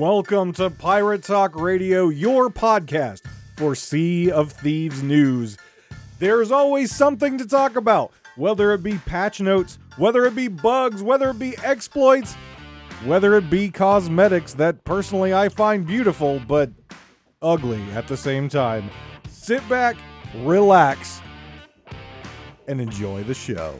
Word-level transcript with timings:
Welcome 0.00 0.54
to 0.54 0.70
Pirate 0.70 1.24
Talk 1.24 1.54
Radio, 1.54 2.08
your 2.08 2.48
podcast 2.48 3.20
for 3.58 3.74
Sea 3.74 4.30
of 4.30 4.50
Thieves 4.50 5.02
news. 5.02 5.58
There's 6.18 6.50
always 6.50 6.90
something 6.90 7.36
to 7.36 7.46
talk 7.46 7.76
about, 7.76 8.10
whether 8.34 8.72
it 8.72 8.82
be 8.82 8.96
patch 8.96 9.42
notes, 9.42 9.78
whether 9.98 10.24
it 10.24 10.34
be 10.34 10.48
bugs, 10.48 11.02
whether 11.02 11.28
it 11.28 11.38
be 11.38 11.54
exploits, 11.58 12.32
whether 13.04 13.36
it 13.36 13.50
be 13.50 13.70
cosmetics 13.70 14.54
that 14.54 14.82
personally 14.84 15.34
I 15.34 15.50
find 15.50 15.86
beautiful 15.86 16.40
but 16.48 16.70
ugly 17.42 17.82
at 17.92 18.08
the 18.08 18.16
same 18.16 18.48
time. 18.48 18.88
Sit 19.28 19.68
back, 19.68 19.96
relax, 20.36 21.20
and 22.66 22.80
enjoy 22.80 23.22
the 23.24 23.34
show. 23.34 23.78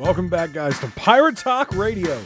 Welcome 0.00 0.30
back, 0.30 0.54
guys, 0.54 0.78
to 0.78 0.86
Pirate 0.96 1.36
Talk 1.36 1.76
Radio. 1.76 2.22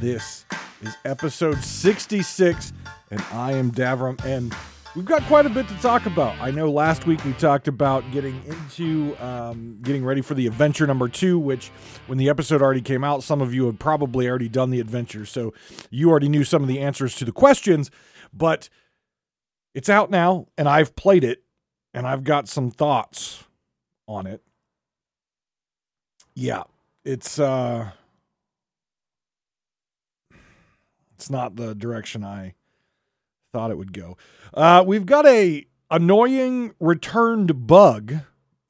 This 0.00 0.44
is 0.82 0.96
episode 1.04 1.62
66, 1.62 2.72
and 3.12 3.20
I 3.30 3.52
am 3.52 3.70
Davrim, 3.70 4.22
and 4.24 4.52
we've 4.96 5.04
got 5.04 5.22
quite 5.28 5.46
a 5.46 5.48
bit 5.48 5.68
to 5.68 5.74
talk 5.76 6.06
about. 6.06 6.36
I 6.40 6.50
know 6.50 6.68
last 6.68 7.06
week 7.06 7.24
we 7.24 7.32
talked 7.34 7.68
about 7.68 8.02
getting 8.10 8.42
into 8.44 9.16
um, 9.24 9.78
getting 9.84 10.04
ready 10.04 10.22
for 10.22 10.34
the 10.34 10.48
adventure 10.48 10.88
number 10.88 11.06
two, 11.06 11.38
which 11.38 11.68
when 12.08 12.18
the 12.18 12.28
episode 12.28 12.60
already 12.60 12.82
came 12.82 13.04
out, 13.04 13.22
some 13.22 13.40
of 13.40 13.54
you 13.54 13.66
had 13.66 13.78
probably 13.78 14.28
already 14.28 14.48
done 14.48 14.70
the 14.70 14.80
adventure, 14.80 15.24
so 15.24 15.54
you 15.90 16.10
already 16.10 16.28
knew 16.28 16.42
some 16.42 16.62
of 16.62 16.68
the 16.68 16.80
answers 16.80 17.14
to 17.14 17.24
the 17.24 17.30
questions, 17.30 17.92
but 18.32 18.68
it's 19.72 19.88
out 19.88 20.10
now, 20.10 20.48
and 20.58 20.68
I've 20.68 20.96
played 20.96 21.22
it, 21.22 21.44
and 21.94 22.08
I've 22.08 22.24
got 22.24 22.48
some 22.48 22.72
thoughts 22.72 23.44
on 24.08 24.26
it. 24.26 24.42
Yeah, 26.34 26.64
it's 27.04 27.38
uh 27.38 27.90
it's 31.14 31.30
not 31.30 31.56
the 31.56 31.74
direction 31.74 32.24
I 32.24 32.54
thought 33.52 33.70
it 33.70 33.78
would 33.78 33.92
go. 33.92 34.16
Uh 34.52 34.84
we've 34.86 35.06
got 35.06 35.26
a 35.26 35.66
annoying 35.90 36.74
returned 36.80 37.66
bug 37.66 38.14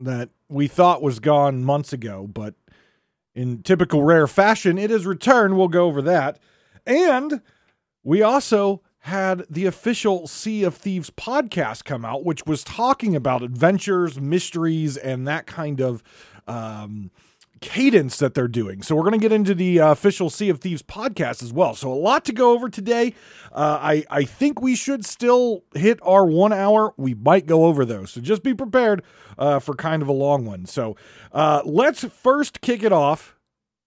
that 0.00 0.30
we 0.48 0.68
thought 0.68 1.02
was 1.02 1.20
gone 1.20 1.64
months 1.64 1.92
ago, 1.92 2.27
but 2.27 2.55
in 3.34 3.62
typical 3.62 4.05
rare 4.05 4.27
fashion, 4.27 4.78
it 4.78 4.90
is 4.90 5.06
returned. 5.06 5.56
We'll 5.56 5.68
go 5.68 5.86
over 5.86 6.02
that. 6.02 6.38
And 6.86 7.40
we 8.02 8.22
also 8.22 8.82
had 9.00 9.44
the 9.50 9.66
official 9.66 10.27
Sea 10.27 10.64
of 10.64 10.77
Thieves 10.77 11.10
podcast 11.10 11.84
come 11.84 12.05
out, 12.05 12.24
which 12.24 12.46
was 12.46 12.64
talking 12.64 13.16
about 13.16 13.42
adventures, 13.42 14.20
mysteries, 14.20 14.96
and 14.96 15.27
that 15.27 15.46
kind 15.46 15.80
of 15.80 16.02
um, 16.46 17.10
cadence 17.64 18.18
that 18.18 18.34
they're 18.34 18.46
doing. 18.46 18.82
So 18.82 18.94
we're 18.94 19.04
going 19.04 19.18
to 19.18 19.18
get 19.18 19.32
into 19.32 19.54
the 19.54 19.80
uh, 19.80 19.92
official 19.92 20.28
Sea 20.28 20.50
of 20.50 20.60
Thieves 20.60 20.82
podcast 20.82 21.42
as 21.42 21.50
well. 21.50 21.74
So 21.74 21.90
a 21.90 21.94
lot 21.94 22.26
to 22.26 22.32
go 22.32 22.52
over 22.52 22.68
today. 22.68 23.14
Uh, 23.50 23.78
I 23.80 24.04
I 24.10 24.24
think 24.24 24.60
we 24.60 24.76
should 24.76 25.06
still 25.06 25.64
hit 25.74 25.98
our 26.02 26.26
one 26.26 26.52
hour. 26.52 26.92
We 26.98 27.14
might 27.14 27.46
go 27.46 27.64
over 27.64 27.86
those, 27.86 28.10
so 28.10 28.20
just 28.20 28.42
be 28.42 28.52
prepared 28.52 29.02
uh, 29.39 29.61
for 29.61 29.74
kind 29.74 30.02
of 30.02 30.08
a 30.08 30.12
long 30.12 30.44
one. 30.44 30.66
So 30.66 30.94
uh, 31.33 31.62
let's 31.64 32.05
first 32.05 32.61
kick 32.61 32.83
it 32.83 32.92
off 32.92 33.34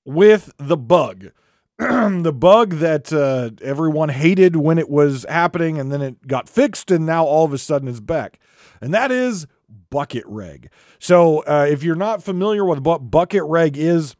with 0.03 0.51
the 0.57 0.77
bug. 0.77 1.27
the 1.77 2.33
bug 2.35 2.71
that 2.75 3.13
uh, 3.13 3.51
everyone 3.63 4.09
hated 4.09 4.55
when 4.55 4.79
it 4.79 4.89
was 4.89 5.23
happening, 5.29 5.79
and 5.79 5.91
then 5.91 6.01
it 6.01 6.27
got 6.27 6.49
fixed, 6.49 6.89
and 6.89 7.05
now 7.05 7.23
all 7.23 7.45
of 7.45 7.53
a 7.53 7.59
sudden 7.59 7.87
it's 7.87 7.99
back. 7.99 8.39
And 8.81 8.91
that 8.95 9.11
is 9.11 9.45
bucket 9.89 10.23
reg. 10.25 10.69
So 10.99 11.39
uh, 11.39 11.67
if 11.69 11.83
you're 11.83 11.95
not 11.95 12.23
familiar 12.23 12.65
with 12.65 12.79
what 12.79 13.11
bucket 13.11 13.43
reg 13.43 13.77
is, 13.77 14.15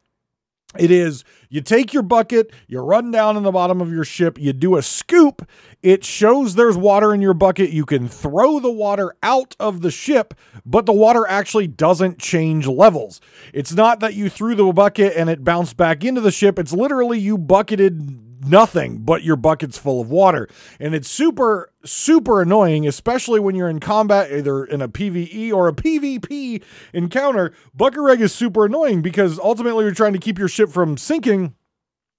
it 0.78 0.90
is 0.90 1.24
you 1.48 1.62
take 1.62 1.94
your 1.94 2.02
bucket, 2.02 2.52
you 2.66 2.80
run 2.80 3.10
down 3.10 3.38
in 3.38 3.42
the 3.42 3.50
bottom 3.50 3.80
of 3.80 3.90
your 3.90 4.04
ship, 4.04 4.38
you 4.38 4.52
do 4.52 4.76
a 4.76 4.82
scoop. 4.82 5.48
It 5.82 6.04
shows 6.04 6.54
there's 6.56 6.76
water 6.76 7.14
in 7.14 7.22
your 7.22 7.32
bucket. 7.32 7.70
You 7.70 7.86
can 7.86 8.06
throw 8.06 8.60
the 8.60 8.70
water 8.70 9.14
out 9.22 9.56
of 9.58 9.80
the 9.80 9.90
ship, 9.90 10.34
but 10.66 10.84
the 10.84 10.92
water 10.92 11.26
actually 11.26 11.68
doesn't 11.68 12.18
change 12.18 12.66
levels. 12.66 13.18
It's 13.54 13.72
not 13.72 14.00
that 14.00 14.14
you 14.14 14.28
threw 14.28 14.54
the 14.54 14.70
bucket 14.72 15.14
and 15.16 15.30
it 15.30 15.42
bounced 15.42 15.78
back 15.78 16.04
into 16.04 16.20
the 16.20 16.30
ship. 16.30 16.58
It's 16.58 16.72
literally 16.72 17.18
you 17.18 17.38
bucketed 17.38 18.27
nothing 18.40 18.98
but 18.98 19.22
your 19.22 19.36
bucket's 19.36 19.78
full 19.78 20.00
of 20.00 20.10
water. 20.10 20.48
And 20.78 20.94
it's 20.94 21.08
super, 21.08 21.72
super 21.84 22.42
annoying, 22.42 22.86
especially 22.86 23.40
when 23.40 23.54
you're 23.54 23.68
in 23.68 23.80
combat, 23.80 24.32
either 24.32 24.64
in 24.64 24.82
a 24.82 24.88
PvE 24.88 25.52
or 25.52 25.68
a 25.68 25.72
PvP 25.72 26.62
encounter. 26.92 27.52
Bucket 27.74 28.00
reg 28.00 28.20
is 28.20 28.34
super 28.34 28.66
annoying 28.66 29.02
because 29.02 29.38
ultimately 29.38 29.84
you're 29.84 29.94
trying 29.94 30.12
to 30.12 30.18
keep 30.18 30.38
your 30.38 30.48
ship 30.48 30.70
from 30.70 30.96
sinking. 30.96 31.54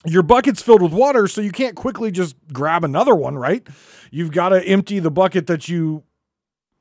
Your 0.05 0.23
bucket's 0.23 0.61
filled 0.61 0.81
with 0.81 0.93
water, 0.93 1.27
so 1.27 1.41
you 1.41 1.51
can't 1.51 1.75
quickly 1.75 2.09
just 2.09 2.35
grab 2.53 2.85
another 2.85 3.13
one, 3.13 3.37
right? 3.37 3.67
You've 4.11 4.31
got 4.31 4.49
to 4.49 4.63
empty 4.63 4.99
the 4.99 5.11
bucket 5.11 5.47
that 5.47 5.67
you 5.67 6.03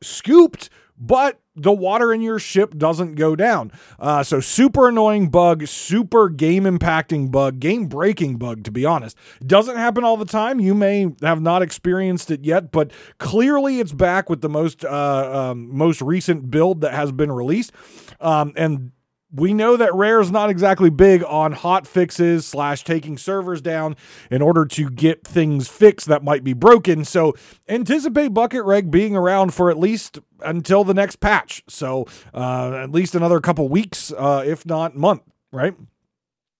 scooped, 0.02 0.70
but 0.96 1.40
the 1.58 1.72
water 1.72 2.12
in 2.12 2.20
your 2.20 2.38
ship 2.38 2.76
doesn't 2.76 3.14
go 3.14 3.36
down. 3.36 3.72
Uh, 3.98 4.22
so 4.22 4.40
super 4.40 4.88
annoying 4.88 5.28
bug, 5.28 5.66
super 5.66 6.28
game 6.28 6.64
impacting 6.64 7.30
bug, 7.30 7.60
game 7.60 7.86
breaking 7.86 8.36
bug. 8.36 8.64
To 8.64 8.70
be 8.70 8.84
honest, 8.84 9.16
doesn't 9.46 9.76
happen 9.76 10.04
all 10.04 10.16
the 10.16 10.24
time. 10.24 10.60
You 10.60 10.74
may 10.74 11.14
have 11.22 11.40
not 11.40 11.62
experienced 11.62 12.30
it 12.30 12.44
yet, 12.44 12.70
but 12.70 12.90
clearly 13.18 13.80
it's 13.80 13.92
back 13.92 14.30
with 14.30 14.40
the 14.40 14.48
most 14.48 14.84
uh, 14.84 15.50
um, 15.50 15.76
most 15.76 16.00
recent 16.00 16.50
build 16.50 16.80
that 16.80 16.94
has 16.94 17.12
been 17.12 17.32
released, 17.32 17.72
um, 18.20 18.52
and 18.56 18.92
we 19.32 19.52
know 19.52 19.76
that 19.76 19.94
Rare 19.94 20.20
is 20.20 20.30
not 20.30 20.50
exactly 20.50 20.90
big 20.90 21.22
on 21.24 21.52
hot 21.52 21.86
fixes 21.86 22.46
slash 22.46 22.84
taking 22.84 23.18
servers 23.18 23.60
down 23.60 23.96
in 24.30 24.40
order 24.40 24.64
to 24.64 24.88
get 24.90 25.26
things 25.26 25.68
fixed 25.68 26.06
that 26.08 26.24
might 26.24 26.44
be 26.44 26.54
broken. 26.54 27.04
So 27.04 27.34
anticipate 27.68 28.28
Bucket 28.28 28.64
Reg 28.64 28.90
being 28.90 29.16
around 29.16 29.52
for 29.52 29.70
at 29.70 29.78
least 29.78 30.18
until 30.40 30.84
the 30.84 30.94
next 30.94 31.16
patch. 31.16 31.62
So 31.68 32.06
uh, 32.32 32.72
at 32.82 32.90
least 32.90 33.14
another 33.14 33.40
couple 33.40 33.68
weeks, 33.68 34.12
uh, 34.16 34.44
if 34.46 34.64
not 34.64 34.96
month, 34.96 35.22
right? 35.52 35.74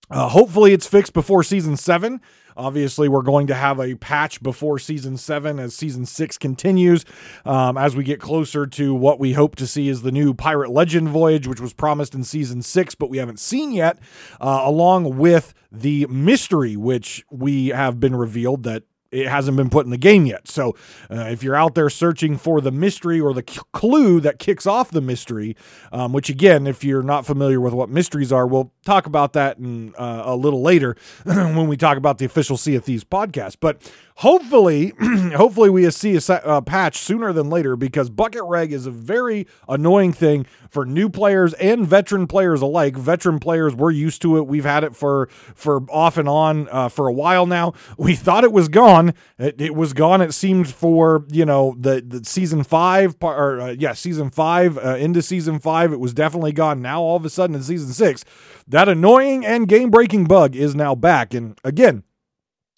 Uh, 0.09 0.29
hopefully 0.29 0.73
it's 0.73 0.87
fixed 0.87 1.13
before 1.13 1.43
season 1.43 1.77
seven. 1.77 2.21
Obviously, 2.57 3.07
we're 3.07 3.21
going 3.21 3.47
to 3.47 3.53
have 3.53 3.79
a 3.79 3.95
patch 3.95 4.43
before 4.43 4.79
season 4.79 5.15
seven 5.15 5.59
as 5.59 5.73
season 5.73 6.05
six 6.05 6.37
continues. 6.37 7.05
Um, 7.45 7.77
as 7.77 7.95
we 7.95 8.03
get 8.03 8.19
closer 8.19 8.67
to 8.67 8.93
what 8.93 9.17
we 9.17 9.31
hope 9.31 9.55
to 9.57 9.67
see 9.67 9.87
is 9.87 10.01
the 10.01 10.11
new 10.11 10.33
Pirate 10.33 10.69
Legend 10.69 11.07
Voyage, 11.07 11.47
which 11.47 11.61
was 11.61 11.71
promised 11.71 12.13
in 12.13 12.25
season 12.25 12.61
six, 12.61 12.95
but 12.95 13.09
we 13.09 13.17
haven't 13.17 13.39
seen 13.39 13.71
yet, 13.71 13.97
uh, 14.41 14.61
along 14.65 15.17
with 15.17 15.53
the 15.71 16.05
mystery, 16.07 16.75
which 16.75 17.23
we 17.31 17.67
have 17.67 17.99
been 17.99 18.15
revealed 18.15 18.63
that 18.63 18.83
it 19.11 19.27
hasn't 19.27 19.57
been 19.57 19.69
put 19.69 19.85
in 19.85 19.91
the 19.91 19.97
game 19.97 20.25
yet. 20.25 20.47
So 20.47 20.75
uh, 21.09 21.27
if 21.29 21.43
you're 21.43 21.55
out 21.55 21.75
there 21.75 21.89
searching 21.89 22.37
for 22.37 22.61
the 22.61 22.71
mystery 22.71 23.19
or 23.19 23.33
the 23.33 23.43
clue 23.43 24.19
that 24.21 24.39
kicks 24.39 24.67
off 24.67 24.91
the 24.91 25.01
mystery, 25.01 25.55
um, 25.91 26.13
which 26.13 26.29
again, 26.29 26.67
if 26.67 26.83
you're 26.83 27.03
not 27.03 27.25
familiar 27.25 27.59
with 27.59 27.73
what 27.73 27.89
mysteries 27.89 28.31
are, 28.31 28.45
we'll 28.45 28.71
talk 28.85 29.05
about 29.05 29.33
that 29.33 29.57
in, 29.57 29.93
uh, 29.95 30.23
a 30.25 30.35
little 30.35 30.61
later 30.61 30.95
when 31.23 31.67
we 31.67 31.77
talk 31.77 31.97
about 31.97 32.17
the 32.17 32.25
official 32.25 32.57
Sea 32.57 32.75
of 32.75 32.85
Thieves 32.85 33.03
podcast. 33.03 33.57
But 33.59 33.91
hopefully, 34.19 34.93
hopefully 35.35 35.69
we 35.69 35.89
see 35.91 36.17
a 36.17 36.33
uh, 36.33 36.59
patch 36.59 36.97
sooner 36.97 37.31
than 37.31 37.49
later 37.49 37.77
because 37.77 38.09
bucket 38.09 38.43
reg 38.43 38.73
is 38.73 38.85
a 38.85 38.91
very 38.91 39.47
annoying 39.69 40.11
thing 40.11 40.45
for 40.69 40.85
new 40.85 41.09
players 41.09 41.53
and 41.53 41.87
veteran 41.87 42.27
players 42.27 42.61
alike. 42.61 42.97
Veteran 42.97 43.39
players, 43.39 43.73
we're 43.73 43.91
used 43.91 44.21
to 44.21 44.37
it. 44.37 44.45
We've 44.45 44.65
had 44.65 44.83
it 44.83 44.93
for 44.93 45.27
for 45.55 45.81
off 45.89 46.17
and 46.17 46.27
on 46.27 46.67
uh, 46.69 46.89
for 46.89 47.07
a 47.07 47.13
while 47.13 47.45
now. 47.45 47.73
We 47.97 48.15
thought 48.15 48.43
it 48.43 48.51
was 48.51 48.67
gone. 48.67 49.13
It, 49.37 49.61
it, 49.61 49.75
was 49.75 49.93
gone. 49.93 50.21
It 50.21 50.33
seemed 50.33 50.67
for 50.67 51.25
you 51.29 51.45
know 51.45 51.75
the 51.79 52.03
the 52.05 52.25
season 52.25 52.63
five 52.63 53.15
or 53.21 53.61
uh, 53.61 53.75
yeah 53.79 53.93
season 53.93 54.31
five 54.31 54.77
uh, 54.77 54.95
into 54.95 55.21
season 55.21 55.59
five. 55.59 55.93
It 55.93 55.99
was 55.99 56.13
definitely 56.13 56.51
gone. 56.51 56.81
Now 56.81 57.01
all 57.01 57.15
of 57.15 57.23
a 57.23 57.29
sudden 57.29 57.55
in 57.55 57.63
season 57.63 57.93
six, 57.93 58.25
that 58.67 58.89
annoying 58.89 59.45
and 59.45 59.67
game 59.67 59.89
breaking 59.89 60.25
bug 60.25 60.57
is 60.57 60.75
now 60.75 60.93
back. 60.93 61.33
And 61.33 61.57
again, 61.63 62.03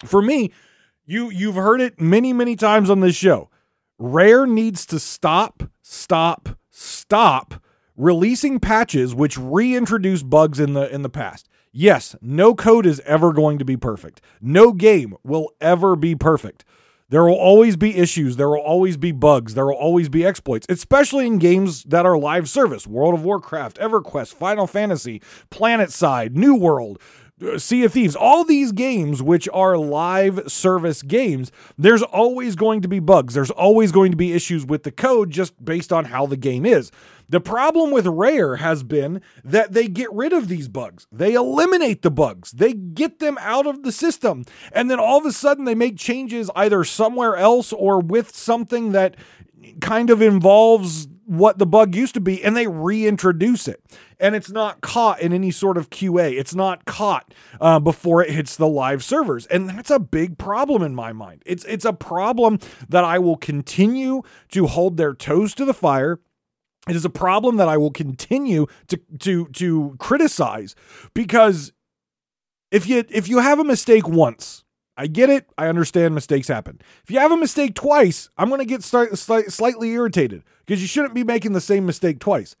for 0.04 0.22
me 0.22 0.52
you 1.04 1.30
you've 1.30 1.54
heard 1.54 1.80
it 1.80 2.00
many 2.00 2.32
many 2.32 2.56
times 2.56 2.90
on 2.90 3.00
this 3.00 3.16
show. 3.16 3.50
Rare 3.98 4.46
needs 4.46 4.84
to 4.86 4.98
stop, 4.98 5.62
stop, 5.80 6.58
stop 6.70 7.62
releasing 7.96 8.58
patches 8.58 9.14
which 9.14 9.38
reintroduce 9.38 10.22
bugs 10.22 10.58
in 10.58 10.74
the 10.74 10.92
in 10.92 11.02
the 11.02 11.10
past. 11.10 11.48
Yes, 11.72 12.14
no 12.20 12.54
code 12.54 12.84
is 12.84 13.00
ever 13.06 13.32
going 13.32 13.58
to 13.58 13.64
be 13.64 13.76
perfect. 13.76 14.20
No 14.40 14.72
game 14.72 15.14
will 15.24 15.50
ever 15.60 15.96
be 15.96 16.14
perfect. 16.14 16.64
There 17.08 17.24
will 17.24 17.34
always 17.34 17.76
be 17.76 17.96
issues. 17.96 18.36
There 18.36 18.48
will 18.48 18.56
always 18.60 18.96
be 18.96 19.12
bugs. 19.12 19.54
There 19.54 19.66
will 19.66 19.74
always 19.74 20.08
be 20.08 20.24
exploits, 20.24 20.66
especially 20.70 21.26
in 21.26 21.38
games 21.38 21.82
that 21.84 22.06
are 22.06 22.16
live 22.18 22.48
service 22.48 22.86
World 22.86 23.14
of 23.14 23.22
Warcraft, 23.22 23.78
EverQuest, 23.78 24.34
Final 24.34 24.66
Fantasy, 24.66 25.20
PlanetSide, 25.50 26.32
New 26.32 26.54
World, 26.54 26.98
Uh, 27.40 27.58
sea 27.58 27.84
of 27.84 27.92
Thieves, 27.92 28.14
all 28.14 28.44
these 28.44 28.72
games, 28.72 29.22
which 29.22 29.48
are 29.52 29.76
live 29.76 30.50
service 30.50 31.02
games, 31.02 31.50
there's 31.78 32.02
always 32.02 32.56
going 32.56 32.82
to 32.82 32.88
be 32.88 32.98
bugs. 32.98 33.34
There's 33.34 33.50
always 33.50 33.90
going 33.90 34.10
to 34.10 34.16
be 34.16 34.32
issues 34.32 34.66
with 34.66 34.82
the 34.82 34.92
code 34.92 35.30
just 35.30 35.64
based 35.64 35.92
on 35.92 36.06
how 36.06 36.26
the 36.26 36.36
game 36.36 36.66
is. 36.66 36.90
The 37.28 37.40
problem 37.40 37.90
with 37.90 38.06
Rare 38.06 38.56
has 38.56 38.82
been 38.82 39.22
that 39.42 39.72
they 39.72 39.88
get 39.88 40.12
rid 40.12 40.34
of 40.34 40.48
these 40.48 40.68
bugs. 40.68 41.06
They 41.10 41.32
eliminate 41.32 42.02
the 42.02 42.10
bugs. 42.10 42.52
They 42.52 42.74
get 42.74 43.20
them 43.20 43.38
out 43.40 43.66
of 43.66 43.82
the 43.82 43.92
system. 43.92 44.44
And 44.70 44.90
then 44.90 45.00
all 45.00 45.18
of 45.18 45.24
a 45.24 45.32
sudden 45.32 45.64
they 45.64 45.74
make 45.74 45.96
changes 45.96 46.50
either 46.54 46.84
somewhere 46.84 47.36
else 47.36 47.72
or 47.72 48.00
with 48.00 48.36
something 48.36 48.92
that 48.92 49.16
kind 49.80 50.10
of 50.10 50.20
involves 50.20 51.08
what 51.32 51.58
the 51.58 51.66
bug 51.66 51.94
used 51.94 52.12
to 52.14 52.20
be 52.20 52.44
and 52.44 52.54
they 52.56 52.66
reintroduce 52.66 53.66
it. 53.66 53.82
And 54.20 54.34
it's 54.34 54.50
not 54.50 54.82
caught 54.82 55.20
in 55.20 55.32
any 55.32 55.50
sort 55.50 55.78
of 55.78 55.88
QA. 55.88 56.38
It's 56.38 56.54
not 56.54 56.84
caught 56.84 57.32
uh, 57.60 57.80
before 57.80 58.22
it 58.22 58.30
hits 58.30 58.54
the 58.56 58.68
live 58.68 59.02
servers. 59.02 59.46
And 59.46 59.68
that's 59.70 59.90
a 59.90 59.98
big 59.98 60.36
problem 60.36 60.82
in 60.82 60.94
my 60.94 61.12
mind. 61.12 61.42
It's, 61.46 61.64
it's 61.64 61.86
a 61.86 61.92
problem 61.94 62.58
that 62.88 63.04
I 63.04 63.18
will 63.18 63.36
continue 63.36 64.22
to 64.50 64.66
hold 64.66 64.98
their 64.98 65.14
toes 65.14 65.54
to 65.54 65.64
the 65.64 65.74
fire 65.74 66.20
it 66.88 66.96
is 66.96 67.04
a 67.04 67.10
problem 67.10 67.58
that 67.58 67.68
I 67.68 67.76
will 67.76 67.92
continue 67.92 68.66
to 68.88 69.00
to 69.20 69.46
to 69.46 69.94
criticize 70.00 70.74
because 71.14 71.72
if 72.72 72.88
you 72.88 73.04
if 73.08 73.28
you 73.28 73.38
have 73.38 73.60
a 73.60 73.64
mistake 73.64 74.08
once, 74.08 74.61
I 74.96 75.06
get 75.06 75.30
it. 75.30 75.48
I 75.56 75.68
understand 75.68 76.14
mistakes 76.14 76.48
happen. 76.48 76.80
If 77.02 77.10
you 77.10 77.18
have 77.18 77.32
a 77.32 77.36
mistake 77.36 77.74
twice, 77.74 78.28
I'm 78.36 78.48
going 78.48 78.60
to 78.60 78.64
get 78.64 78.82
slightly 78.82 79.90
irritated 79.90 80.44
because 80.66 80.82
you 80.82 80.88
shouldn't 80.88 81.14
be 81.14 81.24
making 81.24 81.52
the 81.52 81.60
same 81.60 81.86
mistake 81.86 82.18
twice. 82.18 82.56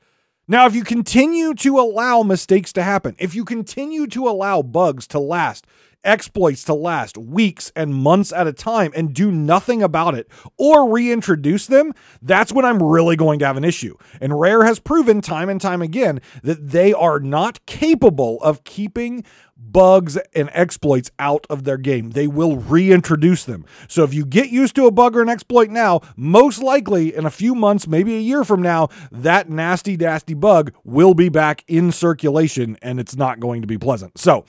Now, 0.48 0.66
if 0.66 0.74
you 0.74 0.82
continue 0.82 1.54
to 1.54 1.78
allow 1.78 2.22
mistakes 2.22 2.72
to 2.72 2.82
happen, 2.82 3.14
if 3.18 3.34
you 3.34 3.44
continue 3.44 4.06
to 4.08 4.28
allow 4.28 4.62
bugs 4.62 5.06
to 5.08 5.18
last, 5.18 5.66
exploits 6.04 6.64
to 6.64 6.74
last 6.74 7.16
weeks 7.16 7.72
and 7.76 7.94
months 7.94 8.32
at 8.32 8.46
a 8.46 8.52
time 8.52 8.92
and 8.94 9.14
do 9.14 9.30
nothing 9.30 9.82
about 9.82 10.14
it 10.14 10.28
or 10.56 10.90
reintroduce 10.90 11.66
them, 11.66 11.92
that's 12.20 12.52
when 12.52 12.64
I'm 12.64 12.82
really 12.82 13.16
going 13.16 13.38
to 13.40 13.46
have 13.46 13.56
an 13.56 13.64
issue. 13.64 13.96
And 14.20 14.38
Rare 14.38 14.64
has 14.64 14.78
proven 14.78 15.20
time 15.20 15.48
and 15.48 15.60
time 15.60 15.82
again 15.82 16.20
that 16.42 16.70
they 16.70 16.92
are 16.92 17.20
not 17.20 17.64
capable 17.66 18.40
of 18.42 18.64
keeping 18.64 19.24
bugs 19.72 20.18
and 20.34 20.50
exploits 20.52 21.10
out 21.18 21.46
of 21.48 21.64
their 21.64 21.76
game. 21.76 22.10
They 22.10 22.26
will 22.26 22.56
reintroduce 22.56 23.44
them. 23.44 23.64
So 23.88 24.04
if 24.04 24.12
you 24.12 24.26
get 24.26 24.50
used 24.50 24.74
to 24.76 24.86
a 24.86 24.90
bug 24.90 25.16
or 25.16 25.22
an 25.22 25.28
exploit 25.28 25.70
now, 25.70 26.00
most 26.16 26.62
likely 26.62 27.14
in 27.14 27.24
a 27.24 27.30
few 27.30 27.54
months, 27.54 27.86
maybe 27.86 28.16
a 28.16 28.20
year 28.20 28.44
from 28.44 28.60
now, 28.60 28.88
that 29.10 29.48
nasty, 29.48 29.96
nasty 29.96 30.34
bug 30.34 30.72
will 30.84 31.14
be 31.14 31.28
back 31.28 31.64
in 31.68 31.92
circulation 31.92 32.76
and 32.82 33.00
it's 33.00 33.16
not 33.16 33.40
going 33.40 33.62
to 33.62 33.66
be 33.68 33.78
pleasant. 33.78 34.18
So, 34.18 34.44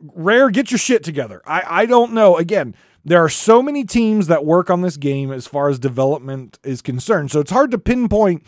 Rare, 0.00 0.50
get 0.50 0.70
your 0.70 0.78
shit 0.78 1.02
together. 1.02 1.42
I, 1.46 1.62
I 1.66 1.86
don't 1.86 2.12
know. 2.12 2.36
Again, 2.36 2.74
there 3.04 3.22
are 3.22 3.28
so 3.28 3.62
many 3.62 3.84
teams 3.84 4.26
that 4.26 4.44
work 4.44 4.68
on 4.68 4.82
this 4.82 4.96
game 4.96 5.30
as 5.30 5.46
far 5.46 5.68
as 5.68 5.78
development 5.78 6.58
is 6.64 6.82
concerned. 6.82 7.30
So 7.30 7.40
it's 7.40 7.52
hard 7.52 7.70
to 7.70 7.78
pinpoint 7.78 8.42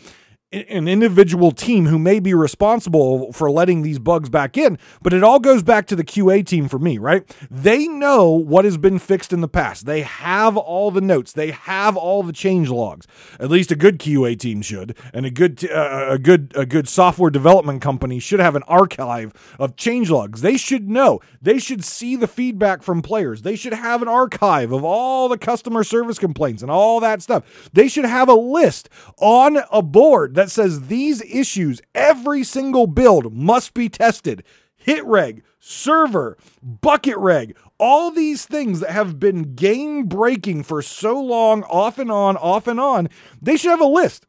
an 0.51 0.87
individual 0.87 1.51
team 1.51 1.85
who 1.85 1.99
may 1.99 2.19
be 2.19 2.33
responsible 2.33 3.31
for 3.31 3.51
letting 3.51 3.83
these 3.83 3.99
bugs 3.99 4.29
back 4.29 4.57
in, 4.57 4.79
but 5.01 5.13
it 5.13 5.23
all 5.23 5.39
goes 5.39 5.61
back 5.61 5.85
to 5.85 5.95
the 5.95 6.03
QA 6.03 6.43
team 6.43 6.67
for 6.67 6.79
me, 6.79 6.97
right? 6.97 7.23
They 7.51 7.87
know 7.87 8.31
what 8.31 8.65
has 8.65 8.77
been 8.77 8.97
fixed 8.97 9.31
in 9.31 9.41
the 9.41 9.47
past. 9.47 9.85
They 9.85 10.01
have 10.01 10.57
all 10.57 10.89
the 10.89 11.01
notes. 11.01 11.33
They 11.33 11.51
have 11.51 11.95
all 11.95 12.23
the 12.23 12.33
change 12.33 12.69
logs. 12.69 13.05
At 13.39 13.51
least 13.51 13.71
a 13.71 13.75
good 13.75 13.99
QA 13.99 14.39
team 14.39 14.63
should, 14.63 14.97
and 15.13 15.25
a 15.25 15.29
good 15.29 15.69
uh, 15.69 16.07
a 16.09 16.17
good 16.17 16.51
a 16.55 16.65
good 16.65 16.87
software 16.87 17.29
development 17.29 17.83
company 17.83 18.17
should 18.17 18.39
have 18.39 18.55
an 18.55 18.63
archive 18.63 19.33
of 19.59 19.75
change 19.75 20.09
logs. 20.09 20.41
They 20.41 20.57
should 20.57 20.89
know. 20.89 21.19
They 21.41 21.59
should 21.59 21.83
see 21.83 22.15
the 22.15 22.27
feedback 22.27 22.81
from 22.81 23.03
players. 23.03 23.43
They 23.43 23.55
should 23.55 23.73
have 23.73 24.01
an 24.01 24.07
archive 24.07 24.71
of 24.71 24.83
all 24.83 25.29
the 25.29 25.37
customer 25.37 25.83
service 25.83 26.17
complaints 26.17 26.63
and 26.63 26.71
all 26.71 26.99
that 27.01 27.21
stuff. 27.21 27.69
They 27.71 27.87
should 27.87 28.05
have 28.05 28.29
a 28.29 28.33
list 28.33 28.89
on 29.17 29.59
a 29.71 29.83
board 29.83 30.38
that 30.39 30.49
says 30.49 30.87
these 30.87 31.21
issues, 31.23 31.81
every 31.93 32.45
single 32.45 32.87
build 32.87 33.33
must 33.33 33.73
be 33.73 33.89
tested. 33.89 34.41
Hit 34.77 35.03
reg, 35.03 35.43
server, 35.59 36.37
bucket 36.63 37.17
reg, 37.17 37.57
all 37.77 38.09
these 38.09 38.45
things 38.45 38.79
that 38.79 38.91
have 38.91 39.19
been 39.19 39.53
game 39.55 40.05
breaking 40.05 40.63
for 40.63 40.81
so 40.81 41.21
long, 41.21 41.63
off 41.63 41.99
and 41.99 42.09
on, 42.09 42.37
off 42.37 42.67
and 42.67 42.79
on, 42.79 43.09
they 43.41 43.57
should 43.57 43.71
have 43.71 43.81
a 43.81 43.85
list. 43.85 44.27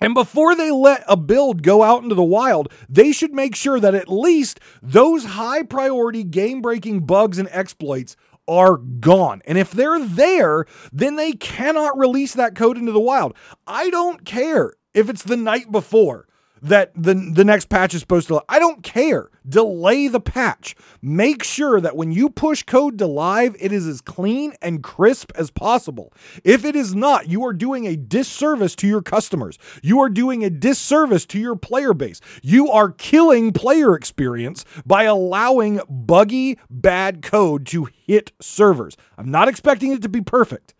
And 0.00 0.14
before 0.14 0.54
they 0.54 0.70
let 0.70 1.04
a 1.06 1.16
build 1.16 1.62
go 1.62 1.82
out 1.82 2.02
into 2.02 2.14
the 2.14 2.22
wild, 2.22 2.72
they 2.88 3.12
should 3.12 3.34
make 3.34 3.54
sure 3.54 3.78
that 3.78 3.94
at 3.94 4.08
least 4.08 4.60
those 4.82 5.26
high 5.26 5.62
priority 5.62 6.24
game 6.24 6.62
breaking 6.62 7.00
bugs 7.00 7.38
and 7.38 7.50
exploits 7.52 8.16
are 8.48 8.78
gone. 8.78 9.42
And 9.46 9.58
if 9.58 9.72
they're 9.72 10.02
there, 10.02 10.64
then 10.90 11.16
they 11.16 11.32
cannot 11.32 11.98
release 11.98 12.32
that 12.32 12.54
code 12.54 12.78
into 12.78 12.92
the 12.92 12.98
wild. 13.00 13.36
I 13.66 13.90
don't 13.90 14.24
care 14.24 14.72
if 14.94 15.10
it's 15.10 15.22
the 15.22 15.36
night 15.36 15.70
before 15.70 16.26
that 16.64 16.90
the 16.94 17.14
the 17.14 17.44
next 17.44 17.68
patch 17.68 17.94
is 17.94 18.00
supposed 18.00 18.26
to 18.28 18.42
I 18.48 18.58
don't 18.58 18.82
care. 18.82 19.28
Delay 19.46 20.08
the 20.08 20.20
patch. 20.20 20.74
Make 21.02 21.44
sure 21.44 21.78
that 21.78 21.94
when 21.94 22.10
you 22.10 22.30
push 22.30 22.62
code 22.62 22.96
to 22.98 23.06
live, 23.06 23.54
it 23.60 23.70
is 23.70 23.86
as 23.86 24.00
clean 24.00 24.54
and 24.62 24.82
crisp 24.82 25.30
as 25.34 25.50
possible. 25.50 26.10
If 26.42 26.64
it 26.64 26.74
is 26.74 26.94
not, 26.94 27.28
you 27.28 27.44
are 27.44 27.52
doing 27.52 27.86
a 27.86 27.96
disservice 27.96 28.74
to 28.76 28.86
your 28.86 29.02
customers. 29.02 29.58
You 29.82 30.00
are 30.00 30.08
doing 30.08 30.42
a 30.42 30.48
disservice 30.48 31.26
to 31.26 31.38
your 31.38 31.54
player 31.54 31.92
base. 31.92 32.22
You 32.42 32.70
are 32.70 32.90
killing 32.90 33.52
player 33.52 33.94
experience 33.94 34.64
by 34.86 35.02
allowing 35.02 35.80
buggy 35.90 36.58
bad 36.70 37.20
code 37.20 37.66
to 37.66 37.88
hit 38.06 38.32
servers. 38.40 38.96
I'm 39.18 39.30
not 39.30 39.48
expecting 39.48 39.92
it 39.92 40.00
to 40.00 40.08
be 40.08 40.22
perfect. 40.22 40.74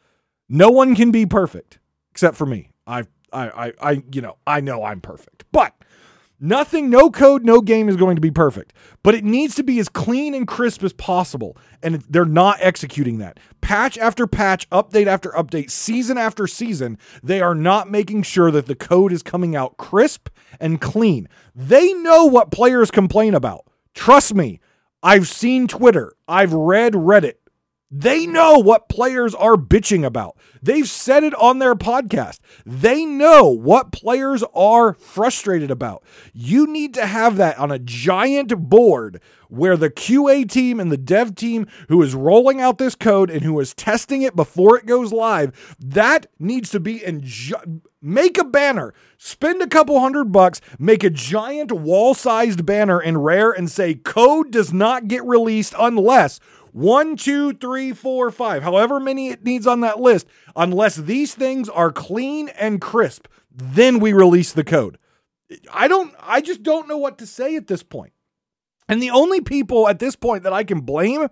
No 0.48 0.70
one 0.70 0.94
can 0.94 1.10
be 1.10 1.26
perfect 1.26 1.78
except 2.10 2.36
for 2.36 2.46
me. 2.46 2.70
I've 2.86 3.08
I, 3.34 3.66
I, 3.66 3.72
I, 3.80 4.02
you 4.12 4.20
know, 4.20 4.36
I 4.46 4.60
know 4.60 4.84
I'm 4.84 5.00
perfect, 5.00 5.44
but 5.52 5.74
nothing, 6.40 6.88
no 6.88 7.10
code, 7.10 7.44
no 7.44 7.60
game 7.60 7.88
is 7.88 7.96
going 7.96 8.14
to 8.16 8.20
be 8.20 8.30
perfect. 8.30 8.72
But 9.02 9.14
it 9.14 9.24
needs 9.24 9.54
to 9.56 9.62
be 9.62 9.78
as 9.78 9.88
clean 9.88 10.34
and 10.34 10.46
crisp 10.46 10.82
as 10.84 10.92
possible, 10.92 11.56
and 11.82 11.96
they're 12.08 12.24
not 12.24 12.58
executing 12.60 13.18
that. 13.18 13.40
Patch 13.60 13.98
after 13.98 14.26
patch, 14.26 14.68
update 14.70 15.06
after 15.06 15.30
update, 15.30 15.70
season 15.70 16.16
after 16.16 16.46
season, 16.46 16.98
they 17.22 17.40
are 17.40 17.54
not 17.54 17.90
making 17.90 18.22
sure 18.22 18.50
that 18.50 18.66
the 18.66 18.74
code 18.74 19.12
is 19.12 19.22
coming 19.22 19.56
out 19.56 19.76
crisp 19.76 20.28
and 20.60 20.80
clean. 20.80 21.28
They 21.54 21.92
know 21.92 22.24
what 22.26 22.50
players 22.50 22.90
complain 22.90 23.34
about. 23.34 23.66
Trust 23.94 24.34
me, 24.34 24.60
I've 25.02 25.28
seen 25.28 25.68
Twitter, 25.68 26.14
I've 26.28 26.52
read 26.52 26.94
Reddit. 26.94 27.34
They 27.96 28.26
know 28.26 28.58
what 28.58 28.88
players 28.88 29.36
are 29.36 29.54
bitching 29.54 30.04
about. 30.04 30.36
They've 30.60 30.88
said 30.88 31.22
it 31.22 31.32
on 31.36 31.60
their 31.60 31.76
podcast. 31.76 32.40
They 32.66 33.04
know 33.04 33.48
what 33.48 33.92
players 33.92 34.42
are 34.52 34.94
frustrated 34.94 35.70
about. 35.70 36.02
You 36.32 36.66
need 36.66 36.92
to 36.94 37.06
have 37.06 37.36
that 37.36 37.56
on 37.56 37.70
a 37.70 37.78
giant 37.78 38.68
board 38.68 39.20
where 39.48 39.76
the 39.76 39.90
QA 39.90 40.50
team 40.50 40.80
and 40.80 40.90
the 40.90 40.96
dev 40.96 41.36
team 41.36 41.68
who 41.88 42.02
is 42.02 42.16
rolling 42.16 42.60
out 42.60 42.78
this 42.78 42.96
code 42.96 43.30
and 43.30 43.42
who 43.42 43.60
is 43.60 43.72
testing 43.74 44.22
it 44.22 44.34
before 44.34 44.76
it 44.76 44.86
goes 44.86 45.12
live, 45.12 45.76
that 45.78 46.26
needs 46.40 46.70
to 46.70 46.80
be 46.80 47.04
in 47.04 47.20
ju- 47.22 47.80
make 48.02 48.36
a 48.36 48.44
banner, 48.44 48.92
spend 49.18 49.62
a 49.62 49.68
couple 49.68 50.00
hundred 50.00 50.32
bucks, 50.32 50.60
make 50.80 51.04
a 51.04 51.10
giant 51.10 51.70
wall-sized 51.70 52.66
banner 52.66 53.00
in 53.00 53.18
Rare 53.18 53.52
and 53.52 53.70
say 53.70 53.94
code 53.94 54.50
does 54.50 54.72
not 54.72 55.06
get 55.06 55.24
released 55.24 55.74
unless 55.78 56.40
one, 56.74 57.14
two, 57.16 57.52
three, 57.52 57.92
four, 57.92 58.32
five, 58.32 58.64
however 58.64 58.98
many 58.98 59.28
it 59.28 59.44
needs 59.44 59.64
on 59.64 59.80
that 59.82 60.00
list, 60.00 60.26
unless 60.56 60.96
these 60.96 61.32
things 61.32 61.68
are 61.68 61.92
clean 61.92 62.48
and 62.48 62.80
crisp, 62.80 63.28
then 63.48 64.00
we 64.00 64.12
release 64.12 64.52
the 64.52 64.64
code. 64.64 64.98
I 65.72 65.86
don't, 65.86 66.12
I 66.20 66.40
just 66.40 66.64
don't 66.64 66.88
know 66.88 66.96
what 66.96 67.18
to 67.18 67.26
say 67.26 67.54
at 67.54 67.68
this 67.68 67.84
point. 67.84 68.12
And 68.88 69.00
the 69.00 69.10
only 69.10 69.40
people 69.40 69.86
at 69.86 70.00
this 70.00 70.16
point 70.16 70.42
that 70.42 70.52
I 70.52 70.64
can 70.64 70.80
blame 70.80 71.28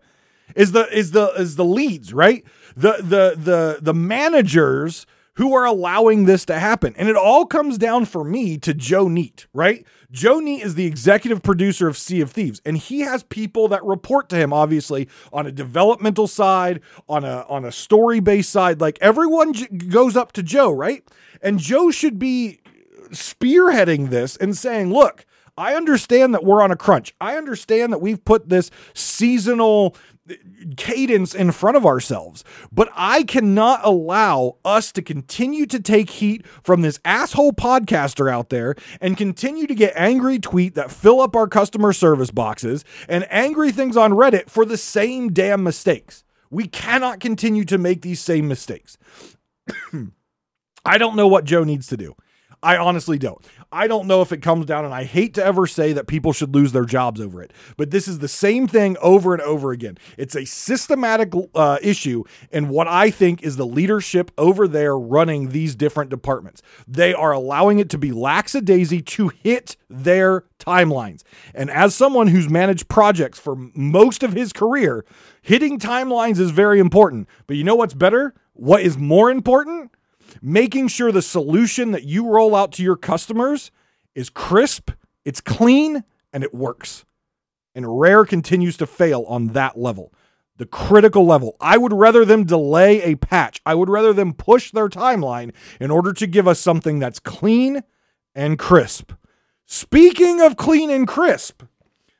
is 0.54 0.70
the 0.70 0.86
is 0.96 1.10
the 1.10 1.28
is 1.30 1.56
the 1.56 1.64
leads, 1.64 2.14
right? 2.14 2.44
The 2.76 2.98
the 2.98 3.34
the 3.36 3.78
the 3.80 3.94
managers 3.94 5.06
who 5.36 5.54
are 5.54 5.64
allowing 5.64 6.24
this 6.24 6.44
to 6.46 6.58
happen. 6.58 6.94
And 6.96 7.08
it 7.08 7.16
all 7.16 7.46
comes 7.46 7.78
down 7.78 8.04
for 8.04 8.22
me 8.22 8.58
to 8.58 8.74
Joe 8.74 9.06
Neate, 9.06 9.46
right? 9.54 9.86
Joe 10.10 10.40
Neate 10.40 10.62
is 10.62 10.74
the 10.74 10.84
executive 10.84 11.42
producer 11.42 11.88
of 11.88 11.96
Sea 11.96 12.20
of 12.20 12.30
Thieves, 12.30 12.60
and 12.66 12.76
he 12.76 13.00
has 13.00 13.22
people 13.22 13.68
that 13.68 13.82
report 13.82 14.28
to 14.28 14.36
him, 14.36 14.52
obviously, 14.52 15.08
on 15.32 15.46
a 15.46 15.52
developmental 15.52 16.26
side, 16.26 16.80
on 17.08 17.24
a 17.24 17.46
on 17.48 17.64
a 17.64 17.72
story 17.72 18.20
based 18.20 18.50
side. 18.50 18.80
Like 18.80 18.98
everyone 19.00 19.54
j- 19.54 19.68
goes 19.68 20.16
up 20.16 20.32
to 20.32 20.42
Joe, 20.42 20.70
right? 20.70 21.02
And 21.40 21.58
Joe 21.58 21.90
should 21.90 22.18
be 22.18 22.60
spearheading 23.10 24.10
this 24.10 24.36
and 24.36 24.56
saying, 24.56 24.92
look, 24.92 25.24
I 25.56 25.74
understand 25.74 26.32
that 26.34 26.44
we're 26.44 26.62
on 26.62 26.70
a 26.70 26.76
crunch. 26.76 27.14
I 27.20 27.36
understand 27.36 27.92
that 27.92 28.00
we've 28.00 28.24
put 28.24 28.48
this 28.48 28.70
seasonal 28.94 29.94
uh, 30.30 30.34
cadence 30.76 31.34
in 31.34 31.52
front 31.52 31.76
of 31.76 31.84
ourselves. 31.84 32.42
But 32.70 32.88
I 32.94 33.22
cannot 33.24 33.80
allow 33.84 34.56
us 34.64 34.92
to 34.92 35.02
continue 35.02 35.66
to 35.66 35.80
take 35.80 36.10
heat 36.10 36.46
from 36.62 36.80
this 36.80 37.00
asshole 37.04 37.52
podcaster 37.52 38.30
out 38.30 38.48
there 38.48 38.74
and 39.00 39.16
continue 39.16 39.66
to 39.66 39.74
get 39.74 39.92
angry 39.94 40.38
tweet 40.38 40.74
that 40.74 40.90
fill 40.90 41.20
up 41.20 41.36
our 41.36 41.48
customer 41.48 41.92
service 41.92 42.30
boxes 42.30 42.84
and 43.08 43.26
angry 43.30 43.72
things 43.72 43.96
on 43.96 44.12
Reddit 44.12 44.48
for 44.48 44.64
the 44.64 44.78
same 44.78 45.32
damn 45.32 45.62
mistakes. 45.62 46.24
We 46.50 46.66
cannot 46.66 47.20
continue 47.20 47.64
to 47.64 47.78
make 47.78 48.02
these 48.02 48.20
same 48.20 48.48
mistakes. 48.48 48.96
I 50.84 50.98
don't 50.98 51.16
know 51.16 51.28
what 51.28 51.44
Joe 51.44 51.64
needs 51.64 51.86
to 51.88 51.96
do. 51.96 52.14
I 52.62 52.76
honestly 52.76 53.18
don't. 53.18 53.44
I 53.72 53.86
don't 53.86 54.06
know 54.06 54.20
if 54.20 54.32
it 54.32 54.42
comes 54.42 54.66
down, 54.66 54.84
and 54.84 54.92
I 54.92 55.04
hate 55.04 55.34
to 55.34 55.44
ever 55.44 55.66
say 55.66 55.94
that 55.94 56.06
people 56.06 56.32
should 56.32 56.54
lose 56.54 56.72
their 56.72 56.84
jobs 56.84 57.20
over 57.20 57.42
it, 57.42 57.52
but 57.76 57.90
this 57.90 58.06
is 58.06 58.18
the 58.18 58.28
same 58.28 58.68
thing 58.68 58.96
over 59.00 59.32
and 59.32 59.42
over 59.42 59.72
again. 59.72 59.96
It's 60.18 60.36
a 60.36 60.44
systematic 60.44 61.32
uh, 61.54 61.78
issue, 61.80 62.24
and 62.52 62.68
what 62.68 62.86
I 62.86 63.10
think 63.10 63.42
is 63.42 63.56
the 63.56 63.66
leadership 63.66 64.30
over 64.36 64.68
there 64.68 64.98
running 64.98 65.48
these 65.48 65.74
different 65.74 66.10
departments. 66.10 66.60
They 66.86 67.14
are 67.14 67.32
allowing 67.32 67.78
it 67.78 67.88
to 67.90 67.98
be 67.98 68.12
lackadaisy 68.12 69.00
to 69.00 69.28
hit 69.28 69.76
their 69.88 70.44
timelines. 70.58 71.22
And 71.54 71.70
as 71.70 71.94
someone 71.94 72.28
who's 72.28 72.48
managed 72.48 72.88
projects 72.88 73.38
for 73.38 73.56
most 73.74 74.22
of 74.22 74.32
his 74.32 74.52
career, 74.52 75.04
hitting 75.40 75.78
timelines 75.78 76.38
is 76.38 76.50
very 76.50 76.78
important. 76.78 77.28
But 77.46 77.56
you 77.56 77.64
know 77.64 77.74
what's 77.74 77.94
better? 77.94 78.34
What 78.52 78.82
is 78.82 78.98
more 78.98 79.30
important? 79.30 79.90
Making 80.40 80.88
sure 80.88 81.12
the 81.12 81.22
solution 81.22 81.90
that 81.90 82.04
you 82.04 82.26
roll 82.26 82.54
out 82.54 82.72
to 82.72 82.82
your 82.82 82.96
customers 82.96 83.70
is 84.14 84.30
crisp, 84.30 84.90
it's 85.24 85.40
clean, 85.40 86.04
and 86.32 86.44
it 86.44 86.54
works. 86.54 87.04
And 87.74 88.00
Rare 88.00 88.24
continues 88.24 88.76
to 88.78 88.86
fail 88.86 89.24
on 89.28 89.48
that 89.48 89.78
level, 89.78 90.12
the 90.56 90.66
critical 90.66 91.24
level. 91.24 91.56
I 91.60 91.78
would 91.78 91.92
rather 91.92 92.24
them 92.24 92.44
delay 92.44 93.02
a 93.02 93.16
patch. 93.16 93.60
I 93.64 93.74
would 93.74 93.88
rather 93.88 94.12
them 94.12 94.34
push 94.34 94.70
their 94.70 94.88
timeline 94.88 95.52
in 95.80 95.90
order 95.90 96.12
to 96.12 96.26
give 96.26 96.46
us 96.46 96.60
something 96.60 96.98
that's 96.98 97.18
clean 97.18 97.82
and 98.34 98.58
crisp. 98.58 99.12
Speaking 99.64 100.40
of 100.40 100.56
clean 100.56 100.90
and 100.90 101.08
crisp, 101.08 101.62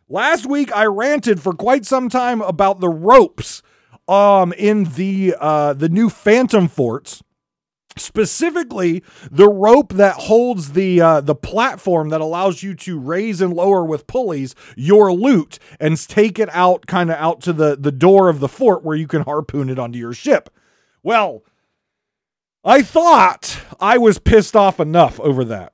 last 0.09 0.47
week 0.47 0.75
I 0.75 0.87
ranted 0.87 1.41
for 1.41 1.53
quite 1.53 1.85
some 1.85 2.09
time 2.09 2.41
about 2.41 2.81
the 2.81 2.89
ropes 2.89 3.63
um 4.09 4.53
in 4.55 4.85
the 4.95 5.33
uh 5.39 5.73
the 5.75 5.89
new 5.89 6.09
phantom 6.09 6.67
forts 6.67 7.23
specifically 7.97 9.03
the 9.31 9.49
rope 9.49 9.93
that 9.95 10.15
holds 10.15 10.73
the 10.73 11.01
uh, 11.01 11.21
the 11.21 11.35
platform 11.35 12.09
that 12.09 12.21
allows 12.21 12.63
you 12.63 12.75
to 12.75 12.99
raise 12.99 13.41
and 13.41 13.53
lower 13.53 13.85
with 13.85 14.07
pulleys 14.07 14.55
your 14.77 15.13
loot 15.13 15.59
and 15.79 15.99
take 16.09 16.39
it 16.39 16.49
out 16.53 16.87
kind 16.87 17.11
of 17.11 17.17
out 17.17 17.41
to 17.43 17.53
the 17.53 17.77
the 17.77 17.93
door 17.93 18.29
of 18.29 18.41
the 18.41 18.49
fort 18.49 18.83
where 18.83 18.97
you 18.97 19.07
can 19.07 19.23
harpoon 19.23 19.69
it 19.69 19.79
onto 19.79 19.99
your 19.99 20.13
ship. 20.13 20.51
Well, 21.03 21.43
I 22.65 22.83
thought 22.83 23.61
I 23.81 23.99
was 23.99 24.19
pissed 24.19 24.55
off 24.55 24.79
enough 24.79 25.19
over 25.21 25.45
that. 25.45 25.73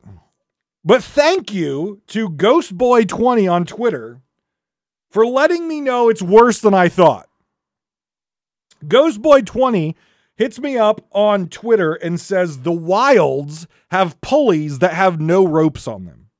But 0.84 1.02
thank 1.02 1.52
you 1.52 2.00
to 2.08 2.30
Ghostboy20 2.30 3.50
on 3.52 3.66
Twitter 3.66 4.22
for 5.10 5.26
letting 5.26 5.68
me 5.68 5.80
know 5.80 6.08
it's 6.08 6.22
worse 6.22 6.60
than 6.60 6.72
I 6.72 6.88
thought. 6.88 7.28
Ghostboy20 8.84 9.94
hits 10.38 10.60
me 10.60 10.78
up 10.78 11.00
on 11.12 11.48
Twitter 11.48 11.94
and 11.94 12.20
says 12.20 12.62
the 12.62 12.72
wilds 12.72 13.66
have 13.90 14.20
pulleys 14.20 14.78
that 14.78 14.94
have 14.94 15.20
no 15.20 15.44
ropes 15.46 15.88
on 15.88 16.04
them. 16.04 16.30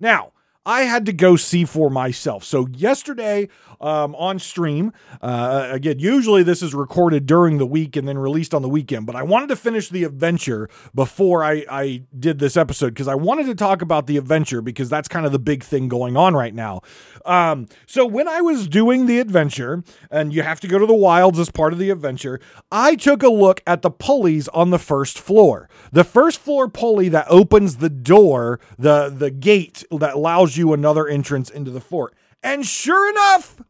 Now, 0.00 0.32
I 0.66 0.82
had 0.82 1.06
to 1.06 1.12
go 1.12 1.36
see 1.36 1.64
for 1.64 1.88
myself. 1.88 2.42
So 2.42 2.66
yesterday 2.68 3.48
um, 3.84 4.14
on 4.14 4.38
stream, 4.38 4.92
uh, 5.20 5.68
again, 5.70 5.98
usually 5.98 6.42
this 6.42 6.62
is 6.62 6.74
recorded 6.74 7.26
during 7.26 7.58
the 7.58 7.66
week 7.66 7.96
and 7.96 8.08
then 8.08 8.16
released 8.16 8.54
on 8.54 8.62
the 8.62 8.68
weekend, 8.68 9.06
but 9.06 9.14
I 9.14 9.22
wanted 9.22 9.50
to 9.50 9.56
finish 9.56 9.90
the 9.90 10.04
adventure 10.04 10.70
before 10.94 11.44
I, 11.44 11.64
I 11.70 12.04
did 12.18 12.38
this 12.38 12.56
episode 12.56 12.88
because 12.88 13.08
I 13.08 13.14
wanted 13.14 13.44
to 13.46 13.54
talk 13.54 13.82
about 13.82 14.06
the 14.06 14.16
adventure 14.16 14.62
because 14.62 14.88
that's 14.88 15.06
kind 15.06 15.26
of 15.26 15.32
the 15.32 15.38
big 15.38 15.62
thing 15.62 15.88
going 15.88 16.16
on 16.16 16.34
right 16.34 16.54
now. 16.54 16.80
Um, 17.26 17.66
so 17.86 18.06
when 18.06 18.26
I 18.26 18.40
was 18.40 18.68
doing 18.68 19.04
the 19.04 19.18
adventure, 19.18 19.84
and 20.10 20.32
you 20.32 20.42
have 20.42 20.60
to 20.60 20.68
go 20.68 20.78
to 20.78 20.86
the 20.86 20.94
wilds 20.94 21.38
as 21.38 21.50
part 21.50 21.74
of 21.74 21.78
the 21.78 21.90
adventure, 21.90 22.40
I 22.72 22.94
took 22.94 23.22
a 23.22 23.28
look 23.28 23.62
at 23.66 23.82
the 23.82 23.90
pulleys 23.90 24.48
on 24.48 24.70
the 24.70 24.78
first 24.78 25.18
floor. 25.18 25.68
The 25.92 26.04
first 26.04 26.38
floor 26.38 26.68
pulley 26.68 27.10
that 27.10 27.26
opens 27.28 27.76
the 27.76 27.90
door, 27.90 28.60
the 28.78 29.10
the 29.10 29.30
gate 29.30 29.84
that 29.90 30.14
allows 30.14 30.56
you 30.56 30.72
another 30.72 31.06
entrance 31.06 31.50
into 31.50 31.70
the 31.70 31.80
fort. 31.80 32.14
And 32.42 32.66
sure 32.66 33.08
enough, 33.10 33.62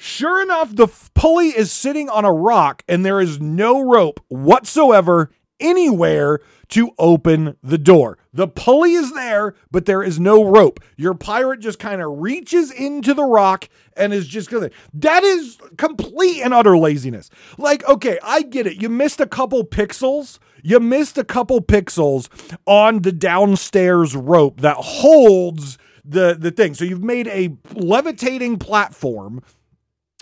sure 0.00 0.42
enough, 0.42 0.74
the 0.74 0.88
pulley 1.14 1.48
is 1.48 1.70
sitting 1.70 2.08
on 2.08 2.24
a 2.24 2.32
rock 2.32 2.82
and 2.88 3.04
there 3.04 3.20
is 3.20 3.40
no 3.40 3.80
rope 3.80 4.20
whatsoever 4.28 5.30
anywhere 5.60 6.40
to 6.68 6.92
open 6.98 7.56
the 7.62 7.78
door. 7.78 8.18
The 8.32 8.48
pulley 8.48 8.92
is 8.92 9.12
there, 9.12 9.54
but 9.70 9.86
there 9.86 10.02
is 10.02 10.20
no 10.20 10.44
rope. 10.44 10.80
Your 10.96 11.14
pirate 11.14 11.60
just 11.60 11.78
kind 11.78 12.00
of 12.00 12.18
reaches 12.18 12.70
into 12.70 13.12
the 13.12 13.24
rock 13.24 13.68
and 13.96 14.12
is 14.14 14.26
just 14.26 14.50
gonna. 14.50 14.70
That 14.94 15.22
is 15.24 15.58
complete 15.76 16.40
and 16.42 16.54
utter 16.54 16.78
laziness. 16.78 17.28
Like, 17.58 17.86
okay, 17.88 18.18
I 18.22 18.42
get 18.42 18.66
it. 18.66 18.80
You 18.80 18.88
missed 18.88 19.20
a 19.20 19.26
couple 19.26 19.64
pixels. 19.64 20.38
You 20.62 20.78
missed 20.78 21.18
a 21.18 21.24
couple 21.24 21.60
pixels 21.60 22.28
on 22.66 23.02
the 23.02 23.12
downstairs 23.12 24.14
rope 24.14 24.60
that 24.60 24.76
holds 24.76 25.76
the 26.04 26.36
the 26.38 26.50
thing. 26.52 26.74
So 26.74 26.84
you've 26.84 27.02
made 27.02 27.26
a 27.28 27.56
levitating 27.74 28.58
platform 28.58 29.42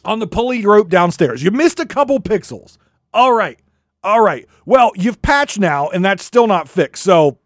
on 0.09 0.21
the 0.21 0.27
pulley 0.27 0.65
rope 0.65 0.89
downstairs. 0.89 1.43
You 1.43 1.51
missed 1.51 1.79
a 1.79 1.85
couple 1.85 2.19
pixels. 2.19 2.79
All 3.13 3.35
right. 3.35 3.59
All 4.03 4.23
right. 4.23 4.47
Well, 4.65 4.91
you've 4.97 5.21
patched 5.21 5.59
now, 5.59 5.91
and 5.91 6.03
that's 6.03 6.25
still 6.25 6.47
not 6.47 6.67
fixed. 6.67 7.03
So, 7.03 7.39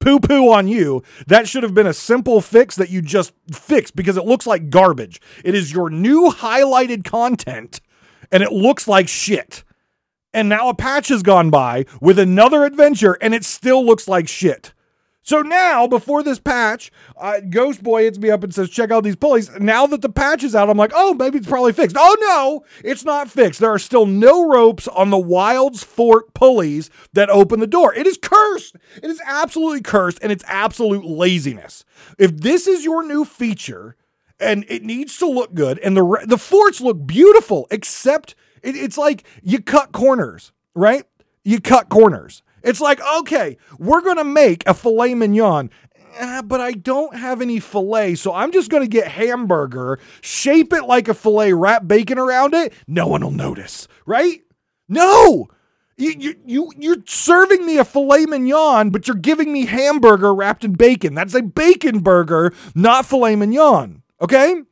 poo 0.00 0.20
poo 0.20 0.52
on 0.52 0.68
you. 0.68 1.02
That 1.26 1.48
should 1.48 1.62
have 1.62 1.72
been 1.72 1.86
a 1.86 1.94
simple 1.94 2.42
fix 2.42 2.76
that 2.76 2.90
you 2.90 3.00
just 3.00 3.32
fixed 3.50 3.96
because 3.96 4.18
it 4.18 4.26
looks 4.26 4.46
like 4.46 4.68
garbage. 4.68 5.18
It 5.42 5.54
is 5.54 5.72
your 5.72 5.88
new 5.88 6.30
highlighted 6.30 7.04
content, 7.04 7.80
and 8.30 8.42
it 8.42 8.52
looks 8.52 8.86
like 8.86 9.08
shit. 9.08 9.64
And 10.34 10.50
now 10.50 10.68
a 10.68 10.74
patch 10.74 11.08
has 11.08 11.22
gone 11.22 11.48
by 11.48 11.86
with 12.02 12.18
another 12.18 12.64
adventure, 12.64 13.16
and 13.22 13.34
it 13.34 13.46
still 13.46 13.82
looks 13.82 14.06
like 14.06 14.28
shit. 14.28 14.73
So 15.24 15.40
now, 15.40 15.86
before 15.86 16.22
this 16.22 16.38
patch, 16.38 16.92
uh, 17.16 17.40
Ghost 17.48 17.82
Boy 17.82 18.02
hits 18.02 18.18
me 18.18 18.30
up 18.30 18.44
and 18.44 18.54
says, 18.54 18.68
check 18.68 18.90
out 18.90 19.04
these 19.04 19.16
pulleys. 19.16 19.50
Now 19.58 19.86
that 19.86 20.02
the 20.02 20.10
patch 20.10 20.44
is 20.44 20.54
out, 20.54 20.68
I'm 20.68 20.76
like, 20.76 20.92
oh, 20.94 21.14
maybe 21.14 21.38
it's 21.38 21.46
probably 21.46 21.72
fixed. 21.72 21.96
Oh, 21.98 22.16
no, 22.20 22.64
it's 22.86 23.06
not 23.06 23.30
fixed. 23.30 23.58
There 23.58 23.72
are 23.72 23.78
still 23.78 24.04
no 24.04 24.46
ropes 24.46 24.86
on 24.86 25.08
the 25.08 25.18
Wilds 25.18 25.82
Fort 25.82 26.34
pulleys 26.34 26.90
that 27.14 27.30
open 27.30 27.60
the 27.60 27.66
door. 27.66 27.94
It 27.94 28.06
is 28.06 28.18
cursed. 28.20 28.76
It 29.02 29.10
is 29.10 29.20
absolutely 29.24 29.80
cursed, 29.80 30.18
and 30.20 30.30
it's 30.30 30.44
absolute 30.46 31.06
laziness. 31.06 31.86
If 32.18 32.36
this 32.36 32.66
is 32.66 32.84
your 32.84 33.02
new 33.02 33.24
feature, 33.24 33.96
and 34.38 34.66
it 34.68 34.82
needs 34.82 35.16
to 35.18 35.26
look 35.26 35.54
good, 35.54 35.78
and 35.78 35.96
the, 35.96 36.24
the 36.26 36.36
forts 36.36 36.82
look 36.82 37.06
beautiful, 37.06 37.66
except 37.70 38.34
it, 38.62 38.76
it's 38.76 38.98
like 38.98 39.24
you 39.42 39.62
cut 39.62 39.92
corners, 39.92 40.52
right? 40.74 41.04
You 41.44 41.62
cut 41.62 41.88
corners. 41.88 42.42
It's 42.64 42.80
like, 42.80 43.00
okay, 43.18 43.58
we're 43.78 44.00
going 44.00 44.16
to 44.16 44.24
make 44.24 44.66
a 44.66 44.72
filet 44.74 45.14
mignon, 45.14 45.70
eh, 46.16 46.42
but 46.42 46.60
I 46.60 46.72
don't 46.72 47.14
have 47.14 47.42
any 47.42 47.60
filet, 47.60 48.14
so 48.14 48.32
I'm 48.32 48.50
just 48.52 48.70
going 48.70 48.82
to 48.82 48.88
get 48.88 49.06
hamburger, 49.06 50.00
shape 50.22 50.72
it 50.72 50.84
like 50.84 51.06
a 51.06 51.14
filet, 51.14 51.52
wrap 51.52 51.86
bacon 51.86 52.18
around 52.18 52.54
it. 52.54 52.72
No 52.88 53.06
one 53.06 53.22
will 53.22 53.30
notice, 53.30 53.86
right? 54.06 54.40
No. 54.88 55.48
You, 55.96 56.14
you, 56.18 56.34
you, 56.44 56.72
you're 56.76 57.02
serving 57.06 57.64
me 57.64 57.78
a 57.78 57.84
filet 57.84 58.26
mignon, 58.26 58.90
but 58.90 59.06
you're 59.06 59.16
giving 59.16 59.52
me 59.52 59.66
hamburger 59.66 60.34
wrapped 60.34 60.64
in 60.64 60.72
bacon. 60.72 61.14
That's 61.14 61.34
a 61.34 61.42
bacon 61.42 62.00
burger, 62.00 62.52
not 62.74 63.06
filet 63.06 63.36
mignon. 63.36 64.02
Okay? 64.20 64.62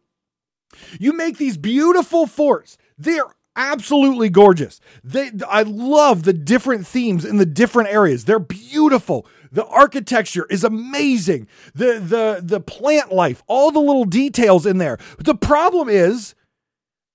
You 0.98 1.12
make 1.12 1.36
these 1.36 1.58
beautiful 1.58 2.26
forts. 2.26 2.78
They're 2.96 3.26
absolutely 3.56 4.28
gorgeous. 4.28 4.80
They, 5.04 5.30
I 5.48 5.62
love 5.62 6.22
the 6.22 6.32
different 6.32 6.86
themes 6.86 7.24
in 7.24 7.36
the 7.36 7.46
different 7.46 7.90
areas. 7.90 8.24
They're 8.24 8.38
beautiful. 8.38 9.26
The 9.50 9.66
architecture 9.66 10.46
is 10.48 10.64
amazing. 10.64 11.46
The 11.74 11.98
the 11.98 12.40
the 12.42 12.60
plant 12.60 13.12
life, 13.12 13.42
all 13.46 13.70
the 13.70 13.80
little 13.80 14.06
details 14.06 14.64
in 14.64 14.78
there. 14.78 14.98
But 15.16 15.26
the 15.26 15.34
problem 15.34 15.88
is 15.90 16.34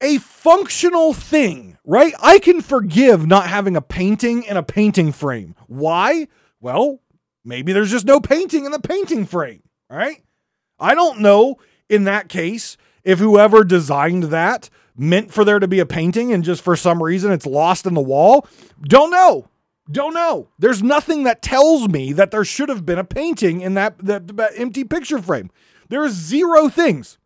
a 0.01 0.19
functional 0.19 1.13
thing, 1.13 1.77
right? 1.83 2.13
I 2.21 2.37
can 2.37 2.61
forgive 2.61 3.25
not 3.25 3.47
having 3.47 3.75
a 3.75 3.81
painting 3.81 4.43
in 4.43 4.55
a 4.55 4.63
painting 4.63 5.11
frame. 5.11 5.55
Why? 5.65 6.27
Well, 6.61 7.01
maybe 7.43 7.73
there's 7.73 7.91
just 7.91 8.05
no 8.05 8.19
painting 8.19 8.65
in 8.65 8.71
the 8.71 8.79
painting 8.79 9.25
frame, 9.25 9.63
right? 9.89 10.23
I 10.79 10.93
don't 10.93 11.21
know 11.21 11.57
in 11.89 12.03
that 12.03 12.29
case 12.29 12.77
if 13.03 13.19
whoever 13.19 13.63
designed 13.63 14.25
that 14.25 14.69
meant 14.97 15.31
for 15.31 15.45
there 15.45 15.59
to 15.59 15.67
be 15.67 15.79
a 15.79 15.85
painting 15.85 16.33
and 16.33 16.43
just 16.43 16.61
for 16.61 16.75
some 16.75 17.01
reason 17.01 17.31
it's 17.31 17.45
lost 17.45 17.85
in 17.85 17.93
the 17.93 18.01
wall? 18.01 18.47
Don't 18.81 19.11
know. 19.11 19.47
Don't 19.89 20.13
know. 20.13 20.49
There's 20.59 20.83
nothing 20.83 21.23
that 21.23 21.41
tells 21.41 21.87
me 21.87 22.11
that 22.13 22.31
there 22.31 22.43
should 22.43 22.69
have 22.69 22.85
been 22.85 22.99
a 22.99 23.05
painting 23.05 23.61
in 23.61 23.75
that, 23.75 23.97
that, 23.99 24.35
that 24.35 24.51
empty 24.57 24.83
picture 24.83 25.21
frame. 25.21 25.49
There 25.89 26.03
are 26.03 26.09
zero 26.09 26.67
things. 26.67 27.17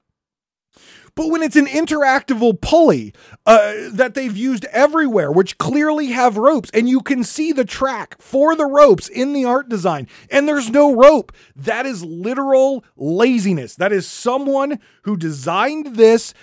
But 1.16 1.30
when 1.30 1.44
it's 1.44 1.56
an 1.56 1.66
interactable 1.66 2.62
pulley 2.62 3.14
uh, 3.46 3.74
that 3.92 4.14
they've 4.14 4.36
used 4.36 4.66
everywhere, 4.66 5.32
which 5.32 5.58
clearly 5.58 6.08
have 6.08 6.38
ropes, 6.38 6.70
and 6.74 6.88
you 6.88 7.02
can 7.02 7.24
see 7.24 7.52
the 7.52 7.66
track 7.66 8.16
for 8.22 8.56
the 8.56 8.66
ropes 8.66 9.10
in 9.10 9.34
the 9.34 9.44
art 9.44 9.68
design, 9.68 10.08
and 10.30 10.48
there's 10.48 10.70
no 10.70 10.96
rope, 10.96 11.34
that 11.56 11.86
is 11.86 12.04
literal 12.04 12.86
laziness. 12.96 13.76
That 13.76 13.92
is 13.92 14.08
someone 14.08 14.80
who 15.04 15.18
designed 15.18 15.98
this 15.98 16.34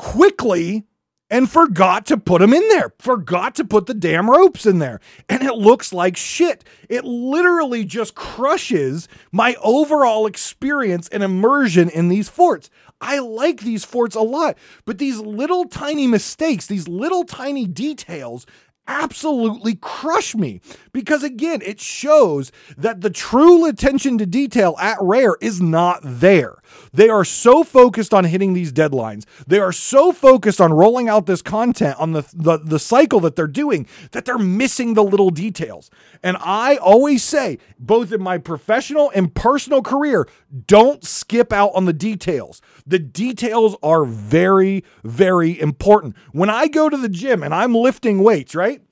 quickly 0.00 0.86
and 1.28 1.48
forgot 1.48 2.06
to 2.06 2.16
put 2.16 2.40
them 2.40 2.54
in 2.54 2.66
there, 2.70 2.94
forgot 2.98 3.54
to 3.56 3.64
put 3.64 3.84
the 3.84 3.92
damn 3.92 4.30
ropes 4.30 4.64
in 4.64 4.78
there. 4.78 4.98
And 5.28 5.42
it 5.42 5.54
looks 5.54 5.92
like 5.92 6.16
shit. 6.16 6.64
It 6.88 7.04
literally 7.04 7.84
just 7.84 8.14
crushes 8.14 9.08
my 9.30 9.56
overall 9.62 10.26
experience 10.26 11.06
and 11.08 11.22
immersion 11.22 11.90
in 11.90 12.08
these 12.08 12.30
forts. 12.30 12.70
I 12.98 13.18
like 13.18 13.60
these 13.60 13.84
forts 13.84 14.16
a 14.16 14.22
lot, 14.22 14.56
but 14.86 14.96
these 14.96 15.18
little 15.18 15.66
tiny 15.66 16.06
mistakes, 16.06 16.66
these 16.66 16.88
little 16.88 17.24
tiny 17.24 17.66
details 17.66 18.46
absolutely 18.86 19.76
crush 19.76 20.34
me 20.34 20.60
because 20.92 21.22
again 21.22 21.62
it 21.64 21.78
shows 21.78 22.50
that 22.76 23.02
the 23.02 23.10
true 23.10 23.64
attention 23.66 24.18
to 24.18 24.26
detail 24.26 24.74
at 24.80 24.98
rare 25.00 25.36
is 25.40 25.60
not 25.60 26.00
there 26.02 26.56
they 26.92 27.08
are 27.08 27.24
so 27.24 27.64
focused 27.64 28.12
on 28.12 28.24
hitting 28.24 28.54
these 28.54 28.72
deadlines. 28.72 29.24
They 29.46 29.58
are 29.58 29.72
so 29.72 30.12
focused 30.12 30.60
on 30.60 30.72
rolling 30.72 31.08
out 31.08 31.26
this 31.26 31.42
content 31.42 31.98
on 31.98 32.12
the, 32.12 32.22
the 32.34 32.58
the 32.58 32.78
cycle 32.78 33.20
that 33.20 33.36
they're 33.36 33.46
doing 33.46 33.86
that 34.12 34.24
they're 34.24 34.38
missing 34.38 34.94
the 34.94 35.04
little 35.04 35.30
details. 35.30 35.90
And 36.22 36.36
i 36.40 36.76
always 36.76 37.22
say 37.22 37.58
both 37.78 38.12
in 38.12 38.22
my 38.22 38.38
professional 38.38 39.10
and 39.14 39.34
personal 39.34 39.82
career 39.82 40.28
don't 40.66 41.04
skip 41.04 41.52
out 41.52 41.70
on 41.74 41.84
the 41.84 41.92
details. 41.92 42.60
The 42.86 42.98
details 42.98 43.76
are 43.82 44.04
very 44.04 44.84
very 45.04 45.58
important. 45.60 46.16
When 46.32 46.50
i 46.50 46.68
go 46.68 46.88
to 46.88 46.96
the 46.96 47.08
gym 47.08 47.42
and 47.42 47.54
i'm 47.54 47.74
lifting 47.74 48.22
weights 48.22 48.54
right? 48.54 48.82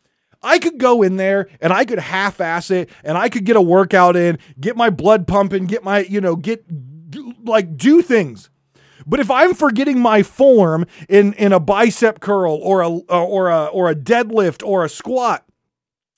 I 0.42 0.58
could 0.58 0.78
go 0.78 1.02
in 1.02 1.16
there 1.16 1.48
and 1.60 1.72
I 1.72 1.84
could 1.84 1.98
half 1.98 2.40
ass 2.40 2.70
it 2.70 2.90
and 3.02 3.18
I 3.18 3.28
could 3.28 3.44
get 3.44 3.56
a 3.56 3.60
workout 3.60 4.16
in, 4.16 4.38
get 4.60 4.76
my 4.76 4.90
blood 4.90 5.26
pumping, 5.26 5.66
get 5.66 5.82
my, 5.82 6.00
you 6.00 6.20
know, 6.20 6.36
get 6.36 6.64
like 7.44 7.76
do 7.76 8.02
things. 8.02 8.50
But 9.06 9.20
if 9.20 9.30
I'm 9.30 9.54
forgetting 9.54 9.98
my 10.00 10.22
form 10.22 10.86
in 11.08 11.32
in 11.34 11.52
a 11.52 11.60
bicep 11.60 12.20
curl 12.20 12.54
or 12.54 12.82
a 12.82 12.88
uh, 12.88 13.24
or 13.24 13.48
a 13.48 13.66
or 13.66 13.88
a 13.88 13.94
deadlift 13.94 14.66
or 14.66 14.84
a 14.84 14.88
squat, 14.88 15.44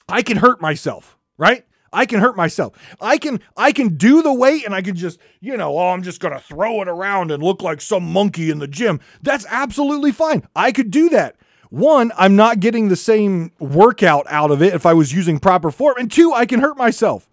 I 0.09 0.23
can 0.23 0.39
hurt 0.39 0.61
myself, 0.61 1.17
right? 1.39 1.65
I 1.93 2.07
can 2.07 2.21
hurt 2.21 2.37
myself. 2.37 2.77
I 3.01 3.19
can 3.19 3.41
I 3.57 3.73
can 3.73 3.97
do 3.97 4.23
the 4.23 4.33
weight 4.33 4.65
and 4.65 4.75
I 4.75 4.83
can 4.83 4.97
just, 4.97 5.19
you 5.41 5.57
know, 5.57 5.77
oh, 5.79 5.91
I'm 5.91 6.03
just 6.03 6.21
going 6.21 6.35
to 6.35 6.41
throw 6.41 6.81
it 6.83 6.89
around 6.89 7.31
and 7.31 7.43
look 7.43 7.63
like 7.63 7.81
some 7.81 8.05
monkey 8.05 8.51
in 8.51 8.59
the 8.59 8.69
gym. 8.69 9.01
That's 9.23 9.47
absolutely 9.49 10.13
fine. 10.13 10.47
I 10.55 10.73
could 10.73 10.91
do 10.91 11.09
that 11.11 11.37
one, 11.71 12.11
I'm 12.19 12.35
not 12.35 12.61
getting 12.61 12.89
the 12.89 12.97
same 12.97 13.53
workout 13.59 14.27
out 14.29 14.51
of 14.51 14.61
it 14.61 14.75
if 14.75 14.85
I 14.85 14.93
was 14.93 15.13
using 15.13 15.39
proper 15.39 15.71
form. 15.71 15.95
And 15.99 16.11
two, 16.11 16.33
I 16.33 16.45
can 16.45 16.61
hurt 16.61 16.77
myself. 16.77 17.29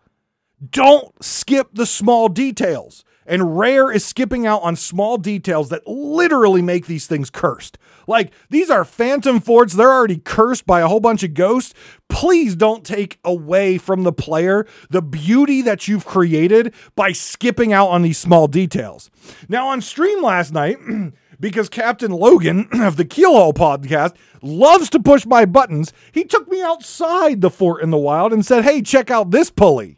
Don't 0.69 1.11
skip 1.23 1.69
the 1.73 1.85
small 1.85 2.29
details. 2.29 3.03
And 3.27 3.57
Rare 3.59 3.91
is 3.91 4.05
skipping 4.05 4.47
out 4.47 4.63
on 4.63 4.77
small 4.77 5.17
details 5.17 5.69
that 5.69 5.85
literally 5.85 6.61
make 6.61 6.87
these 6.87 7.07
things 7.07 7.29
cursed. 7.29 7.77
Like, 8.07 8.31
these 8.49 8.69
are 8.69 8.85
phantom 8.85 9.41
forts. 9.41 9.73
They're 9.73 9.91
already 9.91 10.17
cursed 10.17 10.65
by 10.65 10.79
a 10.79 10.87
whole 10.87 11.01
bunch 11.01 11.23
of 11.23 11.33
ghosts. 11.33 11.73
Please 12.07 12.55
don't 12.55 12.85
take 12.85 13.19
away 13.25 13.77
from 13.77 14.03
the 14.03 14.13
player 14.13 14.65
the 14.89 15.01
beauty 15.01 15.61
that 15.63 15.89
you've 15.89 16.05
created 16.05 16.73
by 16.95 17.11
skipping 17.11 17.73
out 17.73 17.89
on 17.89 18.01
these 18.01 18.17
small 18.17 18.47
details. 18.47 19.11
Now, 19.49 19.67
on 19.67 19.81
stream 19.81 20.23
last 20.23 20.53
night, 20.53 20.77
because 21.39 21.67
Captain 21.67 22.11
Logan 22.11 22.69
of 22.73 22.95
the 22.95 23.05
Keelhaul 23.05 23.53
podcast 23.53 24.15
loves 24.41 24.89
to 24.91 24.99
push 25.01 25.25
my 25.25 25.43
buttons, 25.45 25.91
he 26.13 26.23
took 26.23 26.47
me 26.47 26.61
outside 26.61 27.41
the 27.41 27.49
fort 27.49 27.83
in 27.83 27.89
the 27.89 27.97
wild 27.97 28.31
and 28.31 28.45
said, 28.45 28.63
Hey, 28.63 28.81
check 28.81 29.11
out 29.11 29.31
this 29.31 29.49
pulley. 29.49 29.96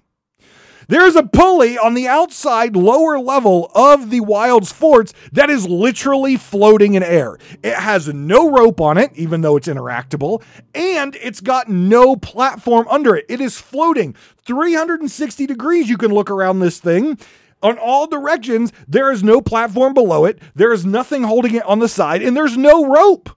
There's 0.90 1.16
a 1.16 1.22
pulley 1.22 1.78
on 1.78 1.94
the 1.94 2.08
outside 2.08 2.76
lower 2.76 3.20
level 3.20 3.70
of 3.76 4.10
the 4.10 4.22
Wild's 4.22 4.72
forts 4.72 5.14
that 5.32 5.48
is 5.48 5.68
literally 5.68 6.36
floating 6.36 6.96
in 6.96 7.04
air. 7.04 7.38
It 7.62 7.76
has 7.76 8.08
no 8.08 8.50
rope 8.50 8.82
on 8.82 8.98
it, 8.98 9.12
even 9.14 9.42
though 9.42 9.56
it's 9.56 9.68
interactable, 9.68 10.42
and 10.74 11.16
it's 11.22 11.42
got 11.42 11.70
no 11.70 12.16
platform 12.16 12.88
under 12.90 13.16
it. 13.16 13.28
It 13.30 13.40
is 13.40 13.62
floating 13.62 14.16
360 14.46 15.46
degrees. 15.46 15.90
You 15.90 15.98
can 15.98 16.12
look 16.12 16.32
around 16.32 16.58
this 16.58 16.80
thing 16.80 17.20
on 17.62 17.78
all 17.78 18.08
directions. 18.08 18.74
There 18.88 19.12
is 19.12 19.22
no 19.24 19.42
platform 19.42 19.94
below 19.94 20.26
it, 20.26 20.42
there 20.56 20.74
is 20.74 20.88
nothing 20.88 21.22
holding 21.22 21.54
it 21.54 21.66
on 21.66 21.78
the 21.78 21.88
side, 21.88 22.24
and 22.24 22.36
there's 22.36 22.58
no 22.58 22.88
rope. 22.88 23.30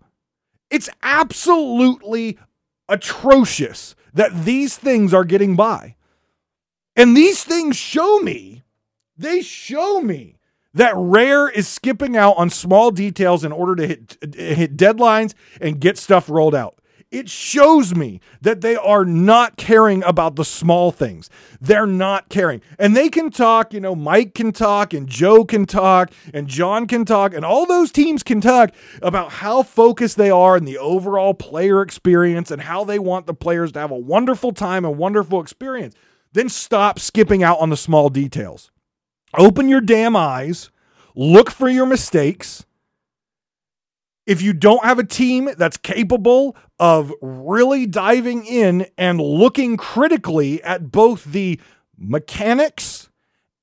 It's 0.70 0.88
absolutely 1.02 2.38
atrocious 2.88 3.94
that 4.14 4.46
these 4.46 4.78
things 4.78 5.12
are 5.12 5.24
getting 5.24 5.54
by. 5.54 5.96
And 6.96 7.16
these 7.16 7.44
things 7.44 7.76
show 7.76 8.20
me, 8.20 8.62
they 9.16 9.42
show 9.42 10.00
me 10.00 10.37
that 10.74 10.94
Rare 10.96 11.48
is 11.48 11.68
skipping 11.68 12.16
out 12.16 12.35
on 12.37 12.50
small 12.50 12.90
details 12.90 13.44
in 13.44 13.52
order 13.52 13.76
to 13.76 13.87
hit, 13.87 14.18
hit 14.35 14.76
deadlines 14.76 15.35
and 15.61 15.81
get 15.81 15.98
stuff 15.98 16.28
rolled 16.31 16.55
out 16.55 16.78
it 17.12 17.28
shows 17.28 17.94
me 17.94 18.20
that 18.40 18.62
they 18.62 18.74
are 18.74 19.05
not 19.05 19.57
caring 19.57 20.02
about 20.02 20.35
the 20.35 20.44
small 20.44 20.90
things. 20.90 21.28
They're 21.61 21.87
not 21.87 22.31
caring. 22.31 22.62
And 22.78 22.96
they 22.96 23.11
can 23.11 23.31
talk, 23.31 23.74
you 23.74 23.81
know, 23.81 23.94
Mike 23.94 24.35
can 24.35 24.50
talk, 24.50 24.94
and 24.94 25.07
Joe 25.07 25.44
can 25.44 25.66
talk, 25.66 26.11
and 26.33 26.48
John 26.48 26.87
can 26.87 27.05
talk, 27.05 27.35
and 27.35 27.44
all 27.44 27.66
those 27.66 27.92
teams 27.92 28.22
can 28.22 28.40
talk 28.40 28.70
about 29.02 29.33
how 29.33 29.62
focused 29.62 30.16
they 30.16 30.31
are 30.31 30.57
in 30.57 30.64
the 30.64 30.78
overall 30.78 31.35
player 31.35 31.83
experience 31.83 32.50
and 32.50 32.62
how 32.62 32.83
they 32.83 32.98
want 32.98 33.26
the 33.26 33.35
players 33.35 33.72
to 33.72 33.78
have 33.78 33.90
a 33.90 33.98
wonderful 33.98 34.52
time 34.52 34.85
and 34.85 34.96
wonderful 34.96 35.40
experience. 35.40 35.94
Then 36.32 36.48
stop 36.48 36.98
skipping 36.98 37.42
out 37.42 37.58
on 37.58 37.70
the 37.70 37.76
small 37.76 38.08
details. 38.08 38.70
Open 39.36 39.68
your 39.68 39.80
damn 39.80 40.16
eyes, 40.16 40.70
look 41.14 41.50
for 41.50 41.68
your 41.68 41.86
mistakes 41.86 42.64
if 44.26 44.40
you 44.40 44.52
don't 44.52 44.84
have 44.84 44.98
a 44.98 45.04
team 45.04 45.50
that's 45.58 45.76
capable 45.76 46.56
of 46.78 47.12
really 47.20 47.86
diving 47.86 48.46
in 48.46 48.86
and 48.96 49.20
looking 49.20 49.76
critically 49.76 50.62
at 50.62 50.92
both 50.92 51.24
the 51.24 51.60
mechanics 51.98 53.08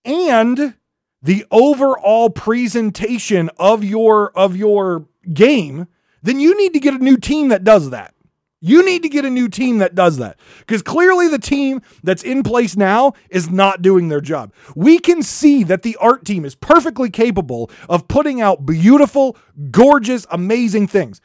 and 0.03 0.75
the 1.21 1.45
overall 1.51 2.29
presentation 2.29 3.49
of 3.58 3.84
your 3.84 4.32
of 4.38 4.55
your 4.55 5.08
game, 5.34 5.88
then 6.21 6.39
you 6.39 6.58
need 6.58 6.73
to 6.73 6.79
get 6.79 6.93
a 6.93 7.03
new 7.03 7.17
team 7.17 7.49
that 7.49 7.63
does 7.63 7.89
that. 7.89 8.13
You 8.62 8.84
need 8.84 9.04
to 9.04 9.10
get 9.10 9.24
a 9.24 9.30
new 9.30 9.48
team 9.48 9.78
that 9.78 9.95
does 9.95 10.17
that 10.17 10.38
because 10.60 10.82
clearly 10.82 11.30
the 11.30 11.39
team 11.39 11.82
that's 12.04 12.24
in 12.24 12.43
place 12.43 12.76
now 12.76 13.13
is 13.30 13.50
not 13.50 13.82
doing 13.82 14.10
their 14.10 14.19
job. 14.19 14.54
We 14.76 15.00
can 15.00 15.24
see 15.24 15.63
that 15.63 15.84
the 15.84 15.95
art 15.98 16.26
team 16.26 16.43
is 16.43 16.56
perfectly 16.56 17.10
capable 17.10 17.72
of 17.88 18.10
putting 18.10 18.41
out 18.41 18.65
beautiful, 18.65 19.38
gorgeous, 19.72 20.26
amazing 20.30 20.88
things. 20.88 21.22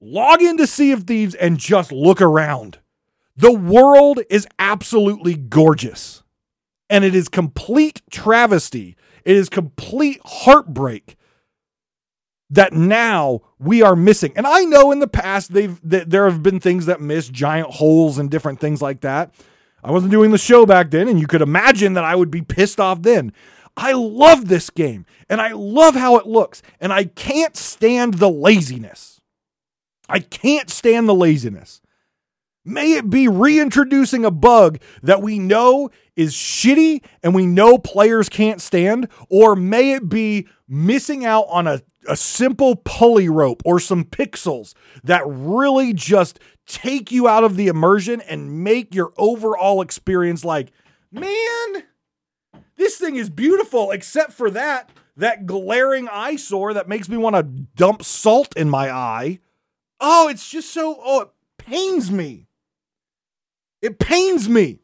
Log 0.00 0.40
into 0.40 0.68
Sea 0.68 0.92
of 0.92 1.04
Thieves 1.04 1.34
and 1.34 1.58
just 1.58 1.90
look 1.90 2.20
around. 2.20 2.78
The 3.36 3.52
world 3.52 4.20
is 4.30 4.46
absolutely 4.60 5.34
gorgeous. 5.34 6.22
And 6.88 7.04
it 7.04 7.14
is 7.14 7.28
complete 7.28 8.02
travesty. 8.10 8.96
It 9.24 9.36
is 9.36 9.48
complete 9.48 10.20
heartbreak 10.24 11.16
that 12.50 12.72
now 12.72 13.40
we 13.58 13.82
are 13.82 13.96
missing. 13.96 14.32
And 14.36 14.46
I 14.46 14.64
know 14.64 14.90
in 14.90 15.00
the 15.00 15.08
past 15.08 15.52
they've 15.52 15.80
th- 15.88 16.06
there 16.06 16.28
have 16.28 16.42
been 16.42 16.60
things 16.60 16.86
that 16.86 17.00
miss 17.00 17.28
giant 17.28 17.70
holes 17.70 18.18
and 18.18 18.30
different 18.30 18.60
things 18.60 18.80
like 18.80 19.00
that. 19.02 19.34
I 19.84 19.90
wasn't 19.90 20.12
doing 20.12 20.30
the 20.30 20.38
show 20.38 20.66
back 20.66 20.90
then 20.90 21.08
and 21.08 21.20
you 21.20 21.26
could 21.26 21.42
imagine 21.42 21.94
that 21.94 22.04
I 22.04 22.14
would 22.16 22.30
be 22.30 22.42
pissed 22.42 22.80
off 22.80 23.02
then. 23.02 23.32
I 23.76 23.92
love 23.92 24.48
this 24.48 24.70
game 24.70 25.06
and 25.28 25.40
I 25.40 25.52
love 25.52 25.94
how 25.94 26.16
it 26.16 26.26
looks 26.26 26.62
and 26.80 26.92
I 26.92 27.04
can't 27.04 27.56
stand 27.56 28.14
the 28.14 28.30
laziness. 28.30 29.20
I 30.08 30.20
can't 30.20 30.70
stand 30.70 31.08
the 31.08 31.14
laziness. 31.14 31.80
May 32.64 32.94
it 32.94 33.08
be 33.08 33.28
reintroducing 33.28 34.24
a 34.24 34.30
bug 34.30 34.78
that 35.02 35.22
we 35.22 35.38
know 35.38 35.90
is 36.16 36.34
shitty 36.34 37.02
and 37.22 37.34
we 37.34 37.46
know 37.46 37.78
players 37.78 38.28
can't 38.28 38.60
stand, 38.60 39.08
or 39.30 39.56
may 39.56 39.92
it 39.92 40.08
be 40.08 40.46
missing 40.68 41.24
out 41.24 41.46
on 41.48 41.66
a 41.66 41.80
a 42.06 42.16
simple 42.16 42.76
pulley 42.76 43.28
rope 43.28 43.62
or 43.64 43.80
some 43.80 44.04
pixels 44.04 44.74
that 45.04 45.22
really 45.26 45.92
just 45.92 46.38
take 46.66 47.10
you 47.10 47.26
out 47.26 47.44
of 47.44 47.56
the 47.56 47.68
immersion 47.68 48.20
and 48.20 48.62
make 48.62 48.94
your 48.94 49.12
overall 49.16 49.80
experience 49.80 50.44
like, 50.44 50.70
man, 51.10 51.84
this 52.76 52.96
thing 52.96 53.16
is 53.16 53.30
beautiful, 53.30 53.90
except 53.90 54.32
for 54.32 54.50
that 54.50 54.90
that 55.16 55.46
glaring 55.46 56.08
eyesore 56.08 56.72
that 56.74 56.88
makes 56.88 57.08
me 57.08 57.16
want 57.16 57.34
to 57.34 57.42
dump 57.42 58.04
salt 58.04 58.56
in 58.56 58.70
my 58.70 58.88
eye. 58.90 59.40
Oh, 60.00 60.28
it's 60.28 60.48
just 60.48 60.72
so 60.72 60.96
oh, 61.02 61.20
it 61.22 61.28
pains 61.58 62.10
me. 62.10 62.46
It 63.82 63.98
pains 63.98 64.48
me. 64.48 64.78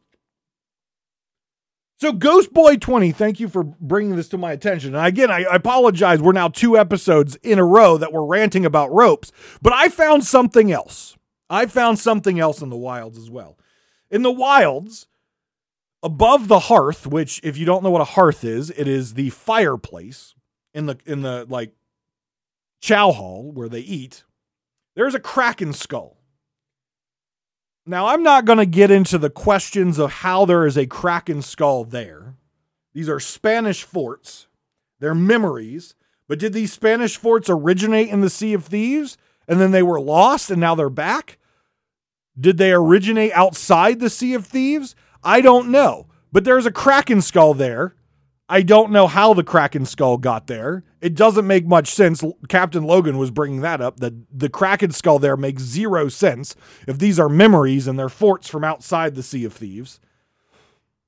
So, 1.96 2.12
Ghost 2.12 2.52
Boy 2.52 2.76
20, 2.76 3.12
thank 3.12 3.38
you 3.38 3.48
for 3.48 3.62
bringing 3.62 4.16
this 4.16 4.28
to 4.30 4.38
my 4.38 4.52
attention. 4.52 4.94
And 4.94 5.06
again, 5.06 5.30
I, 5.30 5.44
I, 5.44 5.56
apologize. 5.56 6.20
We're 6.20 6.32
now 6.32 6.48
two 6.48 6.76
episodes 6.76 7.36
in 7.36 7.58
a 7.58 7.64
row 7.64 7.96
that 7.98 8.12
we're 8.12 8.26
ranting 8.26 8.66
about 8.66 8.92
ropes, 8.92 9.30
but 9.62 9.72
I 9.72 9.88
found 9.88 10.24
something 10.24 10.72
else. 10.72 11.16
I 11.48 11.66
found 11.66 11.98
something 12.00 12.40
else 12.40 12.60
in 12.62 12.68
the 12.68 12.76
wilds 12.76 13.16
as 13.16 13.30
well. 13.30 13.58
In 14.10 14.22
the 14.22 14.32
wilds, 14.32 15.06
above 16.02 16.48
the 16.48 16.60
hearth, 16.60 17.06
which 17.06 17.40
if 17.44 17.56
you 17.56 17.64
don't 17.64 17.84
know 17.84 17.90
what 17.90 18.02
a 18.02 18.04
hearth 18.06 18.44
is, 18.44 18.70
it 18.70 18.88
is 18.88 19.14
the 19.14 19.30
fireplace 19.30 20.34
in 20.72 20.86
the 20.86 20.98
in 21.06 21.22
the 21.22 21.46
like 21.48 21.72
chow 22.80 23.12
hall 23.12 23.50
where 23.52 23.68
they 23.68 23.80
eat. 23.80 24.24
There's 24.96 25.14
a 25.14 25.20
kraken 25.20 25.72
skull. 25.72 26.18
Now, 27.86 28.06
I'm 28.06 28.22
not 28.22 28.46
going 28.46 28.58
to 28.58 28.66
get 28.66 28.90
into 28.90 29.18
the 29.18 29.30
questions 29.30 29.98
of 29.98 30.10
how 30.10 30.46
there 30.46 30.66
is 30.66 30.78
a 30.78 30.86
kraken 30.86 31.42
skull 31.42 31.84
there. 31.84 32.34
These 32.94 33.08
are 33.08 33.20
Spanish 33.20 33.82
forts. 33.82 34.46
They're 35.00 35.14
memories. 35.14 35.94
But 36.26 36.38
did 36.38 36.54
these 36.54 36.72
Spanish 36.72 37.16
forts 37.16 37.50
originate 37.50 38.08
in 38.08 38.22
the 38.22 38.30
Sea 38.30 38.54
of 38.54 38.64
Thieves 38.64 39.18
and 39.46 39.60
then 39.60 39.72
they 39.72 39.82
were 39.82 40.00
lost 40.00 40.50
and 40.50 40.60
now 40.60 40.74
they're 40.74 40.88
back? 40.88 41.38
Did 42.40 42.56
they 42.56 42.72
originate 42.72 43.32
outside 43.32 44.00
the 44.00 44.08
Sea 44.08 44.32
of 44.34 44.46
Thieves? 44.46 44.96
I 45.22 45.42
don't 45.42 45.70
know. 45.70 46.06
But 46.32 46.44
there's 46.44 46.66
a 46.66 46.72
Kraken 46.72 47.20
skull 47.20 47.52
there. 47.52 47.94
I 48.48 48.62
don't 48.62 48.92
know 48.92 49.06
how 49.06 49.32
the 49.32 49.42
Kraken 49.42 49.86
skull 49.86 50.18
got 50.18 50.46
there. 50.48 50.84
It 51.00 51.14
doesn't 51.14 51.46
make 51.46 51.66
much 51.66 51.88
sense. 51.88 52.22
Captain 52.48 52.84
Logan 52.84 53.16
was 53.16 53.30
bringing 53.30 53.62
that 53.62 53.80
up. 53.80 53.98
That 54.00 54.14
the 54.30 54.50
Kraken 54.50 54.92
skull 54.92 55.18
there 55.18 55.36
makes 55.36 55.62
zero 55.62 56.08
sense 56.08 56.54
if 56.86 56.98
these 56.98 57.18
are 57.18 57.28
memories 57.28 57.86
and 57.86 57.98
they're 57.98 58.08
forts 58.10 58.48
from 58.48 58.62
outside 58.62 59.14
the 59.14 59.22
Sea 59.22 59.44
of 59.44 59.54
Thieves. 59.54 59.98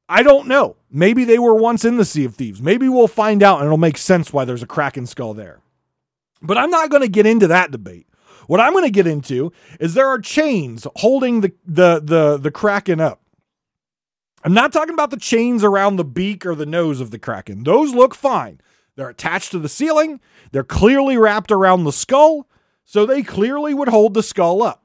I 0.09 0.23
don't 0.23 0.47
know. 0.47 0.77
Maybe 0.91 1.25
they 1.25 1.39
were 1.39 1.55
once 1.55 1.85
in 1.85 1.97
the 1.97 2.05
Sea 2.05 2.25
of 2.25 2.37
Thieves. 2.37 2.63
Maybe 2.63 2.89
we'll 2.89 3.09
find 3.09 3.43
out 3.43 3.59
and 3.59 3.67
it'll 3.67 3.77
make 3.77 3.99
sense 3.99 4.33
why 4.33 4.45
there's 4.45 4.63
a 4.63 4.67
Kraken 4.67 5.07
skull 5.07 5.35
there. 5.35 5.61
But 6.41 6.59
I'm 6.59 6.71
not 6.71 6.91
going 6.91 7.03
to 7.03 7.09
get 7.09 7.27
into 7.27 7.49
that 7.49 7.71
debate. 7.71 8.07
What 8.47 8.61
I'm 8.61 8.73
going 8.73 8.85
to 8.85 8.91
get 8.91 9.07
into 9.07 9.53
is 9.81 9.95
there 9.95 10.09
are 10.09 10.21
chains 10.21 10.87
holding 10.97 11.41
the 11.41 11.53
the 11.67 12.01
the 12.03 12.37
the 12.39 12.51
kraken 12.51 13.01
up. 13.01 13.21
I'm 14.47 14.55
not 14.55 14.73
talking 14.73 14.95
about 14.95 15.11
the 15.11 15.17
chains 15.17 15.65
around 15.65 15.97
the 15.97 16.05
beak 16.05 16.47
or 16.47 16.55
the 16.55 16.67
nose 16.67 17.01
of 17.01 17.11
the 17.11 17.19
kraken. 17.19 17.65
Those 17.65 17.93
look 17.93 18.15
fine. 18.15 18.61
They're 18.95 19.09
attached 19.09 19.51
to 19.51 19.59
the 19.59 19.69
ceiling. 19.69 20.21
They're 20.53 20.63
clearly 20.63 21.19
wrapped 21.19 21.51
around 21.51 21.83
the 21.83 21.91
skull, 21.91 22.49
so 22.85 23.05
they 23.05 23.25
clearly 23.25 23.75
would 23.75 23.89
hold 23.89 24.15
the 24.15 24.23
skull 24.23 24.63
up. 24.63 24.85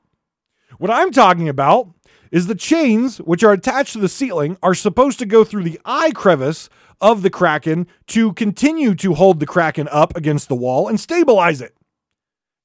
What 0.80 0.90
I'm 0.90 1.12
talking 1.12 1.48
about 1.48 1.94
is 2.32 2.48
the 2.48 2.56
chains 2.56 3.20
which 3.20 3.44
are 3.44 3.52
attached 3.52 3.94
to 3.94 4.00
the 4.00 4.10
ceiling 4.10 4.58
are 4.64 4.74
supposed 4.74 5.20
to 5.20 5.28
go 5.28 5.44
through 5.44 5.66
the 5.66 5.80
eye 5.86 6.10
crevice 6.10 6.68
of 7.00 7.22
the 7.22 7.30
kraken 7.30 7.86
to 8.08 8.34
continue 8.34 8.96
to 8.96 9.14
hold 9.14 9.40
the 9.40 9.46
kraken 9.46 9.88
up 9.92 10.18
against 10.18 10.50
the 10.50 10.56
wall 10.56 10.88
and 10.88 11.00
stabilize 11.00 11.62
it. 11.62 11.78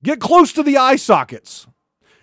Get 0.03 0.19
close 0.19 0.51
to 0.55 0.63
the 0.63 0.79
eye 0.79 0.97
sockets. 0.97 1.67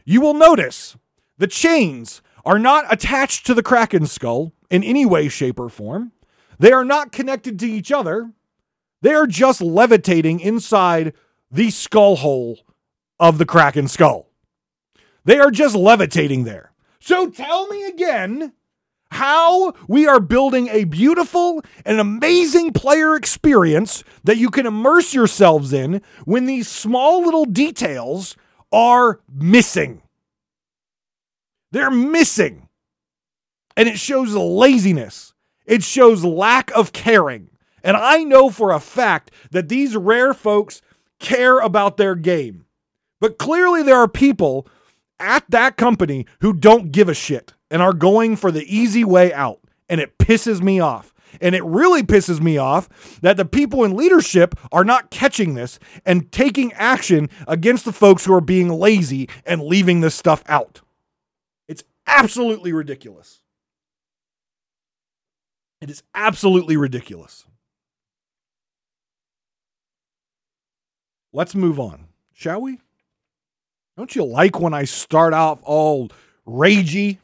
You 0.04 0.20
will 0.20 0.34
notice 0.34 0.98
the 1.38 1.46
chains 1.46 2.24
are 2.46 2.60
not 2.60 2.92
attached 2.92 3.46
to 3.46 3.54
the 3.54 3.64
Kraken 3.64 4.06
skull 4.06 4.52
in 4.74 4.84
any 4.84 5.06
way, 5.06 5.30
shape, 5.30 5.60
or 5.60 5.70
form. 5.70 6.12
They 6.58 6.72
are 6.72 6.84
not 6.84 7.12
connected 7.12 7.60
to 7.60 7.68
each 7.68 7.92
other. 7.92 8.32
They 9.02 9.14
are 9.14 9.28
just 9.28 9.62
levitating 9.62 10.40
inside 10.40 11.14
the 11.52 11.70
skull 11.70 12.16
hole 12.16 12.58
of 13.20 13.38
the 13.38 13.46
Kraken 13.46 13.88
skull. 13.88 14.32
They 15.26 15.38
are 15.38 15.52
just 15.52 15.76
levitating 15.76 16.46
there. 16.46 16.72
So 17.00 17.30
tell 17.30 17.68
me 17.68 17.86
again 17.86 18.54
how 19.12 19.74
we 19.88 20.08
are 20.08 20.20
building 20.20 20.70
a 20.70 20.86
beautiful 20.86 21.64
and 21.86 22.00
amazing 22.00 22.74
player 22.74 23.16
experience 23.16 24.04
that 24.24 24.38
you 24.38 24.50
can 24.50 24.66
immerse 24.66 25.14
yourselves 25.14 25.72
in 25.72 26.02
when 26.26 26.48
these 26.48 26.68
small 26.68 27.24
little 27.24 27.46
details 27.46 28.36
are 28.72 29.20
missing. 29.32 30.02
They're 31.72 31.92
missing. 31.92 32.63
And 33.76 33.90
it 33.90 34.00
shows 34.00 34.34
laziness. 34.34 35.34
It 35.66 35.84
shows 35.84 36.24
lack 36.24 36.72
of 36.72 36.94
caring. 36.94 37.50
And 37.84 37.98
I 37.98 38.24
know 38.24 38.50
for 38.50 38.72
a 38.72 38.80
fact 38.80 39.32
that 39.52 39.70
these 39.70 39.96
rare 39.96 40.34
folks 40.34 40.82
care 41.20 41.60
about 41.60 41.98
their 41.98 42.16
game. 42.16 42.66
But 43.20 43.38
clearly, 43.38 43.84
there 43.84 43.98
are 43.98 44.08
people 44.08 44.68
at 45.20 45.46
that 45.50 45.78
company 45.78 46.26
who 46.42 46.54
don't 46.54 46.92
give 46.92 47.10
a 47.10 47.14
shit 47.14 47.54
and 47.72 47.82
are 47.82 47.94
going 47.94 48.36
for 48.36 48.52
the 48.52 48.66
easy 48.74 49.04
way 49.04 49.34
out. 49.34 49.60
And 49.90 50.00
it 50.02 50.18
pisses 50.18 50.62
me 50.62 50.80
off. 50.80 51.14
And 51.42 51.56
it 51.56 51.64
really 51.64 52.04
pisses 52.04 52.42
me 52.42 52.58
off 52.58 53.20
that 53.22 53.38
the 53.38 53.46
people 53.46 53.84
in 53.84 53.96
leadership 53.96 54.56
are 54.72 54.84
not 54.84 55.10
catching 55.10 55.56
this 55.56 55.80
and 56.06 56.32
taking 56.32 56.72
action 56.74 57.30
against 57.48 57.86
the 57.86 57.92
folks 57.94 58.26
who 58.26 58.34
are 58.34 58.42
being 58.42 58.70
lazy 58.70 59.30
and 59.46 59.64
leaving 59.64 60.02
this 60.02 60.16
stuff 60.16 60.44
out. 60.48 60.82
It's 61.68 61.84
absolutely 62.06 62.72
ridiculous. 62.72 63.43
It 65.84 65.90
is 65.90 66.02
absolutely 66.16 66.78
ridiculous. 66.78 67.44
Let's 71.34 71.56
move 71.56 71.78
on, 71.78 72.08
shall 72.32 72.62
we? 72.62 72.80
Don't 73.98 74.16
you 74.16 74.24
like 74.24 74.62
when 74.62 74.74
I 74.74 74.86
start 74.86 75.34
off 75.34 75.60
all 75.64 76.10
ragey 76.48 77.18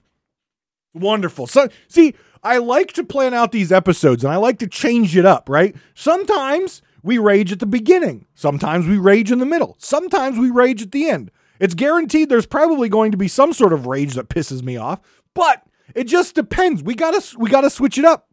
Wonderful. 0.94 1.48
So, 1.48 1.70
see, 1.88 2.16
I 2.44 2.58
like 2.58 2.92
to 2.94 3.04
plan 3.06 3.34
out 3.34 3.54
these 3.54 3.72
episodes 3.72 4.26
and 4.26 4.34
I 4.34 4.38
like 4.38 4.60
to 4.60 4.68
change 4.68 5.16
it 5.16 5.26
up, 5.26 5.48
right? 5.48 5.74
Sometimes 5.94 6.82
we 7.02 7.18
rage 7.18 7.54
at 7.54 7.60
the 7.60 7.66
beginning, 7.66 8.26
sometimes 8.34 8.88
we 8.88 8.98
rage 8.98 9.32
in 9.32 9.40
the 9.40 9.46
middle, 9.46 9.76
sometimes 9.80 10.38
we 10.38 10.50
rage 10.50 10.82
at 10.82 10.92
the 10.92 11.08
end. 11.08 11.32
It's 11.60 11.76
guaranteed 11.76 12.28
there's 12.28 12.46
probably 12.46 12.90
going 12.90 13.12
to 13.12 13.18
be 13.18 13.30
some 13.30 13.54
sort 13.54 13.72
of 13.72 13.86
rage 13.86 14.16
that 14.16 14.30
pisses 14.30 14.64
me 14.64 14.76
off, 14.76 15.00
but 15.34 15.64
it 15.96 16.06
just 16.06 16.36
depends. 16.36 16.84
We 16.84 16.96
got 16.96 17.22
to 17.22 17.38
we 17.38 17.50
got 17.50 17.62
to 17.62 17.70
switch 17.70 17.98
it 17.98 18.06
up. 18.06 18.29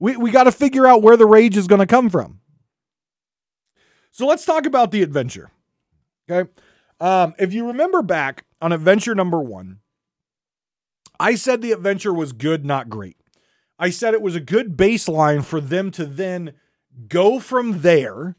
We 0.00 0.16
we 0.16 0.30
got 0.30 0.44
to 0.44 0.52
figure 0.52 0.86
out 0.86 1.02
where 1.02 1.16
the 1.16 1.26
rage 1.26 1.56
is 1.56 1.66
going 1.66 1.80
to 1.80 1.86
come 1.86 2.08
from. 2.10 2.40
So 4.10 4.26
let's 4.26 4.44
talk 4.44 4.66
about 4.66 4.90
the 4.90 5.02
adventure. 5.02 5.50
Okay? 6.28 6.50
Um, 7.00 7.34
if 7.38 7.52
you 7.52 7.66
remember 7.68 8.02
back 8.02 8.44
on 8.60 8.72
adventure 8.72 9.14
number 9.14 9.40
1, 9.40 9.78
I 11.20 11.34
said 11.34 11.60
the 11.60 11.72
adventure 11.72 12.12
was 12.12 12.32
good, 12.32 12.64
not 12.64 12.88
great. 12.88 13.16
I 13.78 13.90
said 13.90 14.14
it 14.14 14.22
was 14.22 14.34
a 14.34 14.40
good 14.40 14.76
baseline 14.76 15.44
for 15.44 15.60
them 15.60 15.90
to 15.92 16.04
then 16.04 16.54
go 17.06 17.38
from 17.38 17.82
there 17.82 18.36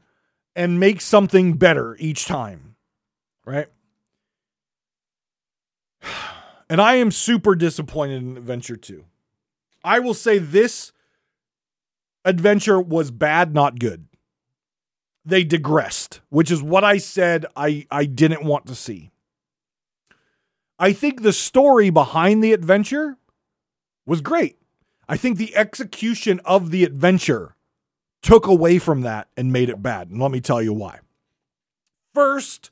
and 0.56 0.80
make 0.80 1.00
something 1.00 1.54
better 1.54 1.96
each 2.00 2.26
time. 2.26 2.76
Right? 3.46 3.68
And 6.72 6.80
I 6.80 6.98
am 6.98 7.10
super 7.10 7.56
disappointed 7.56 8.22
in 8.22 8.38
Adventure 8.38 8.76
2. 8.76 9.04
I 9.84 9.98
will 9.98 10.14
say 10.14 10.38
this 10.38 10.92
adventure 12.30 12.80
was 12.80 13.12
bad, 13.12 13.54
not 13.54 13.80
good. 13.80 14.06
They 15.26 15.44
digressed, 15.44 16.22
which 16.30 16.50
is 16.50 16.64
what 16.64 16.84
I 16.84 16.98
said 16.98 17.46
I, 17.56 17.86
I 17.92 18.06
didn't 18.06 18.46
want 18.46 18.68
to 18.68 18.76
see. 18.76 19.12
I 20.80 20.94
think 20.94 21.22
the 21.22 21.34
story 21.34 21.90
behind 21.90 22.42
the 22.42 22.54
adventure 22.54 23.18
was 24.06 24.22
great. 24.22 24.58
I 25.10 25.18
think 25.18 25.38
the 25.38 25.56
execution 25.56 26.40
of 26.46 26.72
the 26.72 26.84
adventure 26.84 27.56
took 28.22 28.48
away 28.48 28.80
from 28.80 29.02
that 29.02 29.28
and 29.36 29.52
made 29.52 29.70
it 29.70 29.82
bad. 29.82 30.10
And 30.10 30.22
let 30.22 30.32
me 30.32 30.40
tell 30.40 30.62
you 30.62 30.74
why. 30.74 31.00
First 32.14 32.72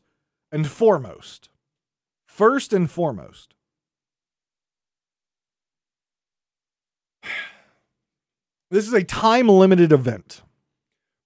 and 0.52 0.67
foremost, 0.67 1.50
first 2.26 2.72
and 2.72 2.89
foremost, 2.89 3.54
this 8.69 8.88
is 8.88 8.93
a 8.93 9.03
time 9.03 9.47
limited 9.47 9.91
event, 9.91 10.41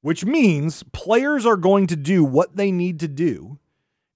which 0.01 0.25
means 0.25 0.83
players 0.91 1.45
are 1.45 1.57
going 1.57 1.87
to 1.87 1.95
do 1.95 2.23
what 2.23 2.55
they 2.55 2.71
need 2.71 2.99
to 2.99 3.07
do 3.07 3.59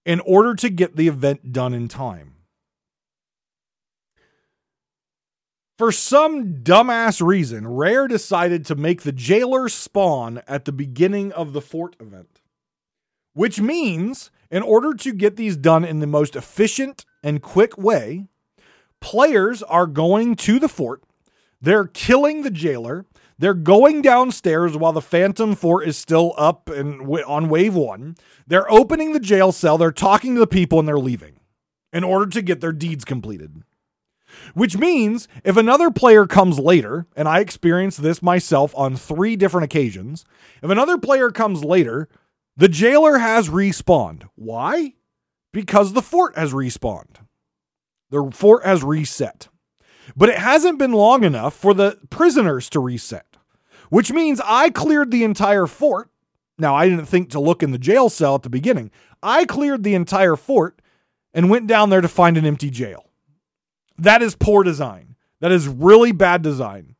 in 0.05 0.19
order 0.21 0.53
to 0.55 0.69
get 0.69 0.95
the 0.95 1.07
event 1.07 1.51
done 1.51 1.73
in 1.73 1.88
time. 1.88 2.35
For 5.77 5.91
some 5.91 6.63
dumbass 6.63 7.25
reason, 7.25 7.67
Rare 7.67 8.07
decided 8.07 8.65
to 8.65 8.75
make 8.75 9.01
the 9.01 9.11
jailer 9.11 9.67
spawn 9.67 10.41
at 10.47 10.63
the 10.63 10.71
beginning 10.71 11.33
of 11.33 11.51
the 11.51 11.61
fort 11.61 11.97
event. 11.99 12.39
Which 13.33 13.59
means, 13.59 14.31
in 14.49 14.61
order 14.63 14.93
to 14.93 15.11
get 15.11 15.35
these 15.35 15.57
done 15.57 15.83
in 15.83 15.99
the 15.99 16.07
most 16.07 16.38
efficient 16.38 17.03
and 17.21 17.41
quick 17.41 17.77
way, 17.77 18.27
players 19.01 19.61
are 19.63 19.88
going 19.88 20.38
to 20.38 20.59
the 20.59 20.69
fort, 20.69 21.03
they're 21.59 21.88
killing 21.88 22.43
the 22.43 22.51
jailer, 22.51 23.05
they're 23.38 23.54
going 23.54 24.02
downstairs 24.02 24.78
while 24.78 24.93
the 24.93 25.02
Phantom 25.02 25.56
Fort 25.56 25.88
is 25.88 25.98
still 25.98 26.34
up 26.38 26.69
and 26.69 27.02
on 27.26 27.50
wave 27.50 27.76
one. 27.76 28.15
They're 28.48 28.71
opening 28.71 29.13
the 29.13 29.19
jail 29.19 29.52
cell, 29.52 29.78
they're 29.78 29.91
talking 29.91 30.36
to 30.36 30.39
the 30.39 30.48
people, 30.48 30.80
and 30.80 30.88
they're 30.88 30.98
leaving 30.98 31.39
in 31.91 32.04
order 32.04 32.28
to 32.28 32.41
get 32.41 32.62
their 32.62 32.71
deeds 32.71 33.06
completed. 33.06 33.63
Which 34.54 34.78
means 34.78 35.28
if 35.43 35.56
another 35.56 35.91
player 35.91 36.26
comes 36.26 36.60
later, 36.60 37.08
and 37.15 37.28
I 37.28 37.39
experienced 37.39 38.02
this 38.02 38.21
myself 38.21 38.74
on 38.76 38.95
three 38.95 39.36
different 39.36 39.65
occasions, 39.65 40.26
if 40.62 40.69
another 40.69 40.98
player 40.98 41.32
comes 41.32 41.63
later, 41.63 42.10
the 42.58 42.67
jailer 42.67 43.17
has 43.17 43.50
respawned. 43.50 44.24
Why? 44.36 44.93
Because 45.54 45.93
the 45.93 46.02
fort 46.02 46.38
has 46.38 46.54
respawned. 46.54 47.17
The 48.10 48.30
fort 48.34 48.65
has 48.65 48.84
reset. 48.84 49.48
But 50.15 50.29
it 50.29 50.37
hasn't 50.37 50.79
been 50.79 50.91
long 50.91 51.23
enough 51.23 51.53
for 51.53 51.73
the 51.73 51.99
prisoners 52.09 52.69
to 52.71 52.79
reset, 52.79 53.37
which 53.89 54.11
means 54.11 54.41
I 54.43 54.69
cleared 54.69 55.11
the 55.11 55.23
entire 55.23 55.67
fort. 55.67 56.09
Now, 56.57 56.75
I 56.75 56.87
didn't 56.87 57.07
think 57.07 57.29
to 57.31 57.39
look 57.39 57.63
in 57.63 57.71
the 57.71 57.77
jail 57.77 58.09
cell 58.09 58.35
at 58.35 58.43
the 58.43 58.49
beginning. 58.49 58.91
I 59.21 59.45
cleared 59.45 59.83
the 59.83 59.95
entire 59.95 60.35
fort 60.35 60.81
and 61.33 61.49
went 61.49 61.67
down 61.67 61.89
there 61.89 62.01
to 62.01 62.07
find 62.07 62.37
an 62.37 62.45
empty 62.45 62.69
jail. 62.69 63.09
That 63.97 64.21
is 64.21 64.35
poor 64.35 64.63
design. 64.63 65.15
That 65.41 65.51
is 65.51 65.67
really 65.67 66.11
bad 66.11 66.41
design. 66.41 66.95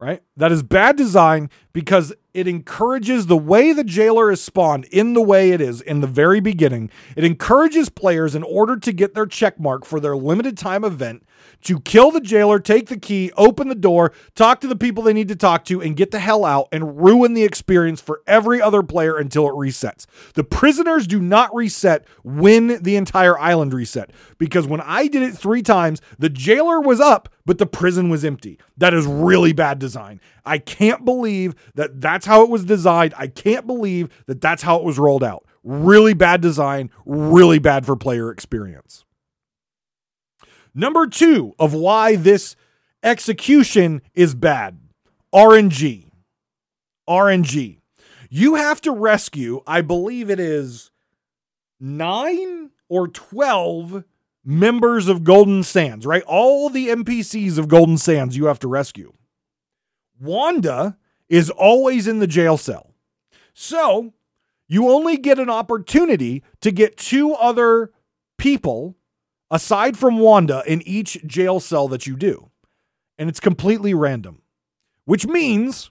Right? 0.00 0.22
That 0.36 0.50
is 0.50 0.62
bad 0.62 0.96
design 0.96 1.50
because 1.74 2.14
it 2.32 2.48
encourages 2.48 3.26
the 3.26 3.36
way 3.36 3.72
the 3.72 3.84
jailer 3.84 4.30
is 4.30 4.42
spawned 4.42 4.86
in 4.86 5.12
the 5.12 5.20
way 5.20 5.50
it 5.50 5.60
is 5.60 5.82
in 5.82 6.00
the 6.00 6.06
very 6.06 6.40
beginning. 6.40 6.90
It 7.16 7.24
encourages 7.24 7.90
players 7.90 8.34
in 8.34 8.42
order 8.42 8.78
to 8.78 8.92
get 8.92 9.14
their 9.14 9.26
check 9.26 9.60
mark 9.60 9.84
for 9.84 10.00
their 10.00 10.16
limited 10.16 10.56
time 10.56 10.84
event 10.84 11.24
to 11.64 11.80
kill 11.80 12.10
the 12.10 12.20
jailer, 12.20 12.58
take 12.58 12.88
the 12.88 12.98
key, 12.98 13.30
open 13.36 13.68
the 13.68 13.74
door, 13.74 14.12
talk 14.34 14.60
to 14.60 14.66
the 14.66 14.76
people 14.76 15.02
they 15.02 15.12
need 15.12 15.28
to 15.28 15.36
talk 15.36 15.64
to, 15.66 15.80
and 15.82 15.96
get 15.96 16.10
the 16.10 16.18
hell 16.18 16.44
out 16.44 16.68
and 16.72 17.02
ruin 17.02 17.34
the 17.34 17.44
experience 17.44 18.00
for 18.00 18.22
every 18.26 18.60
other 18.60 18.82
player 18.82 19.18
until 19.18 19.46
it 19.48 19.52
resets. 19.52 20.06
The 20.34 20.44
prisoners 20.44 21.06
do 21.06 21.20
not 21.20 21.54
reset 21.54 22.06
when 22.24 22.82
the 22.82 22.96
entire 22.96 23.38
island 23.38 23.74
reset 23.74 24.10
because 24.38 24.66
when 24.66 24.80
I 24.80 25.06
did 25.06 25.22
it 25.22 25.36
three 25.36 25.62
times, 25.62 26.00
the 26.18 26.30
jailer 26.30 26.80
was 26.80 27.00
up, 27.00 27.28
but 27.44 27.58
the 27.58 27.66
prison 27.66 28.08
was 28.08 28.24
empty. 28.24 28.58
That 28.76 28.94
is 28.94 29.06
really 29.06 29.52
bad 29.52 29.78
design. 29.78 30.20
I 30.44 30.58
can't 30.58 31.04
believe 31.04 31.54
that 31.74 32.00
that's 32.00 32.26
how 32.26 32.42
it 32.42 32.50
was 32.50 32.64
designed. 32.64 33.14
I 33.16 33.26
can't 33.26 33.66
believe 33.66 34.08
that 34.26 34.40
that's 34.40 34.62
how 34.62 34.76
it 34.76 34.84
was 34.84 34.98
rolled 34.98 35.24
out. 35.24 35.44
Really 35.62 36.14
bad 36.14 36.40
design, 36.40 36.90
really 37.06 37.58
bad 37.58 37.86
for 37.86 37.96
player 37.96 38.30
experience. 38.30 39.04
Number 40.74 41.06
two 41.06 41.54
of 41.58 41.74
why 41.74 42.16
this 42.16 42.56
execution 43.02 44.02
is 44.14 44.34
bad 44.34 44.78
RNG. 45.34 46.10
RNG. 47.08 47.78
You 48.30 48.54
have 48.54 48.80
to 48.82 48.92
rescue, 48.92 49.60
I 49.66 49.82
believe 49.82 50.30
it 50.30 50.40
is 50.40 50.90
nine 51.78 52.70
or 52.88 53.08
12 53.08 54.04
members 54.44 55.08
of 55.08 55.24
Golden 55.24 55.62
Sands, 55.62 56.06
right? 56.06 56.22
All 56.26 56.68
the 56.68 56.88
NPCs 56.88 57.58
of 57.58 57.68
Golden 57.68 57.98
Sands 57.98 58.36
you 58.36 58.46
have 58.46 58.58
to 58.60 58.68
rescue. 58.68 59.12
Wanda 60.22 60.96
is 61.28 61.50
always 61.50 62.06
in 62.06 62.20
the 62.20 62.26
jail 62.26 62.56
cell. 62.56 62.94
So 63.52 64.14
you 64.68 64.88
only 64.88 65.16
get 65.16 65.38
an 65.38 65.50
opportunity 65.50 66.42
to 66.60 66.70
get 66.70 66.96
two 66.96 67.34
other 67.34 67.90
people 68.38 68.96
aside 69.50 69.96
from 69.96 70.18
Wanda 70.18 70.62
in 70.66 70.80
each 70.82 71.22
jail 71.26 71.60
cell 71.60 71.88
that 71.88 72.06
you 72.06 72.16
do. 72.16 72.50
And 73.18 73.28
it's 73.28 73.40
completely 73.40 73.92
random, 73.92 74.42
which 75.04 75.26
means 75.26 75.90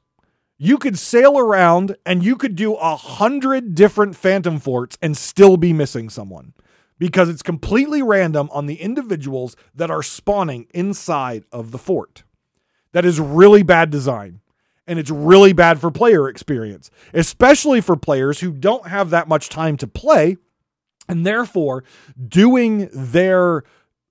you 0.58 0.78
could 0.78 0.98
sail 0.98 1.38
around 1.38 1.96
and 2.06 2.24
you 2.24 2.36
could 2.36 2.56
do 2.56 2.76
a 2.76 2.96
hundred 2.96 3.76
different 3.76 4.16
phantom 4.16 4.60
forts 4.60 4.98
and 5.02 5.16
still 5.18 5.58
be 5.58 5.74
missing 5.74 6.10
someone 6.10 6.54
because 6.98 7.30
it's 7.30 7.42
completely 7.42 8.02
random 8.02 8.50
on 8.52 8.68
the 8.68 8.82
individuals 8.82 9.56
that 9.74 9.90
are 9.90 10.04
spawning 10.04 10.68
inside 10.74 11.46
of 11.52 11.72
the 11.72 11.78
fort. 11.78 12.24
That 12.94 13.06
is 13.06 13.20
really 13.20 13.64
bad 13.64 13.90
design. 13.90 14.42
And 14.88 15.00
it's 15.00 15.12
really 15.12 15.54
bad 15.54 15.80
for 15.80 15.92
player 15.92 16.28
experience, 16.28 16.90
especially 17.14 17.82
for 17.82 17.96
players 17.96 18.40
who 18.40 18.52
don't 18.52 18.88
have 18.88 19.10
that 19.12 19.28
much 19.28 19.48
time 19.48 19.78
to 19.78 19.88
play 19.88 20.38
and 21.08 21.26
therefore 21.26 21.84
doing 22.28 22.90
their 22.92 23.64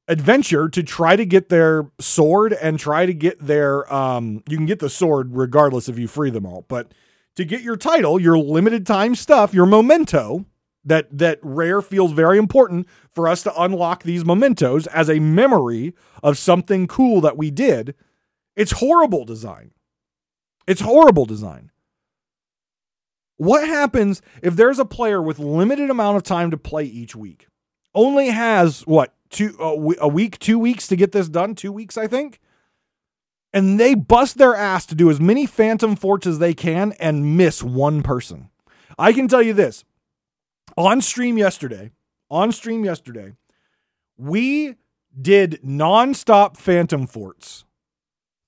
adventure 0.09 0.69
to 0.69 0.83
try 0.83 1.17
to 1.17 1.25
get 1.25 1.49
their 1.49 1.91
sword 2.01 2.53
and 2.53 2.79
try 2.79 3.07
to 3.07 3.15
get 3.15 3.39
their 3.45 3.93
um 3.93 4.43
you 4.49 4.57
can 4.57 4.67
get 4.67 4.81
the 4.81 4.91
sword 4.91 5.37
regardless 5.37 5.89
if 5.89 6.01
you 6.01 6.09
free 6.09 6.31
them 6.31 6.45
all 6.45 6.65
but 6.67 6.93
to 7.37 7.45
get 7.45 7.63
your 7.63 7.77
title 7.77 8.21
your 8.21 8.37
limited 8.37 8.85
time 8.85 9.15
stuff 9.15 9.55
your 9.55 9.67
memento 9.67 10.45
that 10.85 11.07
that 11.17 11.39
rare 11.43 11.81
feels 11.81 12.11
very 12.11 12.39
important 12.39 12.89
for 13.13 13.29
us 13.29 13.45
to 13.45 13.63
unlock 13.63 14.03
these 14.03 14.25
mementos 14.25 14.89
as 14.89 15.09
a 15.09 15.21
memory 15.21 15.95
of 16.25 16.37
something 16.37 16.89
cool 16.89 17.21
that 17.21 17.37
we 17.37 17.49
did 17.49 17.95
it's 18.61 18.73
horrible 18.73 19.25
design 19.25 19.71
it's 20.67 20.81
horrible 20.81 21.25
design 21.25 21.71
what 23.41 23.67
happens 23.67 24.21
if 24.43 24.55
there's 24.55 24.79
a 24.79 24.85
player 24.85 25.23
with 25.23 25.39
limited 25.39 25.89
amount 25.89 26.19
of 26.19 26.23
time 26.23 26.51
to 26.51 26.59
play 26.59 26.85
each 26.85 27.17
week? 27.17 27.47
Only 27.95 28.29
has 28.29 28.87
what 28.87 29.15
two 29.31 29.57
a 29.59 30.09
week, 30.09 30.39
two 30.39 30.59
weeks 30.59 30.87
to 30.89 30.95
get 30.95 31.13
this 31.13 31.27
done. 31.27 31.55
Two 31.55 31.73
weeks, 31.73 31.97
I 31.97 32.07
think. 32.07 32.39
And 33.55 33.81
they 33.81 33.95
bust 33.95 34.37
their 34.37 34.55
ass 34.55 34.85
to 34.87 34.95
do 34.95 35.09
as 35.09 35.23
many 35.23 35.47
phantom 35.47 35.97
forts 35.97 36.27
as 36.27 36.39
they 36.39 36.53
can 36.53 36.93
and 37.01 37.39
miss 37.39 37.63
one 37.63 38.03
person. 38.03 38.51
I 38.99 39.15
can 39.15 39.27
tell 39.27 39.43
you 39.43 39.55
this: 39.55 39.85
on 40.77 41.01
stream 41.01 41.39
yesterday, 41.39 41.93
on 42.31 42.53
stream 42.53 42.85
yesterday, 42.85 43.33
we 44.19 44.75
did 45.19 45.63
nonstop 45.65 46.59
phantom 46.59 47.07
forts 47.07 47.65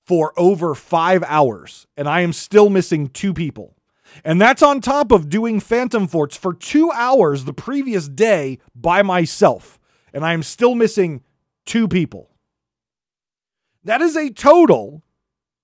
for 0.05 0.33
over 0.37 0.75
five 0.75 1.23
hours, 1.23 1.87
and 1.95 2.07
I 2.07 2.21
am 2.21 2.33
still 2.33 2.69
missing 2.69 3.07
two 3.07 3.33
people. 3.33 3.75
And 4.23 4.39
that's 4.39 4.61
on 4.61 4.81
top 4.81 5.11
of 5.11 5.29
doing 5.29 5.59
Phantom 5.59 6.07
Forts 6.07 6.37
for 6.37 6.53
two 6.53 6.91
hours 6.91 7.45
the 7.45 7.53
previous 7.53 8.07
day 8.07 8.59
by 8.75 9.01
myself. 9.01 9.79
And 10.13 10.23
I 10.25 10.33
am 10.33 10.43
still 10.43 10.75
missing 10.75 11.23
two 11.65 11.87
people. 11.87 12.29
That 13.83 14.01
is 14.01 14.15
a 14.15 14.29
total, 14.29 15.03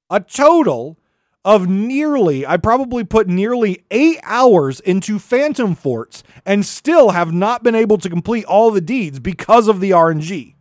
a 0.09 0.19
total 0.19 0.99
of 1.45 1.69
nearly, 1.69 2.45
I 2.45 2.57
probably 2.57 3.03
put 3.03 3.27
nearly 3.27 3.85
eight 3.91 4.19
hours 4.23 4.79
into 4.81 5.19
Phantom 5.19 5.73
Forts 5.75 6.23
and 6.45 6.65
still 6.65 7.11
have 7.11 7.31
not 7.31 7.63
been 7.63 7.75
able 7.75 7.97
to 7.99 8.09
complete 8.09 8.45
all 8.45 8.71
the 8.71 8.81
deeds 8.81 9.19
because 9.19 9.67
of 9.67 9.79
the 9.79 9.91
RNG. 9.91 10.55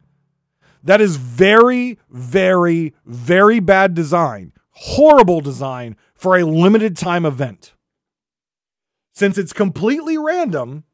That 0.83 1.01
is 1.01 1.17
very, 1.17 1.99
very, 2.11 2.95
very 3.05 3.61
bad 3.61 3.95
design. 3.95 4.53
Horrible 4.71 5.41
design 5.41 5.97
for 6.15 6.37
a 6.37 6.45
limited 6.45 6.97
time 6.97 7.27
event 7.27 7.75
since 9.19 9.37
it's 9.37 9.53
completely 9.53 10.17
random, 10.17 10.85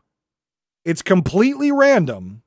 it's 0.83 1.03
completely 1.03 1.71
random. 1.71 2.43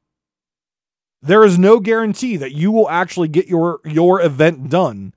There 1.21 1.43
is 1.43 1.59
no 1.59 1.79
guarantee 1.79 2.35
that 2.37 2.53
you 2.53 2.71
will 2.71 2.89
actually 2.89 3.27
get 3.27 3.47
your 3.47 3.79
your 3.85 4.19
event 4.19 4.71
done. 4.71 5.13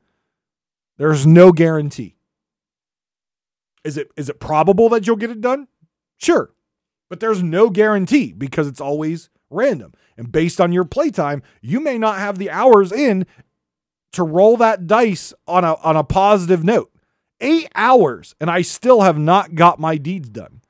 There's 0.99 1.27
no 1.27 1.53
guarantee. 1.53 2.17
Is 3.85 3.97
it 3.97 4.11
is 4.19 4.29
it 4.29 4.39
probable 4.39 4.91
that 4.91 5.07
you'll 5.07 5.17
get 5.17 5.31
it 5.31 5.41
done? 5.41 5.67
Sure. 6.19 6.53
But 7.09 7.21
there's 7.21 7.43
no 7.43 7.71
guarantee 7.71 8.33
because 8.33 8.69
it's 8.69 8.83
always 8.83 9.31
random. 9.49 9.95
And 10.17 10.31
based 10.31 10.61
on 10.61 10.73
your 10.73 10.85
playtime, 10.85 11.43
you 11.63 11.81
may 11.81 11.99
not 11.99 12.19
have 12.19 12.39
the 12.39 12.51
hours 12.51 12.93
in 12.93 13.27
to 14.13 14.23
roll 14.23 14.57
that 14.57 14.87
dice 14.87 15.33
on 15.47 15.65
a 15.65 15.75
on 15.77 15.97
a 15.97 16.05
positive 16.05 16.65
note 16.65 16.91
eight 17.41 17.69
hours 17.75 18.35
and 18.41 18.51
I 18.51 18.63
still 18.63 19.01
have 19.03 19.19
not 19.19 19.55
got 19.55 19.81
my 19.81 19.97
deeds 19.97 20.29
done 20.29 20.61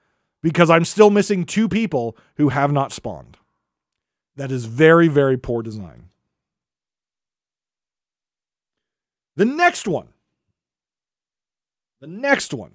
because 0.43 0.71
I'm 0.71 0.85
still 0.85 1.11
missing 1.11 1.45
two 1.45 1.69
people 1.69 2.17
who 2.37 2.49
have 2.49 2.73
not 2.73 2.93
spawned. 2.93 3.37
That 4.37 4.51
is 4.51 4.65
very, 4.65 5.09
very 5.09 5.37
poor 5.37 5.63
design. 5.63 6.09
The 9.37 9.45
next 9.45 9.87
one. 9.87 10.09
The 12.01 12.07
next 12.07 12.55
one. 12.55 12.73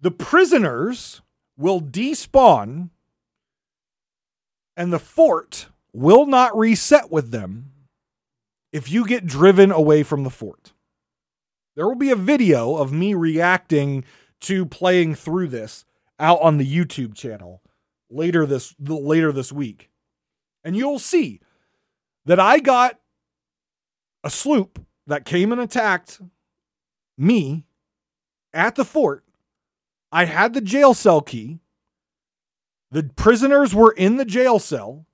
The 0.00 0.10
prisoners 0.10 1.22
will 1.56 1.80
despawn 1.80 2.90
and 4.76 4.92
the 4.92 4.98
fort 4.98 5.68
will 5.92 6.26
not 6.26 6.56
reset 6.56 7.10
with 7.10 7.30
them 7.30 7.72
if 8.72 8.90
you 8.90 9.06
get 9.06 9.26
driven 9.26 9.72
away 9.72 10.02
from 10.02 10.24
the 10.24 10.30
fort. 10.30 10.72
There 11.74 11.86
will 11.86 11.94
be 11.94 12.10
a 12.10 12.16
video 12.16 12.76
of 12.76 12.92
me 12.92 13.14
reacting 13.14 14.04
to 14.40 14.66
playing 14.66 15.14
through 15.14 15.48
this 15.48 15.84
out 16.18 16.40
on 16.40 16.58
the 16.58 16.66
YouTube 16.66 17.14
channel 17.14 17.62
later 18.10 18.46
this 18.46 18.74
later 18.80 19.32
this 19.32 19.52
week. 19.52 19.90
And 20.64 20.76
you'll 20.76 20.98
see 20.98 21.40
that 22.24 22.40
I 22.40 22.58
got 22.58 22.98
a 24.24 24.30
sloop 24.30 24.84
that 25.06 25.24
came 25.24 25.52
and 25.52 25.60
attacked 25.60 26.20
me 27.16 27.64
at 28.52 28.74
the 28.74 28.84
fort. 28.84 29.24
I 30.10 30.24
had 30.24 30.54
the 30.54 30.60
jail 30.60 30.94
cell 30.94 31.20
key. 31.20 31.60
The 32.90 33.04
prisoners 33.16 33.74
were 33.74 33.92
in 33.92 34.16
the 34.16 34.24
jail 34.24 34.58
cell. 34.58 35.06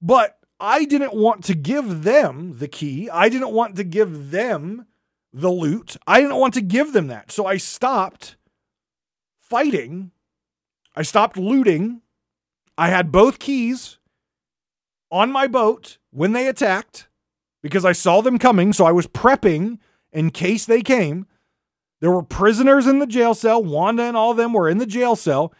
But 0.00 0.38
I 0.58 0.84
didn't 0.84 1.14
want 1.14 1.44
to 1.44 1.54
give 1.54 2.02
them 2.04 2.58
the 2.58 2.68
key. 2.68 3.08
I 3.10 3.28
didn't 3.28 3.52
want 3.52 3.76
to 3.76 3.84
give 3.84 4.30
them 4.30 4.86
the 5.32 5.50
loot. 5.50 5.96
I 6.06 6.20
didn't 6.20 6.36
want 6.36 6.54
to 6.54 6.60
give 6.60 6.92
them 6.92 7.06
that. 7.08 7.30
So 7.30 7.46
I 7.46 7.56
stopped 7.56 8.36
fighting. 9.40 10.10
I 10.96 11.02
stopped 11.02 11.36
looting. 11.36 12.02
I 12.76 12.88
had 12.88 13.12
both 13.12 13.38
keys 13.38 13.98
on 15.10 15.30
my 15.30 15.46
boat 15.46 15.98
when 16.10 16.32
they 16.32 16.46
attacked 16.46 17.08
because 17.62 17.84
I 17.84 17.92
saw 17.92 18.20
them 18.20 18.38
coming. 18.38 18.72
So 18.72 18.84
I 18.84 18.92
was 18.92 19.06
prepping 19.06 19.78
in 20.12 20.30
case 20.30 20.64
they 20.64 20.82
came. 20.82 21.26
There 22.00 22.10
were 22.10 22.22
prisoners 22.22 22.86
in 22.86 22.98
the 22.98 23.06
jail 23.06 23.34
cell. 23.34 23.62
Wanda 23.62 24.04
and 24.04 24.16
all 24.16 24.30
of 24.30 24.36
them 24.36 24.52
were 24.52 24.68
in 24.68 24.78
the 24.78 24.86
jail 24.86 25.16
cell. 25.16 25.52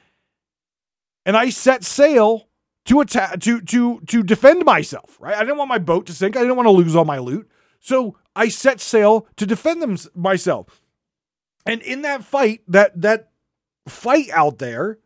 And 1.25 1.37
I 1.37 1.51
set 1.51 1.85
sail 1.85 2.49
to 2.87 3.01
attack 3.01 3.41
to 3.41 3.61
to 3.61 4.01
to 4.01 4.23
defend 4.23 4.65
myself, 4.65 5.17
right? 5.21 5.35
I 5.35 5.41
didn't 5.41 5.59
want 5.59 5.69
my 5.69 5.79
boat 5.79 6.07
to 6.07 6.13
sink. 6.13 6.37
I 6.37 6.41
didn't 6.41 6.57
want 6.57 6.67
to 6.67 6.73
lose 6.73 6.97
all 6.97 7.05
my 7.05 7.19
loot. 7.19 7.49
So 7.79 8.17
I 8.35 8.49
set 8.49 8.81
sail 8.81 9.27
to 9.37 9.47
defend 9.47 9.83
them 9.83 9.97
myself. 10.15 10.83
And 11.67 11.83
in 11.83 12.03
that 12.03 12.25
fight, 12.25 12.63
that 12.69 13.01
that 13.01 13.31
fight 13.87 14.31
out 14.31 14.59
there, 14.59 14.99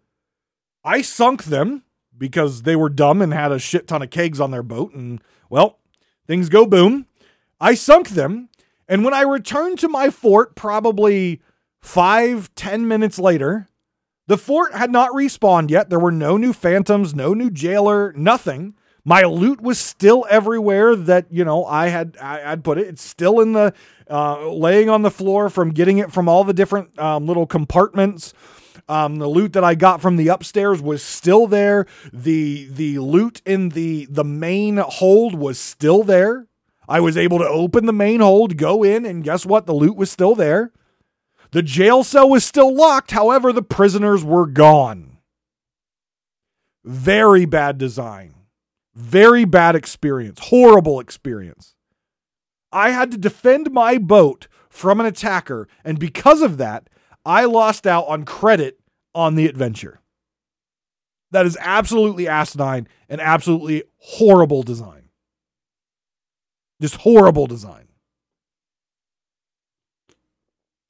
I 0.85 1.03
sunk 1.03 1.44
them 1.44 1.83
because 2.16 2.62
they 2.62 2.77
were 2.77 2.88
dumb 2.88 3.20
and 3.20 3.33
had 3.35 3.53
a 3.53 3.59
shit 3.59 3.88
ton 3.88 4.03
of 4.03 4.11
kegs 4.11 4.40
on 4.40 4.50
their 4.50 4.62
boat 4.62 4.94
and 4.94 5.20
well, 5.50 5.79
things 6.27 6.48
go 6.48 6.66
boom. 6.66 7.07
I 7.61 7.74
sunk 7.74 8.11
them, 8.11 8.48
and 8.88 9.05
when 9.05 9.14
I 9.14 9.22
returned 9.22 9.79
to 9.81 9.88
my 9.88 10.11
fort 10.11 10.55
probably 10.55 11.40
five, 11.81 12.55
ten 12.55 12.87
minutes 12.88 13.18
later, 13.18 13.68
the 14.26 14.38
fort 14.38 14.74
had 14.74 14.90
not 14.90 15.10
respawned 15.10 15.70
yet. 15.70 15.90
There 15.90 15.98
were 15.98 16.12
no 16.12 16.37
new 16.37 16.52
phantoms, 16.52 17.14
no 17.14 17.34
new 17.34 17.50
jailer, 17.50 18.12
nothing. 18.14 18.74
My 19.04 19.22
loot 19.22 19.60
was 19.60 19.78
still 19.78 20.24
everywhere 20.30 20.96
that 20.96 21.26
you 21.30 21.44
know 21.44 21.64
I 21.66 21.88
had 21.88 22.16
I, 22.20 22.40
had 22.40 22.64
put 22.64 22.78
it. 22.78 22.87
It's 22.87 23.02
still 23.02 23.40
in 23.40 23.52
the 23.52 23.74
uh, 24.08 24.48
laying 24.48 24.88
on 24.88 25.02
the 25.02 25.10
floor 25.10 25.50
from 25.50 25.70
getting 25.70 25.98
it 25.98 26.10
from 26.10 26.28
all 26.28 26.42
the 26.42 26.54
different 26.54 26.98
um, 26.98 27.26
little 27.26 27.46
compartments. 27.46 28.32
Um, 28.88 29.16
the 29.16 29.28
loot 29.28 29.54
that 29.54 29.64
I 29.64 29.74
got 29.74 30.00
from 30.00 30.16
the 30.16 30.28
upstairs 30.28 30.80
was 30.80 31.02
still 31.02 31.46
there. 31.46 31.87
The 32.12 32.66
the 32.70 32.98
loot 32.98 33.42
in 33.44 33.70
the 33.70 34.06
the 34.10 34.24
main 34.24 34.78
hold 34.78 35.34
was 35.34 35.58
still 35.58 36.02
there. 36.02 36.46
I 36.88 37.00
was 37.00 37.16
able 37.16 37.38
to 37.38 37.48
open 37.48 37.87
the 37.87 37.92
main 37.92 38.20
hold, 38.20 38.56
go 38.56 38.82
in, 38.82 39.04
and 39.06 39.24
guess 39.24 39.46
what? 39.46 39.66
The 39.66 39.74
loot 39.74 39.96
was 39.96 40.10
still 40.10 40.34
there. 40.34 40.72
The 41.54 41.62
jail 41.62 42.02
cell 42.02 42.28
was 42.28 42.44
still 42.44 42.74
locked, 42.74 43.12
however, 43.12 43.52
the 43.52 43.62
prisoners 43.62 44.24
were 44.24 44.48
gone. 44.48 45.18
Very 46.84 47.44
bad 47.44 47.78
design. 47.78 48.34
Very 48.96 49.44
bad 49.44 49.76
experience. 49.76 50.40
Horrible 50.48 50.98
experience. 50.98 51.76
I 52.72 52.90
had 52.90 53.12
to 53.12 53.16
defend 53.16 53.70
my 53.70 53.98
boat 53.98 54.48
from 54.68 54.98
an 54.98 55.06
attacker, 55.06 55.68
and 55.84 55.96
because 55.96 56.42
of 56.42 56.56
that, 56.56 56.90
I 57.24 57.44
lost 57.44 57.86
out 57.86 58.08
on 58.08 58.24
credit 58.24 58.80
on 59.14 59.36
the 59.36 59.46
adventure. 59.46 60.00
That 61.30 61.46
is 61.46 61.56
absolutely 61.60 62.26
asinine 62.26 62.88
and 63.08 63.20
absolutely 63.20 63.84
horrible 63.98 64.64
design. 64.64 65.08
Just 66.80 66.96
horrible 66.96 67.46
design 67.46 67.83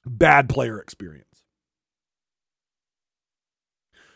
bad 0.05 0.49
player 0.49 0.79
experience. 0.79 1.25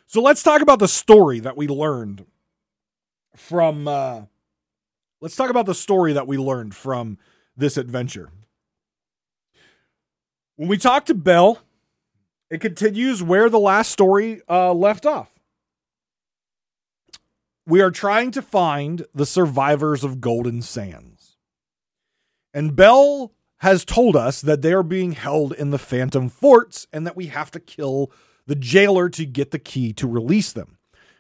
So 0.05 0.21
let's 0.21 0.41
talk 0.41 0.61
about 0.61 0.79
the 0.79 0.87
story 0.87 1.39
that 1.39 1.55
we 1.55 1.67
learned 1.67 2.25
from. 3.35 3.87
Uh, 3.87 4.21
let's 5.21 5.35
talk 5.35 5.49
about 5.49 5.65
the 5.65 5.75
story 5.75 6.13
that 6.13 6.27
we 6.27 6.37
learned 6.37 6.75
from 6.75 7.17
this 7.55 7.77
adventure. 7.77 8.31
When 10.55 10.67
we 10.67 10.77
talk 10.77 11.05
to 11.05 11.13
Belle, 11.13 11.59
it 12.49 12.59
continues 12.59 13.21
where 13.21 13.49
the 13.49 13.59
last 13.59 13.91
story 13.91 14.41
uh, 14.49 14.73
left 14.73 15.05
off. 15.05 15.29
We 17.67 17.81
are 17.81 17.91
trying 17.91 18.31
to 18.31 18.41
find 18.41 19.05
the 19.13 19.27
survivors 19.27 20.03
of 20.03 20.19
Golden 20.19 20.63
Sands. 20.63 21.37
And 22.51 22.75
Belle 22.75 23.31
has 23.59 23.85
told 23.85 24.15
us 24.15 24.41
that 24.41 24.61
they 24.61 24.73
are 24.73 24.83
being 24.83 25.13
held 25.13 25.53
in 25.53 25.69
the 25.69 25.77
Phantom 25.77 26.29
Forts 26.29 26.87
and 26.91 27.05
that 27.05 27.15
we 27.15 27.27
have 27.27 27.51
to 27.51 27.59
kill 27.59 28.11
the 28.47 28.55
jailer 28.55 29.09
to 29.09 29.25
get 29.25 29.51
the 29.51 29.59
key 29.59 29.93
to 29.93 30.07
release 30.07 30.51
them. 30.51 30.77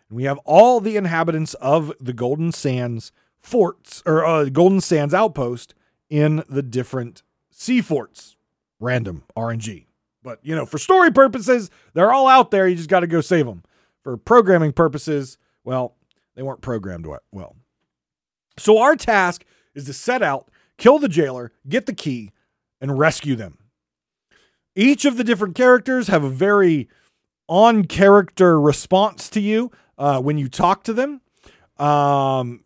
And 0.09 0.15
we 0.15 0.23
have 0.23 0.39
all 0.39 0.79
the 0.79 0.97
inhabitants 0.97 1.53
of 1.55 1.93
the 1.99 2.13
Golden 2.13 2.51
Sands 2.51 3.11
forts 3.39 4.01
or 4.05 4.25
uh, 4.25 4.45
Golden 4.45 4.81
Sands 4.81 5.13
outpost 5.13 5.75
in 6.09 6.43
the 6.49 6.63
different 6.63 7.23
sea 7.51 7.81
forts. 7.81 8.35
Random 8.79 9.23
RNG. 9.35 9.85
But, 10.23 10.39
you 10.41 10.55
know, 10.55 10.65
for 10.65 10.77
story 10.77 11.11
purposes, 11.11 11.69
they're 11.93 12.11
all 12.11 12.27
out 12.27 12.51
there. 12.51 12.67
You 12.67 12.75
just 12.75 12.89
got 12.89 13.01
to 13.01 13.07
go 13.07 13.21
save 13.21 13.45
them. 13.45 13.63
For 14.01 14.15
programming 14.15 14.71
purposes, 14.71 15.37
well, 15.65 15.95
they 16.35 16.41
weren't 16.41 16.61
programmed 16.61 17.05
well. 17.31 17.55
So 18.57 18.79
our 18.79 18.95
task 18.95 19.43
is 19.75 19.85
to 19.85 19.93
set 19.93 20.23
out 20.23 20.48
kill 20.79 20.97
the 20.97 21.07
jailer, 21.07 21.51
get 21.67 21.85
the 21.85 21.93
key, 21.93 22.31
and 22.81 22.97
rescue 22.97 23.35
them. 23.35 23.59
Each 24.75 25.05
of 25.05 25.17
the 25.17 25.23
different 25.23 25.55
characters 25.55 26.07
have 26.07 26.23
a 26.23 26.29
very 26.29 26.89
on 27.47 27.83
character 27.85 28.59
response 28.59 29.29
to 29.29 29.39
you 29.39 29.71
uh, 29.97 30.21
when 30.21 30.37
you 30.37 30.47
talk 30.47 30.83
to 30.85 30.93
them. 30.93 31.21
Um, 31.77 32.63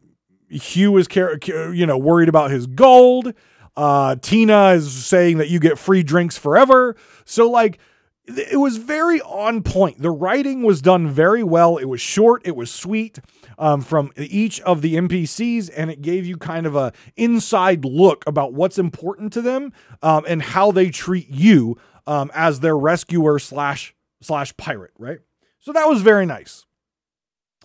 Hugh 0.49 0.97
is, 0.97 1.07
you 1.15 1.85
know, 1.85 1.97
worried 1.97 2.29
about 2.29 2.51
his 2.51 2.67
gold. 2.67 3.33
Uh, 3.75 4.15
Tina 4.21 4.69
is 4.71 5.05
saying 5.05 5.39
that 5.39 5.49
you 5.49 5.59
get 5.59 5.79
free 5.79 6.03
drinks 6.03 6.37
forever. 6.37 6.95
So, 7.25 7.49
like, 7.49 7.79
it 8.25 8.59
was 8.59 8.77
very 8.77 9.21
on 9.21 9.63
point. 9.63 10.01
The 10.01 10.11
writing 10.11 10.63
was 10.63 10.81
done 10.81 11.09
very 11.09 11.43
well. 11.43 11.77
It 11.77 11.85
was 11.85 11.99
short, 11.99 12.41
it 12.45 12.55
was 12.55 12.71
sweet 12.71 13.19
um, 13.57 13.81
from 13.81 14.11
each 14.15 14.61
of 14.61 14.81
the 14.81 14.95
NPCs, 14.95 15.69
and 15.75 15.91
it 15.91 16.01
gave 16.01 16.25
you 16.25 16.37
kind 16.37 16.65
of 16.65 16.75
a 16.75 16.93
inside 17.15 17.83
look 17.83 18.23
about 18.25 18.53
what's 18.53 18.77
important 18.77 19.33
to 19.33 19.41
them 19.41 19.73
um, 20.01 20.23
and 20.27 20.41
how 20.41 20.71
they 20.71 20.89
treat 20.89 21.29
you 21.29 21.77
um, 22.07 22.31
as 22.33 22.61
their 22.61 22.77
rescuer 22.77 23.39
slash 23.39 23.93
slash 24.21 24.55
pirate. 24.55 24.93
Right. 24.97 25.19
So 25.59 25.73
that 25.73 25.87
was 25.87 26.01
very 26.01 26.25
nice. 26.25 26.65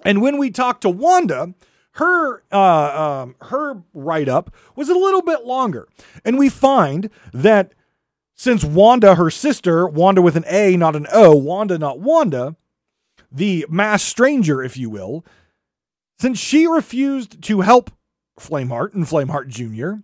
And 0.05 0.23
when 0.23 0.39
we 0.39 0.51
talked 0.51 0.83
to 0.83 0.91
Wanda, 0.91 1.55
her 1.93 2.43
uh, 2.53 3.23
um, 3.23 3.37
her 3.43 3.83
write 3.95 4.29
up 4.29 4.55
was 4.77 4.89
a 4.89 4.95
little 4.95 5.23
bit 5.23 5.45
longer, 5.45 5.89
and 6.25 6.39
we 6.39 6.49
find 6.49 7.11
that 7.33 7.73
since 8.39 8.65
Wanda, 8.65 9.17
her 9.17 9.31
sister, 9.31 9.87
Wanda 9.87 10.23
with 10.23 10.37
an 10.37 10.45
A, 10.47 10.77
not 10.77 10.95
an 10.95 11.09
O, 11.13 11.35
Wanda, 11.35 11.77
not 11.77 11.99
Wanda, 11.99 12.55
the 13.33 13.67
mass 13.69 14.03
stranger, 14.03 14.63
if 14.63 14.77
you 14.77 14.89
will, 14.89 15.27
since 16.21 16.39
she 16.39 16.67
refused 16.67 17.43
to 17.43 17.61
help 17.63 17.91
Flameheart 18.39 18.95
and 18.95 19.07
Flameheart 19.07 19.49
Jr., 19.49 20.03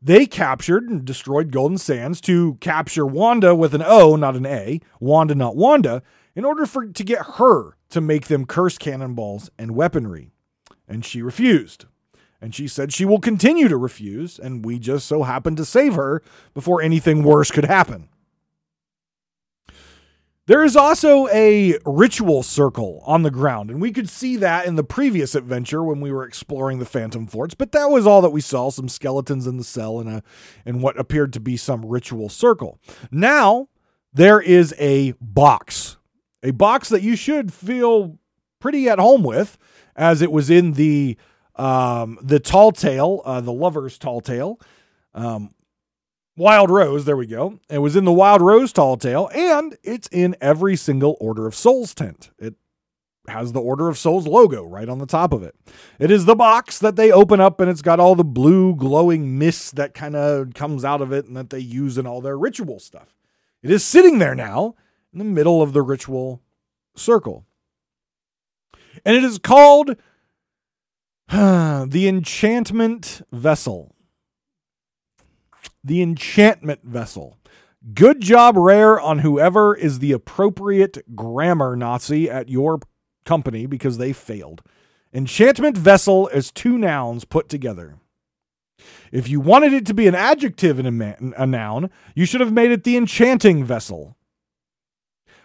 they 0.00 0.24
captured 0.26 0.88
and 0.88 1.04
destroyed 1.04 1.50
Golden 1.50 1.76
Sands 1.76 2.20
to 2.22 2.54
capture 2.60 3.04
Wanda 3.04 3.54
with 3.54 3.74
an 3.74 3.82
O, 3.84 4.16
not 4.16 4.34
an 4.34 4.46
A, 4.46 4.80
Wanda, 4.98 5.34
not 5.34 5.54
Wanda, 5.54 6.02
in 6.34 6.46
order 6.46 6.64
for 6.64 6.86
to 6.86 7.04
get 7.04 7.26
her 7.34 7.76
to 7.90 8.00
make 8.00 8.28
them 8.28 8.46
curse 8.46 8.78
cannonballs 8.78 9.50
and 9.58 9.72
weaponry. 9.72 10.30
And 10.88 11.04
she 11.04 11.20
refused 11.20 11.84
and 12.40 12.54
she 12.54 12.68
said 12.68 12.92
she 12.92 13.04
will 13.04 13.20
continue 13.20 13.68
to 13.68 13.76
refuse, 13.76 14.38
and 14.38 14.64
we 14.64 14.78
just 14.78 15.06
so 15.06 15.22
happened 15.22 15.56
to 15.56 15.64
save 15.64 15.94
her 15.94 16.22
before 16.54 16.80
anything 16.82 17.22
worse 17.22 17.50
could 17.50 17.64
happen. 17.64 18.08
There 20.46 20.64
is 20.64 20.76
also 20.76 21.28
a 21.28 21.78
ritual 21.84 22.42
circle 22.42 23.02
on 23.04 23.22
the 23.22 23.30
ground, 23.30 23.70
and 23.70 23.82
we 23.82 23.92
could 23.92 24.08
see 24.08 24.36
that 24.36 24.64
in 24.64 24.76
the 24.76 24.82
previous 24.82 25.34
adventure 25.34 25.84
when 25.84 26.00
we 26.00 26.10
were 26.10 26.24
exploring 26.24 26.78
the 26.78 26.86
Phantom 26.86 27.26
Forts, 27.26 27.54
but 27.54 27.72
that 27.72 27.90
was 27.90 28.06
all 28.06 28.22
that 28.22 28.30
we 28.30 28.40
saw 28.40 28.70
some 28.70 28.88
skeletons 28.88 29.46
in 29.46 29.58
the 29.58 29.64
cell 29.64 30.00
and, 30.00 30.08
a, 30.08 30.22
and 30.64 30.82
what 30.82 30.98
appeared 30.98 31.34
to 31.34 31.40
be 31.40 31.58
some 31.58 31.84
ritual 31.84 32.30
circle. 32.30 32.78
Now, 33.10 33.68
there 34.10 34.40
is 34.40 34.74
a 34.78 35.12
box, 35.20 35.98
a 36.42 36.52
box 36.52 36.88
that 36.88 37.02
you 37.02 37.14
should 37.14 37.52
feel 37.52 38.18
pretty 38.58 38.88
at 38.88 38.98
home 38.98 39.24
with, 39.24 39.58
as 39.96 40.22
it 40.22 40.32
was 40.32 40.48
in 40.48 40.72
the 40.72 41.18
um, 41.58 42.18
the 42.22 42.40
tall 42.40 42.72
tale, 42.72 43.22
uh, 43.24 43.40
the 43.40 43.52
lover's 43.52 43.98
tall 43.98 44.20
tale, 44.20 44.60
um, 45.14 45.54
Wild 46.36 46.70
Rose, 46.70 47.04
there 47.04 47.16
we 47.16 47.26
go. 47.26 47.58
It 47.68 47.78
was 47.78 47.96
in 47.96 48.04
the 48.04 48.12
Wild 48.12 48.40
Rose 48.40 48.72
tall 48.72 48.96
tale, 48.96 49.28
and 49.34 49.76
it's 49.82 50.08
in 50.12 50.36
every 50.40 50.76
single 50.76 51.16
Order 51.20 51.48
of 51.48 51.54
Souls 51.56 51.94
tent. 51.94 52.30
It 52.38 52.54
has 53.26 53.52
the 53.52 53.60
Order 53.60 53.88
of 53.88 53.98
Souls 53.98 54.24
logo 54.24 54.64
right 54.64 54.88
on 54.88 54.98
the 54.98 55.06
top 55.06 55.32
of 55.32 55.42
it. 55.42 55.56
It 55.98 56.12
is 56.12 56.26
the 56.26 56.36
box 56.36 56.78
that 56.78 56.94
they 56.94 57.10
open 57.10 57.40
up, 57.40 57.58
and 57.58 57.68
it's 57.68 57.82
got 57.82 57.98
all 57.98 58.14
the 58.14 58.22
blue 58.22 58.76
glowing 58.76 59.36
mist 59.36 59.74
that 59.76 59.94
kind 59.94 60.14
of 60.14 60.54
comes 60.54 60.84
out 60.84 61.00
of 61.00 61.12
it 61.12 61.26
and 61.26 61.36
that 61.36 61.50
they 61.50 61.58
use 61.58 61.98
in 61.98 62.06
all 62.06 62.20
their 62.20 62.38
ritual 62.38 62.78
stuff. 62.78 63.16
It 63.60 63.72
is 63.72 63.84
sitting 63.84 64.20
there 64.20 64.36
now 64.36 64.76
in 65.12 65.18
the 65.18 65.24
middle 65.24 65.60
of 65.60 65.72
the 65.72 65.82
ritual 65.82 66.40
circle. 66.94 67.44
And 69.04 69.16
it 69.16 69.24
is 69.24 69.38
called 69.38 69.96
the 71.30 72.08
enchantment 72.08 73.20
vessel. 73.30 73.94
The 75.84 76.00
enchantment 76.00 76.80
vessel. 76.84 77.36
Good 77.92 78.22
job, 78.22 78.56
Rare, 78.56 78.98
on 78.98 79.18
whoever 79.18 79.76
is 79.76 79.98
the 79.98 80.12
appropriate 80.12 81.14
grammar 81.14 81.76
Nazi 81.76 82.30
at 82.30 82.48
your 82.48 82.80
company 83.26 83.66
because 83.66 83.98
they 83.98 84.14
failed. 84.14 84.62
Enchantment 85.12 85.76
vessel 85.76 86.28
is 86.28 86.50
two 86.50 86.78
nouns 86.78 87.26
put 87.26 87.50
together. 87.50 87.98
If 89.12 89.28
you 89.28 89.38
wanted 89.38 89.74
it 89.74 89.84
to 89.86 89.94
be 89.94 90.06
an 90.06 90.14
adjective 90.14 90.78
in 90.78 91.02
a, 91.02 91.16
a 91.36 91.46
noun, 91.46 91.90
you 92.14 92.24
should 92.24 92.40
have 92.40 92.52
made 92.52 92.70
it 92.70 92.84
the 92.84 92.96
enchanting 92.96 93.64
vessel. 93.64 94.16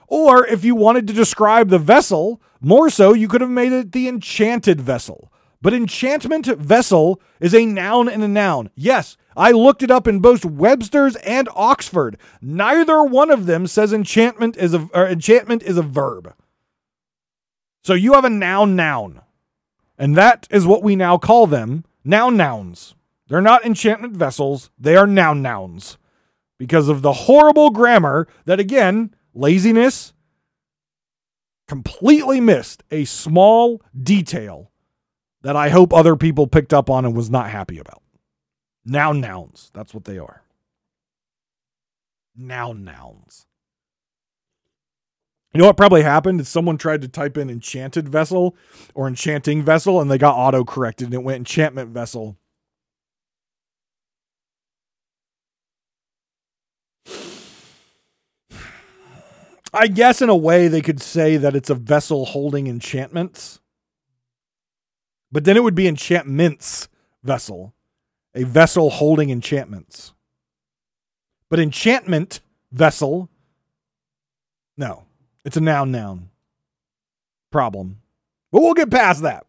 Or 0.07 0.47
if 0.47 0.63
you 0.63 0.75
wanted 0.75 1.07
to 1.07 1.13
describe 1.13 1.69
the 1.69 1.79
vessel, 1.79 2.41
more 2.61 2.89
so, 2.89 3.13
you 3.13 3.27
could 3.27 3.41
have 3.41 3.49
made 3.49 3.73
it 3.73 3.91
the 3.91 4.07
enchanted 4.07 4.79
vessel. 4.79 5.29
But 5.63 5.73
enchantment 5.73 6.45
vessel 6.45 7.21
is 7.39 7.55
a 7.55 7.65
noun 7.65 8.09
and 8.09 8.21
a 8.21 8.27
noun. 8.27 8.69
Yes, 8.75 9.15
I 9.33 9.51
looked 9.51 9.81
it 9.81 9.89
up 9.89 10.09
in 10.09 10.19
both 10.19 10.43
Webster's 10.43 11.15
and 11.15 11.47
Oxford. 11.55 12.17
Neither 12.41 13.01
one 13.01 13.31
of 13.31 13.45
them 13.45 13.65
says 13.67 13.93
enchantment 13.93 14.57
is 14.57 14.73
a 14.73 14.89
enchantment 14.93 15.63
is 15.63 15.77
a 15.77 15.81
verb. 15.81 16.35
So 17.81 17.93
you 17.93 18.11
have 18.11 18.25
a 18.25 18.29
noun 18.29 18.75
noun. 18.75 19.21
And 19.97 20.17
that 20.17 20.49
is 20.51 20.67
what 20.67 20.83
we 20.83 20.97
now 20.97 21.17
call 21.17 21.47
them, 21.47 21.85
noun 22.03 22.35
nouns. 22.35 22.93
They're 23.29 23.39
not 23.39 23.65
enchantment 23.65 24.17
vessels, 24.17 24.69
they 24.77 24.97
are 24.97 25.07
noun 25.07 25.41
nouns. 25.41 25.97
Because 26.59 26.89
of 26.89 27.01
the 27.01 27.13
horrible 27.13 27.69
grammar 27.69 28.27
that 28.43 28.59
again, 28.59 29.15
laziness 29.33 30.11
completely 31.69 32.41
missed 32.41 32.83
a 32.91 33.05
small 33.05 33.81
detail 33.97 34.72
that 35.43 35.55
I 35.55 35.69
hope 35.69 35.93
other 35.93 36.15
people 36.15 36.47
picked 36.47 36.73
up 36.73 36.89
on 36.89 37.05
and 37.05 37.15
was 37.15 37.29
not 37.29 37.49
happy 37.49 37.77
about. 37.77 38.01
Noun 38.85 39.21
nouns. 39.21 39.69
That's 39.73 39.93
what 39.93 40.05
they 40.05 40.17
are. 40.17 40.43
Noun 42.35 42.83
nouns. 42.83 43.45
You 45.53 45.59
know 45.59 45.67
what 45.67 45.77
probably 45.77 46.01
happened 46.01 46.41
is 46.41 46.49
someone 46.49 46.77
tried 46.77 47.03
to 47.03 47.07
type 47.07 47.37
in 47.37 47.49
enchanted 47.49 48.09
vessel 48.09 48.55
or 48.95 49.07
enchanting 49.07 49.61
vessel 49.61 50.01
and 50.01 50.09
they 50.09 50.17
got 50.17 50.35
auto 50.35 50.63
corrected 50.63 51.07
and 51.07 51.13
it 51.13 51.23
went 51.23 51.37
enchantment 51.37 51.91
vessel. 51.91 52.37
I 59.75 59.87
guess 59.87 60.21
in 60.21 60.29
a 60.29 60.35
way 60.35 60.67
they 60.67 60.81
could 60.81 61.01
say 61.01 61.37
that 61.37 61.55
it's 61.55 61.69
a 61.69 61.75
vessel 61.75 62.25
holding 62.25 62.67
enchantments. 62.67 63.59
But 65.33 65.45
then 65.45 65.57
it 65.57 65.63
would 65.63 65.73
be 65.73 65.87
enchantments 65.87 66.87
vessel, 67.23 67.73
a 68.35 68.43
vessel 68.43 68.91
holding 68.91 69.31
enchantments. 69.31 70.13
But 71.49 71.59
enchantment 71.59 72.39
vessel, 72.71 73.29
no, 74.77 75.05
it's 75.43 75.57
a 75.57 75.61
noun 75.61 75.91
noun 75.91 76.29
problem. 77.51 78.01
But 78.51 78.61
we'll 78.61 78.75
get 78.75 78.91
past 78.91 79.23
that. 79.23 79.47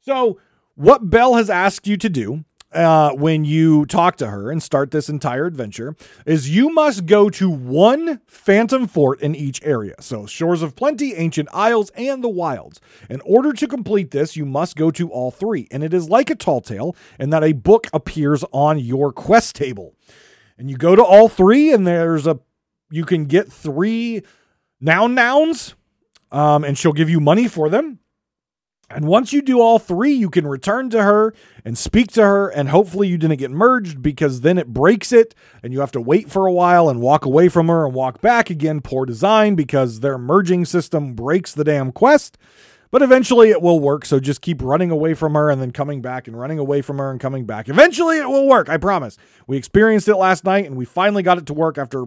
So, 0.00 0.40
what 0.74 1.08
Belle 1.08 1.34
has 1.34 1.48
asked 1.48 1.86
you 1.86 1.96
to 1.98 2.08
do 2.08 2.44
uh, 2.72 3.12
when 3.12 3.44
you 3.44 3.84
talk 3.86 4.16
to 4.16 4.28
her 4.28 4.50
and 4.50 4.62
start 4.62 4.90
this 4.90 5.08
entire 5.08 5.46
adventure 5.46 5.96
is 6.24 6.50
you 6.50 6.72
must 6.72 7.06
go 7.06 7.28
to 7.30 7.50
one 7.50 8.20
phantom 8.26 8.86
fort 8.86 9.20
in 9.20 9.34
each 9.34 9.60
area. 9.64 9.94
So, 10.00 10.26
Shores 10.26 10.62
of 10.62 10.76
Plenty, 10.76 11.14
Ancient 11.14 11.48
Isles, 11.52 11.90
and 11.96 12.22
the 12.22 12.28
Wilds. 12.28 12.80
In 13.08 13.20
order 13.22 13.52
to 13.52 13.66
complete 13.66 14.10
this, 14.10 14.36
you 14.36 14.44
must 14.44 14.76
go 14.76 14.90
to 14.92 15.10
all 15.10 15.30
three. 15.30 15.66
And 15.70 15.82
it 15.82 15.92
is 15.92 16.08
like 16.08 16.30
a 16.30 16.34
tall 16.34 16.60
tale 16.60 16.94
in 17.18 17.30
that 17.30 17.44
a 17.44 17.52
book 17.52 17.86
appears 17.92 18.44
on 18.52 18.78
your 18.78 19.12
quest 19.12 19.56
table. 19.56 19.94
And 20.58 20.70
you 20.70 20.76
go 20.76 20.94
to 20.94 21.02
all 21.02 21.28
three, 21.28 21.72
and 21.72 21.86
there's 21.86 22.26
a 22.26 22.38
you 22.90 23.04
can 23.04 23.26
get 23.26 23.50
three 23.50 24.22
noun 24.80 25.14
nouns, 25.14 25.74
um, 26.32 26.64
and 26.64 26.76
she'll 26.76 26.92
give 26.92 27.08
you 27.08 27.20
money 27.20 27.48
for 27.48 27.68
them. 27.68 27.99
And 28.92 29.06
once 29.06 29.32
you 29.32 29.40
do 29.40 29.60
all 29.60 29.78
three, 29.78 30.12
you 30.12 30.28
can 30.28 30.46
return 30.46 30.90
to 30.90 31.02
her 31.04 31.32
and 31.64 31.78
speak 31.78 32.10
to 32.12 32.22
her, 32.22 32.48
and 32.48 32.70
hopefully 32.70 33.06
you 33.06 33.16
didn't 33.16 33.38
get 33.38 33.52
merged 33.52 34.02
because 34.02 34.40
then 34.40 34.58
it 34.58 34.66
breaks 34.68 35.12
it 35.12 35.32
and 35.62 35.72
you 35.72 35.78
have 35.78 35.92
to 35.92 36.00
wait 36.00 36.28
for 36.28 36.46
a 36.46 36.52
while 36.52 36.88
and 36.88 37.00
walk 37.00 37.24
away 37.24 37.48
from 37.48 37.68
her 37.68 37.86
and 37.86 37.94
walk 37.94 38.20
back 38.20 38.50
again. 38.50 38.80
Poor 38.80 39.06
design 39.06 39.54
because 39.54 40.00
their 40.00 40.18
merging 40.18 40.64
system 40.64 41.14
breaks 41.14 41.52
the 41.52 41.62
damn 41.62 41.92
quest. 41.92 42.36
But 42.90 43.02
eventually 43.02 43.50
it 43.50 43.62
will 43.62 43.78
work, 43.78 44.04
so 44.04 44.18
just 44.18 44.40
keep 44.40 44.60
running 44.60 44.90
away 44.90 45.14
from 45.14 45.34
her 45.34 45.48
and 45.48 45.62
then 45.62 45.70
coming 45.70 46.02
back 46.02 46.26
and 46.26 46.36
running 46.36 46.58
away 46.58 46.82
from 46.82 46.98
her 46.98 47.12
and 47.12 47.20
coming 47.20 47.46
back. 47.46 47.68
Eventually 47.68 48.18
it 48.18 48.28
will 48.28 48.48
work, 48.48 48.68
I 48.68 48.78
promise. 48.78 49.16
We 49.46 49.56
experienced 49.56 50.08
it 50.08 50.16
last 50.16 50.44
night 50.44 50.64
and 50.66 50.76
we 50.76 50.84
finally 50.84 51.22
got 51.22 51.38
it 51.38 51.46
to 51.46 51.54
work 51.54 51.78
after 51.78 52.06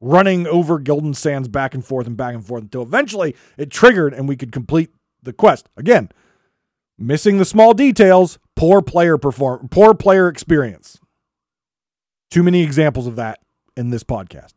running 0.00 0.46
over 0.46 0.78
Golden 0.78 1.14
Sands 1.14 1.48
back 1.48 1.74
and 1.74 1.84
forth 1.84 2.06
and 2.06 2.16
back 2.16 2.34
and 2.34 2.46
forth 2.46 2.62
until 2.62 2.82
eventually 2.82 3.34
it 3.58 3.70
triggered 3.70 4.14
and 4.14 4.28
we 4.28 4.36
could 4.36 4.52
complete 4.52 4.90
the 5.22 5.32
quest. 5.32 5.68
Again, 5.76 6.10
missing 6.98 7.38
the 7.38 7.44
small 7.44 7.74
details, 7.74 8.38
poor 8.56 8.82
player 8.82 9.18
perform 9.18 9.68
poor 9.68 9.94
player 9.94 10.28
experience. 10.28 10.98
Too 12.30 12.42
many 12.42 12.62
examples 12.62 13.06
of 13.06 13.16
that 13.16 13.40
in 13.76 13.90
this 13.90 14.04
podcast. 14.04 14.54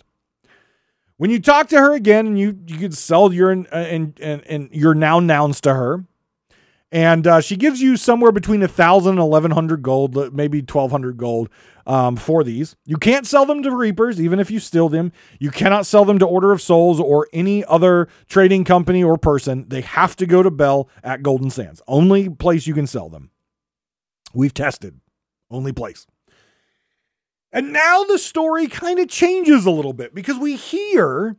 When 1.17 1.29
you 1.29 1.39
talk 1.39 1.69
to 1.69 1.77
her 1.77 1.93
again 1.93 2.27
and 2.27 2.39
you 2.39 2.57
you 2.67 2.77
could 2.77 2.93
sell 2.93 3.33
your 3.33 3.51
and 3.51 3.67
and, 3.71 4.19
and 4.19 4.69
your 4.71 4.93
noun 4.93 5.27
nouns 5.27 5.61
to 5.61 5.73
her, 5.73 6.05
and 6.95 7.27
uh, 7.27 7.41
she 7.41 7.57
gives 7.57 7.81
you 7.81 7.97
somewhere 7.97 8.31
between 8.31 8.63
a 8.63 8.69
thousand 8.69 9.11
and 9.11 9.19
eleven 9.19 9.51
hundred 9.51 9.81
gold, 9.81 10.33
maybe 10.33 10.61
twelve 10.61 10.91
hundred 10.91 11.17
gold 11.17 11.49
um, 11.85 12.15
for 12.15 12.41
these. 12.41 12.77
You 12.85 12.95
can't 12.95 13.27
sell 13.27 13.45
them 13.45 13.61
to 13.63 13.75
Reapers, 13.75 14.21
even 14.21 14.39
if 14.39 14.49
you 14.49 14.61
steal 14.61 14.87
them. 14.87 15.11
You 15.37 15.51
cannot 15.51 15.85
sell 15.85 16.05
them 16.05 16.19
to 16.19 16.25
Order 16.25 16.53
of 16.53 16.61
Souls 16.61 17.01
or 17.01 17.27
any 17.33 17.65
other 17.65 18.07
trading 18.29 18.63
company 18.63 19.03
or 19.03 19.17
person. 19.17 19.65
They 19.67 19.81
have 19.81 20.15
to 20.15 20.25
go 20.25 20.41
to 20.41 20.49
Belle 20.49 20.87
at 21.03 21.21
Golden 21.21 21.49
Sands. 21.49 21.81
Only 21.85 22.29
place 22.29 22.65
you 22.65 22.73
can 22.73 22.87
sell 22.87 23.09
them. 23.09 23.29
We've 24.33 24.53
tested. 24.53 25.01
Only 25.51 25.73
place. 25.73 26.07
And 27.51 27.73
now 27.73 28.05
the 28.05 28.17
story 28.17 28.67
kind 28.67 28.99
of 28.99 29.09
changes 29.09 29.65
a 29.65 29.71
little 29.71 29.93
bit 29.93 30.15
because 30.15 30.37
we 30.37 30.55
hear 30.55 31.35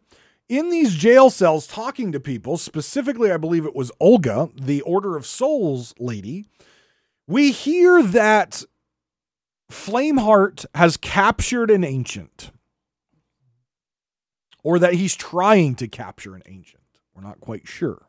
in 0.49 0.71
these 0.71 0.95
jail 0.95 1.31
cells 1.31 1.67
talking 1.67 2.13
to 2.13 2.21
people, 2.21 2.57
specifically, 2.57 3.33
I 3.33 3.37
believe 3.37 3.65
it 3.65 3.75
was 3.75 3.93
Olga, 4.01 4.51
the 4.55 4.81
Order 4.83 5.17
of 5.17 5.27
Souls 5.27 5.95
lady. 5.99 6.47
We 7.27 7.53
hear 7.53 8.03
that 8.03 8.65
Flameheart 9.71 10.65
has 10.75 10.97
captured 10.97 11.71
an 11.71 11.83
ancient, 11.83 12.53
or 14.63 14.79
that 14.79 14.95
he's 14.95 15.17
trying 15.17 15.75
to 15.77 15.89
capture 15.89 16.37
an 16.37 16.43
ancient. 16.47 16.83
We're 17.15 17.23
not 17.23 17.41
quite 17.41 17.67
sure. 17.67 18.09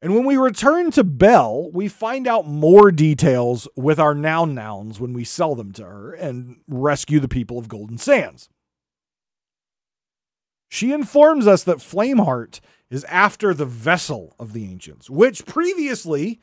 And 0.00 0.16
when 0.16 0.24
we 0.24 0.36
return 0.36 0.90
to 0.92 1.04
Belle, 1.04 1.70
we 1.70 1.86
find 1.86 2.26
out 2.26 2.44
more 2.44 2.90
details 2.90 3.68
with 3.76 4.00
our 4.00 4.16
noun 4.16 4.52
nouns 4.52 4.98
when 4.98 5.12
we 5.12 5.22
sell 5.22 5.54
them 5.54 5.70
to 5.74 5.84
her 5.84 6.12
and 6.12 6.56
rescue 6.66 7.20
the 7.20 7.28
people 7.28 7.56
of 7.56 7.68
Golden 7.68 7.98
Sands. 7.98 8.48
She 10.72 10.90
informs 10.90 11.46
us 11.46 11.64
that 11.64 11.82
Flameheart 11.82 12.60
is 12.88 13.04
after 13.04 13.52
the 13.52 13.66
vessel 13.66 14.34
of 14.38 14.54
the 14.54 14.64
ancients, 14.64 15.10
which 15.10 15.44
previously 15.44 16.40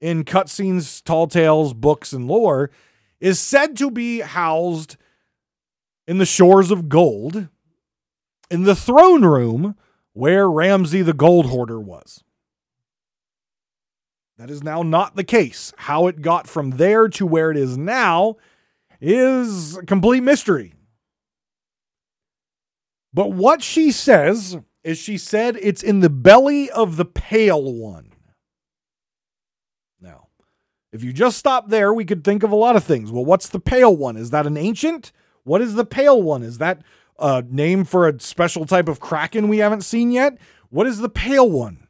in 0.00 0.22
cutscenes, 0.22 1.02
tall 1.02 1.26
tales, 1.26 1.74
books, 1.74 2.12
and 2.12 2.28
lore, 2.28 2.70
is 3.18 3.40
said 3.40 3.76
to 3.78 3.90
be 3.90 4.20
housed 4.20 4.96
in 6.06 6.18
the 6.18 6.24
shores 6.24 6.70
of 6.70 6.88
gold 6.88 7.48
in 8.48 8.62
the 8.62 8.76
throne 8.76 9.24
room 9.24 9.74
where 10.12 10.48
Ramsey 10.48 11.02
the 11.02 11.12
Gold 11.12 11.46
Hoarder 11.46 11.80
was. 11.80 12.22
That 14.38 14.50
is 14.50 14.62
now 14.62 14.84
not 14.84 15.16
the 15.16 15.24
case. 15.24 15.72
How 15.78 16.06
it 16.06 16.22
got 16.22 16.46
from 16.46 16.70
there 16.70 17.08
to 17.08 17.26
where 17.26 17.50
it 17.50 17.56
is 17.56 17.76
now 17.76 18.36
is 19.00 19.78
a 19.78 19.84
complete 19.84 20.22
mystery. 20.22 20.74
But 23.14 23.30
what 23.30 23.62
she 23.62 23.92
says 23.92 24.58
is 24.82 24.98
she 24.98 25.16
said 25.16 25.56
it's 25.62 25.84
in 25.84 26.00
the 26.00 26.10
belly 26.10 26.68
of 26.70 26.96
the 26.96 27.04
pale 27.04 27.72
one. 27.72 28.12
Now, 30.00 30.26
if 30.92 31.04
you 31.04 31.12
just 31.12 31.38
stop 31.38 31.68
there, 31.68 31.94
we 31.94 32.04
could 32.04 32.24
think 32.24 32.42
of 32.42 32.50
a 32.50 32.56
lot 32.56 32.74
of 32.74 32.82
things. 32.82 33.12
Well, 33.12 33.24
what's 33.24 33.48
the 33.48 33.60
pale 33.60 33.96
one? 33.96 34.16
Is 34.16 34.30
that 34.30 34.48
an 34.48 34.56
ancient? 34.56 35.12
What 35.44 35.60
is 35.62 35.74
the 35.74 35.84
pale 35.86 36.20
one? 36.20 36.42
Is 36.42 36.58
that 36.58 36.82
a 37.18 37.42
name 37.42 37.84
for 37.84 38.08
a 38.08 38.18
special 38.20 38.66
type 38.66 38.88
of 38.88 38.98
kraken 38.98 39.46
we 39.46 39.58
haven't 39.58 39.82
seen 39.82 40.10
yet? 40.10 40.36
What 40.70 40.88
is 40.88 40.98
the 40.98 41.08
pale 41.08 41.48
one? 41.48 41.86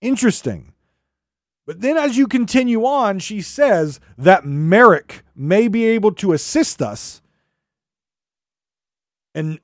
Interesting. 0.00 0.74
But 1.64 1.80
then 1.80 1.96
as 1.96 2.18
you 2.18 2.26
continue 2.26 2.84
on, 2.84 3.20
she 3.20 3.40
says 3.40 4.00
that 4.18 4.44
Merrick 4.44 5.22
may 5.36 5.68
be 5.68 5.84
able 5.84 6.12
to 6.14 6.32
assist 6.32 6.82
us 6.82 7.22
in 9.32 9.60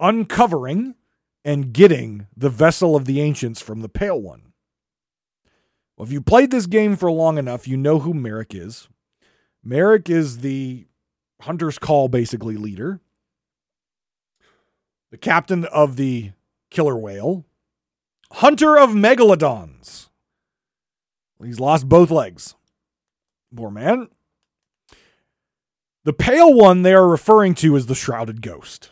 uncovering 0.00 0.94
and 1.44 1.72
getting 1.72 2.26
the 2.36 2.50
vessel 2.50 2.96
of 2.96 3.04
the 3.04 3.20
ancients 3.20 3.60
from 3.60 3.80
the 3.80 3.88
pale 3.88 4.20
one. 4.20 4.52
Well, 5.96 6.06
if 6.06 6.12
you 6.12 6.20
played 6.20 6.50
this 6.50 6.66
game 6.66 6.96
for 6.96 7.10
long 7.10 7.38
enough, 7.38 7.68
you 7.68 7.76
know 7.76 8.00
who 8.00 8.14
Merrick 8.14 8.54
is. 8.54 8.88
Merrick 9.62 10.10
is 10.10 10.38
the 10.38 10.86
Hunter's 11.42 11.78
Call, 11.78 12.08
basically, 12.08 12.56
leader, 12.56 13.00
the 15.10 15.16
captain 15.16 15.64
of 15.66 15.96
the 15.96 16.32
killer 16.70 16.96
whale, 16.96 17.44
hunter 18.32 18.76
of 18.78 18.90
megalodons. 18.90 20.08
He's 21.42 21.60
lost 21.60 21.88
both 21.88 22.10
legs. 22.10 22.54
Poor 23.54 23.70
man. 23.70 24.08
The 26.04 26.12
pale 26.12 26.52
one 26.52 26.82
they 26.82 26.94
are 26.94 27.08
referring 27.08 27.54
to 27.56 27.76
is 27.76 27.86
the 27.86 27.94
shrouded 27.94 28.42
ghost. 28.42 28.90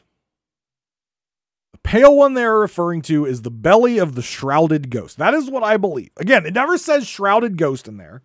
Pale 1.84 2.16
one 2.16 2.34
they 2.34 2.44
are 2.44 2.58
referring 2.58 3.02
to 3.02 3.26
is 3.26 3.42
the 3.42 3.50
belly 3.50 3.98
of 3.98 4.14
the 4.14 4.22
shrouded 4.22 4.90
ghost. 4.90 5.18
That 5.18 5.34
is 5.34 5.50
what 5.50 5.62
I 5.62 5.76
believe. 5.76 6.10
Again, 6.16 6.46
it 6.46 6.54
never 6.54 6.78
says 6.78 7.06
shrouded 7.06 7.56
ghost 7.56 7.88
in 7.88 7.96
there, 7.96 8.22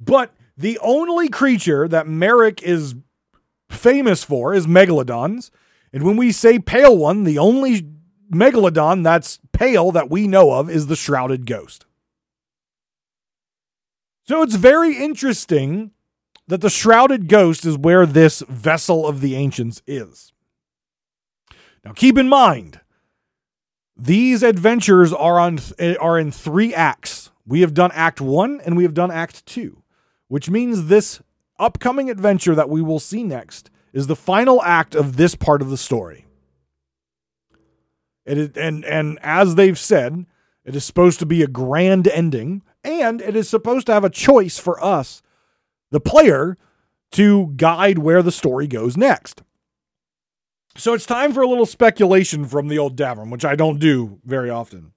but 0.00 0.34
the 0.56 0.78
only 0.80 1.28
creature 1.28 1.88
that 1.88 2.06
Merrick 2.06 2.62
is 2.62 2.94
famous 3.68 4.22
for 4.22 4.54
is 4.54 4.66
megalodons. 4.66 5.50
And 5.92 6.04
when 6.04 6.16
we 6.16 6.32
say 6.32 6.58
pale 6.58 6.96
one, 6.96 7.24
the 7.24 7.38
only 7.38 7.86
megalodon 8.32 9.02
that's 9.02 9.38
pale 9.52 9.92
that 9.92 10.10
we 10.10 10.26
know 10.26 10.52
of 10.52 10.70
is 10.70 10.86
the 10.86 10.96
shrouded 10.96 11.46
ghost. 11.46 11.86
So 14.26 14.42
it's 14.42 14.54
very 14.54 14.96
interesting 14.96 15.90
that 16.46 16.60
the 16.60 16.70
shrouded 16.70 17.28
ghost 17.28 17.64
is 17.64 17.76
where 17.76 18.06
this 18.06 18.40
vessel 18.48 19.06
of 19.06 19.20
the 19.20 19.34
ancients 19.34 19.82
is. 19.86 20.32
Now 21.84 21.92
keep 21.92 22.16
in 22.16 22.28
mind, 22.28 22.80
these 23.96 24.42
adventures 24.42 25.12
are 25.12 25.38
on 25.38 25.58
are 26.00 26.18
in 26.18 26.32
3 26.32 26.74
acts. 26.74 27.30
We 27.46 27.60
have 27.60 27.74
done 27.74 27.90
act 27.92 28.20
1 28.20 28.60
and 28.64 28.76
we 28.76 28.82
have 28.84 28.94
done 28.94 29.10
act 29.10 29.44
2, 29.46 29.82
which 30.28 30.50
means 30.50 30.86
this 30.86 31.20
upcoming 31.58 32.10
adventure 32.10 32.54
that 32.54 32.68
we 32.68 32.82
will 32.82 32.98
see 32.98 33.22
next 33.22 33.70
is 33.92 34.06
the 34.06 34.16
final 34.16 34.62
act 34.62 34.94
of 34.94 35.16
this 35.16 35.34
part 35.34 35.62
of 35.62 35.70
the 35.70 35.76
story. 35.76 36.26
It 38.26 38.38
is, 38.38 38.50
and 38.56 38.84
and 38.84 39.18
as 39.22 39.54
they've 39.54 39.78
said, 39.78 40.26
it 40.64 40.74
is 40.74 40.84
supposed 40.84 41.18
to 41.20 41.26
be 41.26 41.42
a 41.42 41.46
grand 41.46 42.08
ending, 42.08 42.62
and 42.82 43.20
it 43.20 43.36
is 43.36 43.48
supposed 43.48 43.86
to 43.86 43.92
have 43.92 44.04
a 44.04 44.10
choice 44.10 44.58
for 44.58 44.82
us 44.82 45.22
the 45.90 46.00
player 46.00 46.56
to 47.12 47.52
guide 47.56 47.98
where 47.98 48.22
the 48.22 48.32
story 48.32 48.66
goes 48.66 48.96
next. 48.96 49.42
So 50.76 50.92
it's 50.92 51.06
time 51.06 51.32
for 51.32 51.42
a 51.42 51.46
little 51.46 51.66
speculation 51.66 52.46
from 52.46 52.68
the 52.68 52.78
old 52.78 52.96
Davrim, 52.96 53.30
which 53.30 53.44
I 53.44 53.54
don't 53.54 53.78
do 53.78 54.18
very 54.24 54.50
often. 54.50 54.92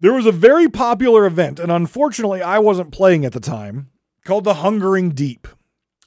There 0.00 0.12
was 0.12 0.26
a 0.26 0.32
very 0.32 0.68
popular 0.68 1.24
event, 1.26 1.60
and 1.60 1.70
unfortunately, 1.70 2.42
I 2.42 2.58
wasn't 2.58 2.92
playing 2.92 3.24
at 3.24 3.32
the 3.32 3.40
time, 3.40 3.90
called 4.24 4.44
the 4.44 4.54
Hungering 4.54 5.10
Deep, 5.10 5.46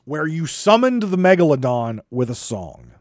where 0.03 0.27
you 0.27 0.45
summoned 0.45 1.03
the 1.03 1.17
Megalodon 1.17 2.01
with 2.11 2.29
a 2.29 2.35
song. 2.35 2.91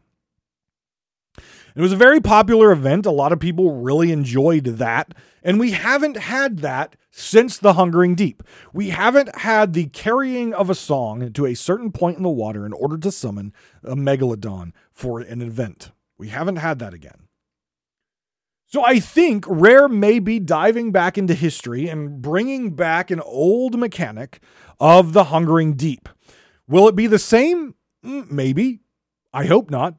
It 1.79 1.83
was 1.83 1.93
a 1.93 1.97
very 1.97 2.20
popular 2.20 2.72
event. 2.72 3.07
A 3.07 3.12
lot 3.12 3.31
of 3.31 3.39
people 3.39 3.81
really 3.81 4.11
enjoyed 4.11 4.64
that. 4.64 5.14
And 5.45 5.61
we 5.61 5.70
haven't 5.70 6.16
had 6.16 6.59
that 6.59 6.97
since 7.12 7.57
the 7.57 7.74
Hungering 7.74 8.16
Deep. 8.16 8.43
We 8.72 8.89
haven't 8.89 9.33
had 9.37 9.74
the 9.74 9.85
carrying 9.85 10.53
of 10.53 10.68
a 10.68 10.74
song 10.74 11.33
to 11.33 11.47
a 11.47 11.55
certain 11.55 11.93
point 11.93 12.16
in 12.16 12.24
the 12.24 12.31
water 12.31 12.66
in 12.66 12.72
order 12.72 12.99
to 12.99 13.12
summon 13.12 13.53
a 13.85 13.95
megalodon 13.95 14.72
for 14.93 15.20
an 15.20 15.41
event. 15.41 15.93
We 16.18 16.31
haven't 16.31 16.57
had 16.57 16.81
that 16.81 16.95
again. 16.95 17.29
So 18.66 18.85
I 18.85 18.99
think 18.99 19.45
Rare 19.47 19.89
may 19.89 20.18
be 20.18 20.41
diving 20.41 20.91
back 20.91 21.16
into 21.16 21.35
history 21.35 21.87
and 21.87 22.20
bringing 22.20 22.74
back 22.74 23.12
an 23.12 23.20
old 23.20 23.79
mechanic 23.79 24.41
of 24.81 25.12
the 25.12 25.24
Hungering 25.24 25.74
Deep. 25.74 26.09
Will 26.66 26.89
it 26.89 26.97
be 26.97 27.07
the 27.07 27.20
same? 27.20 27.76
Mm, 28.05 28.33
maybe. 28.33 28.81
I 29.33 29.45
hope 29.45 29.70
not 29.70 29.95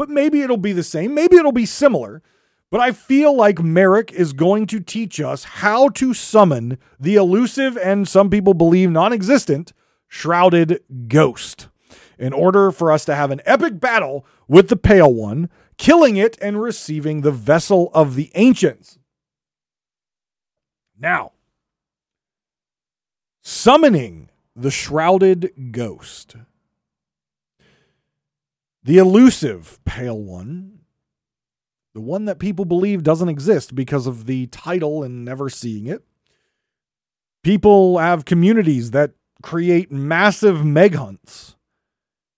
but 0.00 0.08
maybe 0.08 0.40
it'll 0.40 0.56
be 0.56 0.72
the 0.72 0.82
same. 0.82 1.12
Maybe 1.12 1.36
it'll 1.36 1.52
be 1.52 1.66
similar. 1.66 2.22
But 2.70 2.80
I 2.80 2.92
feel 2.92 3.36
like 3.36 3.60
Merrick 3.60 4.10
is 4.10 4.32
going 4.32 4.66
to 4.68 4.80
teach 4.80 5.20
us 5.20 5.44
how 5.44 5.90
to 5.90 6.14
summon 6.14 6.78
the 6.98 7.16
elusive 7.16 7.76
and 7.76 8.08
some 8.08 8.30
people 8.30 8.54
believe 8.54 8.90
non 8.90 9.12
existent 9.12 9.74
shrouded 10.08 10.82
ghost 11.08 11.68
in 12.18 12.32
order 12.32 12.70
for 12.70 12.90
us 12.90 13.04
to 13.04 13.14
have 13.14 13.30
an 13.30 13.42
epic 13.44 13.78
battle 13.78 14.24
with 14.48 14.70
the 14.70 14.76
Pale 14.76 15.12
One, 15.12 15.50
killing 15.76 16.16
it 16.16 16.38
and 16.40 16.62
receiving 16.62 17.20
the 17.20 17.30
vessel 17.30 17.90
of 17.92 18.14
the 18.14 18.30
ancients. 18.34 18.98
Now, 20.98 21.32
summoning 23.42 24.30
the 24.56 24.70
shrouded 24.70 25.52
ghost. 25.72 26.36
The 28.82 28.98
elusive 28.98 29.78
pale 29.84 30.18
one, 30.18 30.80
the 31.92 32.00
one 32.00 32.24
that 32.24 32.38
people 32.38 32.64
believe 32.64 33.02
doesn't 33.02 33.28
exist 33.28 33.74
because 33.74 34.06
of 34.06 34.26
the 34.26 34.46
title 34.46 35.02
and 35.02 35.24
never 35.24 35.50
seeing 35.50 35.86
it. 35.86 36.02
People 37.42 37.98
have 37.98 38.24
communities 38.24 38.92
that 38.92 39.12
create 39.42 39.90
massive 39.90 40.64
meg 40.64 40.94
hunts 40.94 41.56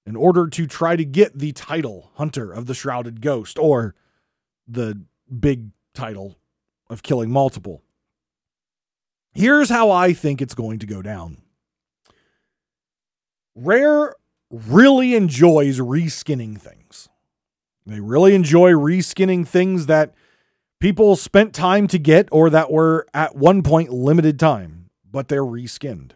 in 0.05 0.17
order 0.17 0.49
to 0.49 0.67
try 0.67 0.97
to 0.97 1.05
get 1.05 1.39
the 1.39 1.53
title 1.53 2.11
Hunter 2.15 2.53
of 2.53 2.67
the 2.67 2.75
Shrouded 2.75 3.21
Ghost 3.21 3.59
or 3.59 3.95
the 4.67 5.01
big 5.41 5.71
title 5.95 6.37
of 6.91 7.03
killing 7.03 7.31
multiple. 7.31 7.83
Here's 9.33 9.71
how 9.71 9.91
I 9.91 10.13
think 10.13 10.43
it's 10.43 10.55
going 10.55 10.79
to 10.81 10.87
go 10.87 11.03
down. 11.03 11.39
Rare 13.55 14.15
really 14.53 15.15
enjoys 15.15 15.81
reskinning 15.81 16.61
things. 16.61 17.09
They 17.87 18.01
really 18.01 18.35
enjoy 18.35 18.73
reskinning 18.73 19.49
things 19.49 19.87
that 19.87 20.15
people 20.79 21.17
spent 21.17 21.55
time 21.55 21.89
to 21.89 21.99
get 21.99 22.29
or 22.31 22.51
that 22.51 22.71
were 22.71 23.07
at 23.15 23.35
one 23.35 23.63
point 23.63 23.91
limited 23.91 24.39
time, 24.39 24.91
but 25.11 25.29
they're 25.29 25.43
reskinned. 25.43 26.13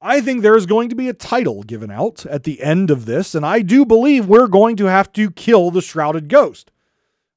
I 0.00 0.22
think 0.22 0.40
there 0.40 0.56
is 0.56 0.64
going 0.64 0.88
to 0.88 0.94
be 0.94 1.10
a 1.10 1.12
title 1.12 1.62
given 1.62 1.90
out 1.90 2.24
at 2.24 2.44
the 2.44 2.62
end 2.62 2.90
of 2.90 3.04
this, 3.04 3.34
and 3.34 3.44
I 3.44 3.60
do 3.60 3.84
believe 3.84 4.26
we're 4.26 4.46
going 4.46 4.76
to 4.76 4.86
have 4.86 5.12
to 5.12 5.30
kill 5.30 5.70
the 5.70 5.82
Shrouded 5.82 6.28
Ghost. 6.28 6.70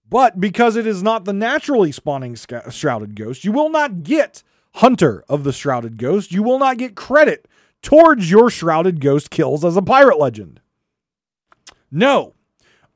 But 0.10 0.40
because 0.40 0.78
it 0.78 0.88
is 0.88 1.04
not 1.04 1.26
the 1.26 1.34
naturally 1.34 1.92
spawning 1.92 2.38
Shrouded 2.70 3.16
Ghost, 3.16 3.44
you 3.44 3.52
will 3.52 3.70
not 3.70 4.04
get 4.04 4.44
Hunter 4.76 5.26
of 5.28 5.44
the 5.44 5.52
Shrouded 5.52 5.98
Ghost. 5.98 6.32
You 6.32 6.42
will 6.42 6.60
not 6.60 6.78
get 6.78 6.96
credit 6.96 7.48
towards 7.84 8.32
your 8.32 8.50
shrouded 8.50 9.00
ghost 9.00 9.30
kills 9.30 9.64
as 9.64 9.78
a 9.78 9.82
pirate 9.84 10.18
legend. 10.18 10.62
No, 11.92 12.34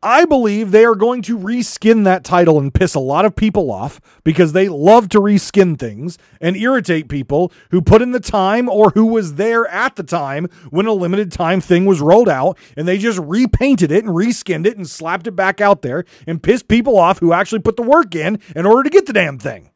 I 0.01 0.25
believe 0.25 0.69
they 0.69 0.85
are 0.85 0.95
going 0.95 1.23
to 1.23 1.37
reskin 1.37 2.03
that 2.03 2.23
title 2.23 2.59
and 2.59 2.73
piss 2.73 2.93
a 2.93 2.99
lot 2.99 3.25
of 3.25 3.35
people 3.35 3.71
off 3.71 3.99
because 4.23 4.53
they 4.53 4.69
love 4.69 5.09
to 5.09 5.19
reskin 5.19 5.77
things 5.77 6.19
and 6.39 6.55
irritate 6.55 7.09
people 7.09 7.51
who 7.71 7.81
put 7.81 8.03
in 8.03 8.11
the 8.11 8.19
time 8.19 8.69
or 8.69 8.91
who 8.91 9.07
was 9.07 9.35
there 9.35 9.67
at 9.67 9.95
the 9.95 10.03
time 10.03 10.47
when 10.69 10.85
a 10.85 10.93
limited 10.93 11.31
time 11.31 11.61
thing 11.61 11.85
was 11.85 11.99
rolled 11.99 12.29
out 12.29 12.59
and 12.77 12.87
they 12.87 12.99
just 12.99 13.19
repainted 13.19 13.91
it 13.91 14.05
and 14.05 14.13
reskinned 14.13 14.67
it 14.67 14.77
and 14.77 14.87
slapped 14.87 15.25
it 15.25 15.35
back 15.35 15.59
out 15.59 15.81
there 15.81 16.05
and 16.27 16.43
pissed 16.43 16.67
people 16.67 16.97
off 16.97 17.17
who 17.19 17.33
actually 17.33 17.59
put 17.59 17.75
the 17.75 17.81
work 17.81 18.13
in 18.13 18.39
in 18.55 18.67
order 18.67 18.83
to 18.83 18.89
get 18.89 19.07
the 19.07 19.13
damn 19.13 19.39
thing. 19.39 19.71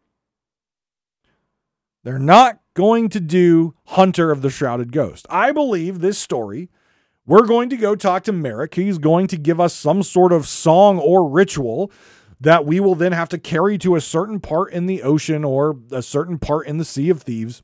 They're 2.04 2.20
not 2.20 2.61
going 2.74 3.10
to 3.10 3.20
do 3.20 3.74
Hunter 3.86 4.32
of 4.32 4.42
the 4.42 4.50
Shrouded 4.50 4.92
Ghost. 4.92 5.26
I 5.30 5.52
believe 5.52 6.00
this 6.00 6.18
story, 6.18 6.70
we're 7.26 7.46
going 7.46 7.70
to 7.70 7.78
go 7.78 7.96
talk 7.96 8.24
to 8.24 8.32
Merrick. 8.32 8.76
He's 8.76 8.98
going 8.98 9.28
to 9.28 9.38
give 9.38 9.60
us 9.60 9.74
some 9.74 10.04
sort 10.04 10.32
of 10.32 10.48
song 10.48 11.00
or 11.00 11.30
ritual 11.30 11.92
that 12.40 12.66
we 12.66 12.80
will 12.80 12.96
then 12.96 13.12
have 13.12 13.30
to 13.30 13.38
carry 13.38 13.78
to 13.78 13.96
a 13.96 14.02
certain 14.02 14.40
part 14.40 14.74
in 14.74 14.88
the 14.88 15.04
ocean 15.04 15.44
or 15.44 15.78
a 15.92 16.02
certain 16.02 16.40
part 16.40 16.66
in 16.68 16.78
the 16.78 16.86
Sea 16.86 17.10
of 17.10 17.22
Thieves, 17.22 17.62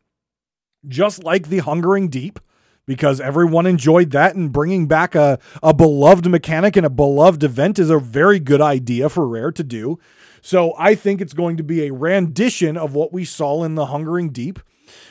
just 0.87 1.23
like 1.23 1.47
the 1.47 1.59
Hungering 1.59 2.09
Deep. 2.09 2.39
Because 2.85 3.19
everyone 3.19 3.65
enjoyed 3.65 4.11
that, 4.11 4.35
and 4.35 4.49
bringing 4.49 4.87
back 4.87 5.13
a, 5.13 5.39
a 5.61 5.73
beloved 5.73 6.25
mechanic 6.25 6.77
and 6.77 6.85
a 6.85 6.89
beloved 6.89 7.43
event 7.43 7.79
is 7.79 7.89
a 7.89 7.99
very 7.99 8.39
good 8.39 8.61
idea 8.61 9.09
for 9.09 9.27
Rare 9.27 9.51
to 9.51 9.63
do. 9.63 9.99
So 10.41 10.73
I 10.77 10.95
think 10.95 11.19
it's 11.19 11.33
going 11.33 11.57
to 11.57 11.63
be 11.63 11.85
a 11.85 11.93
rendition 11.93 12.77
of 12.77 12.93
what 12.93 13.11
we 13.11 13.25
saw 13.25 13.65
in 13.65 13.75
the 13.75 13.87
Hungering 13.87 14.29
Deep 14.29 14.59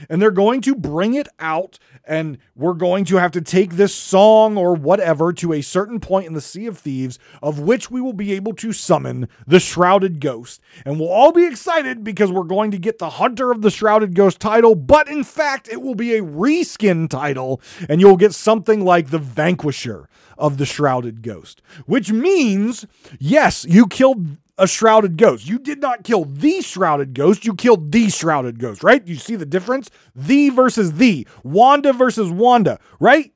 and 0.08 0.20
they're 0.20 0.30
going 0.30 0.60
to 0.62 0.74
bring 0.74 1.14
it 1.14 1.28
out 1.38 1.78
and 2.04 2.38
we're 2.54 2.74
going 2.74 3.04
to 3.04 3.16
have 3.16 3.32
to 3.32 3.40
take 3.40 3.72
this 3.72 3.94
song 3.94 4.56
or 4.56 4.74
whatever 4.74 5.32
to 5.32 5.52
a 5.52 5.60
certain 5.60 6.00
point 6.00 6.26
in 6.26 6.34
the 6.34 6.40
Sea 6.40 6.66
of 6.66 6.78
Thieves 6.78 7.18
of 7.42 7.58
which 7.58 7.90
we 7.90 8.00
will 8.00 8.12
be 8.12 8.32
able 8.32 8.54
to 8.54 8.72
summon 8.72 9.28
the 9.46 9.60
Shrouded 9.60 10.20
Ghost. 10.20 10.60
And 10.84 10.98
we'll 10.98 11.08
all 11.08 11.32
be 11.32 11.46
excited 11.46 12.04
because 12.04 12.30
we're 12.30 12.44
going 12.44 12.70
to 12.70 12.78
get 12.78 12.98
the 12.98 13.10
Hunter 13.10 13.50
of 13.50 13.62
the 13.62 13.70
Shrouded 13.70 14.14
Ghost 14.14 14.40
title, 14.40 14.74
but 14.74 15.08
in 15.08 15.24
fact, 15.24 15.68
it 15.68 15.82
will 15.82 15.94
be 15.94 16.14
a 16.14 16.22
reskin 16.22 17.08
title 17.08 17.60
and 17.88 18.00
you'll 18.00 18.16
get 18.16 18.34
something 18.34 18.84
like 18.84 19.10
the 19.10 19.18
Vanquisher 19.18 20.08
of 20.38 20.58
the 20.58 20.66
Shrouded 20.66 21.22
Ghost, 21.22 21.62
which 21.86 22.12
means, 22.12 22.86
yes, 23.18 23.64
you 23.68 23.86
killed 23.86 24.36
a 24.58 24.66
shrouded 24.66 25.16
ghost. 25.16 25.46
You 25.46 25.58
did 25.58 25.80
not 25.80 26.04
kill 26.04 26.24
the 26.24 26.60
shrouded 26.60 27.14
ghost. 27.14 27.44
You 27.44 27.54
killed 27.54 27.92
the 27.92 28.08
shrouded 28.08 28.58
ghost, 28.58 28.82
right? 28.82 29.06
You 29.06 29.16
see 29.16 29.36
the 29.36 29.46
difference? 29.46 29.90
The 30.14 30.50
versus 30.50 30.94
the. 30.94 31.26
Wanda 31.42 31.92
versus 31.92 32.30
Wanda, 32.30 32.78
right? 32.98 33.32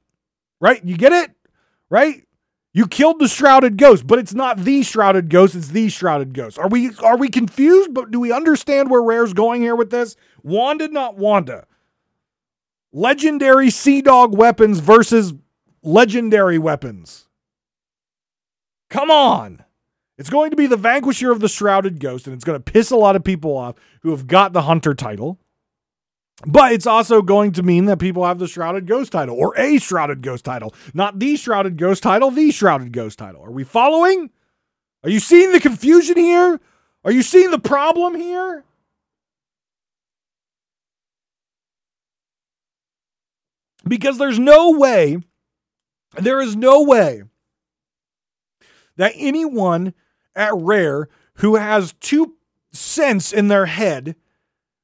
Right? 0.61 0.85
You 0.85 0.97
get 0.97 1.13
it? 1.13 1.33
Right? 1.89 2.27
You 2.73 2.87
killed 2.87 3.19
the 3.19 3.27
shrouded 3.27 3.77
ghost, 3.77 4.07
but 4.07 4.21
it's 4.21 4.33
not 4.33 4.59
the 4.59 4.83
shrouded 4.85 5.29
ghost, 5.29 5.57
it's 5.57 5.69
the 5.69 5.89
shrouded 5.89 6.35
ghost. 6.35 6.57
Are 6.59 6.69
we 6.69 6.95
are 7.03 7.17
we 7.17 7.29
confused? 7.29 7.93
But 7.93 8.13
do 8.13 8.21
we 8.21 8.31
understand 8.31 8.91
where 8.91 9.03
Rare's 9.03 9.33
going 9.33 9.61
here 9.61 9.75
with 9.75 9.91
this? 9.91 10.15
Wanda, 10.43 10.87
not 10.87 11.17
Wanda. 11.17 11.67
Legendary 12.93 13.71
Sea 13.71 14.03
Dog 14.03 14.37
weapons 14.37 14.79
versus 14.79 15.35
legendary 15.83 16.59
weapons. 16.59 17.27
Come 18.89 19.11
on. 19.11 19.65
It's 20.21 20.29
going 20.29 20.51
to 20.51 20.57
be 20.57 20.67
the 20.67 20.77
vanquisher 20.77 21.33
of 21.33 21.41
the 21.41 21.49
shrouded 21.49 21.99
ghost, 21.99 22.27
and 22.27 22.35
it's 22.35 22.45
going 22.45 22.63
to 22.63 22.73
piss 22.73 22.91
a 22.91 22.97
lot 22.97 23.17
of 23.17 23.25
people 23.25 23.57
off 23.57 23.77
who 24.03 24.11
have 24.11 24.27
got 24.27 24.53
the 24.53 24.63
hunter 24.63 24.93
title. 24.93 25.39
But 26.47 26.73
it's 26.73 26.87
also 26.87 27.23
going 27.23 27.53
to 27.53 27.63
mean 27.63 27.87
that 27.87 27.99
people 27.99 28.27
have 28.27 28.39
the 28.39 28.47
Shrouded 28.47 28.87
Ghost 28.87 29.13
title 29.13 29.35
or 29.35 29.59
a 29.59 29.79
Shrouded 29.79 30.23
Ghost 30.23 30.45
title, 30.45 30.75
not 30.95 31.19
the 31.19 31.37
Shrouded 31.37 31.77
Ghost 31.79 32.03
title, 32.03 32.31
the 32.31 32.51
Shrouded 32.51 32.93
Ghost 32.93 33.19
title. 33.19 33.43
Are 33.43 33.51
we 33.51 33.65
following? 33.65 34.31
Are 35.05 35.11
you 35.11 35.21
seeing 35.21 35.53
the 35.53 35.61
confusion 35.61 36.17
here? 36.17 36.61
Are 37.05 37.13
you 37.13 37.23
seeing 37.23 37.51
the 37.51 37.59
problem 37.59 38.15
here? 38.15 38.65
Because 43.87 44.19
there's 44.19 44.39
no 44.39 44.71
way, 44.71 45.19
there 46.19 46.41
is 46.41 46.57
no 46.57 46.83
way 46.83 47.23
that 48.97 49.13
anyone 49.17 49.95
at 50.35 50.53
Rare 50.55 51.09
who 51.35 51.57
has 51.57 51.95
two 52.01 52.35
cents 52.73 53.33
in 53.33 53.49
their 53.49 53.67
head 53.67 54.15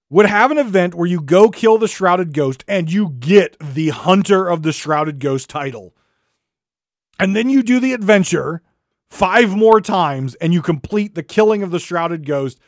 would 0.08 0.26
have 0.26 0.50
an 0.50 0.58
event 0.58 0.94
where 0.94 1.08
you 1.08 1.20
go 1.20 1.50
kill 1.50 1.78
the 1.78 1.88
Shrouded 1.88 2.32
Ghost 2.32 2.64
and 2.68 2.90
you 2.90 3.10
get 3.18 3.56
the 3.58 3.88
Hunter 3.90 4.48
of 4.48 4.62
the 4.62 4.72
Shrouded 4.72 5.18
Ghost 5.18 5.50
title. 5.50 5.94
And 7.18 7.34
then 7.34 7.50
you 7.50 7.62
do 7.62 7.80
the 7.80 7.92
adventure 7.92 8.62
five 9.08 9.56
more 9.56 9.80
times 9.80 10.34
and 10.36 10.52
you 10.52 10.62
complete 10.62 11.14
the 11.14 11.22
killing 11.22 11.62
of 11.62 11.70
the 11.70 11.78
Shrouded 11.78 12.24
Ghost 12.24 12.58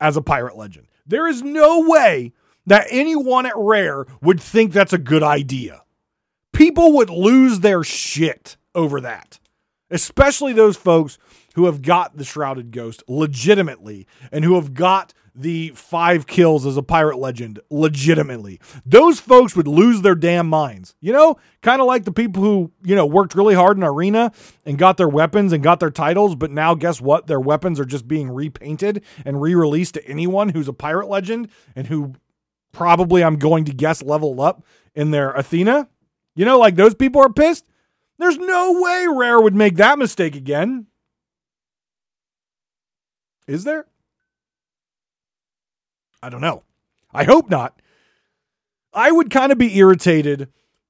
as 0.00 0.16
a 0.16 0.22
pirate 0.22 0.56
legend. 0.56 0.86
There 1.06 1.26
is 1.26 1.42
no 1.42 1.80
way 1.80 2.32
that 2.66 2.86
anyone 2.90 3.46
at 3.46 3.56
Rare 3.56 4.06
would 4.22 4.40
think 4.40 4.72
that's 4.72 4.92
a 4.92 4.98
good 4.98 5.22
idea. 5.22 5.82
People 6.52 6.92
would 6.92 7.10
lose 7.10 7.60
their 7.60 7.82
shit 7.82 8.56
over 8.74 9.00
that, 9.00 9.38
especially 9.90 10.52
those 10.52 10.76
folks 10.76 11.18
who 11.54 11.66
have 11.66 11.82
got 11.82 12.16
the 12.16 12.24
Shrouded 12.24 12.70
Ghost 12.70 13.02
legitimately 13.08 14.06
and 14.30 14.44
who 14.44 14.54
have 14.54 14.74
got 14.74 15.14
the 15.34 15.70
five 15.70 16.26
kills 16.26 16.64
as 16.64 16.76
a 16.76 16.82
pirate 16.82 17.18
legend 17.18 17.58
legitimately. 17.68 18.60
Those 18.86 19.18
folks 19.18 19.56
would 19.56 19.66
lose 19.66 20.02
their 20.02 20.14
damn 20.14 20.48
minds. 20.48 20.94
You 21.00 21.12
know, 21.12 21.38
kind 21.60 21.80
of 21.80 21.88
like 21.88 22.04
the 22.04 22.12
people 22.12 22.42
who, 22.42 22.70
you 22.84 22.94
know, 22.94 23.04
worked 23.04 23.34
really 23.34 23.54
hard 23.54 23.76
in 23.76 23.82
Arena 23.82 24.32
and 24.64 24.78
got 24.78 24.96
their 24.96 25.08
weapons 25.08 25.52
and 25.52 25.62
got 25.62 25.80
their 25.80 25.90
titles, 25.90 26.36
but 26.36 26.52
now 26.52 26.74
guess 26.74 27.00
what? 27.00 27.26
Their 27.26 27.40
weapons 27.40 27.80
are 27.80 27.84
just 27.84 28.06
being 28.06 28.30
repainted 28.30 29.02
and 29.24 29.42
re 29.42 29.54
released 29.54 29.94
to 29.94 30.06
anyone 30.06 30.50
who's 30.50 30.68
a 30.68 30.72
pirate 30.72 31.08
legend 31.08 31.48
and 31.74 31.88
who 31.88 32.14
probably, 32.72 33.24
I'm 33.24 33.36
going 33.36 33.64
to 33.64 33.72
guess, 33.72 34.02
leveled 34.02 34.38
up 34.38 34.64
in 34.94 35.10
their 35.10 35.32
Athena. 35.32 35.88
You 36.36 36.44
know, 36.44 36.58
like 36.58 36.76
those 36.76 36.94
people 36.94 37.20
are 37.20 37.32
pissed. 37.32 37.64
There's 38.18 38.38
no 38.38 38.80
way 38.80 39.06
Rare 39.12 39.40
would 39.40 39.54
make 39.54 39.76
that 39.76 39.98
mistake 39.98 40.36
again. 40.36 40.86
Is 43.46 43.64
there? 43.64 43.86
I 46.22 46.30
don't 46.30 46.40
know. 46.40 46.62
I 47.12 47.24
hope 47.24 47.50
not. 47.50 47.80
I 48.92 49.10
would 49.10 49.30
kind 49.30 49.52
of 49.52 49.58
be 49.58 49.76
irritated 49.76 50.48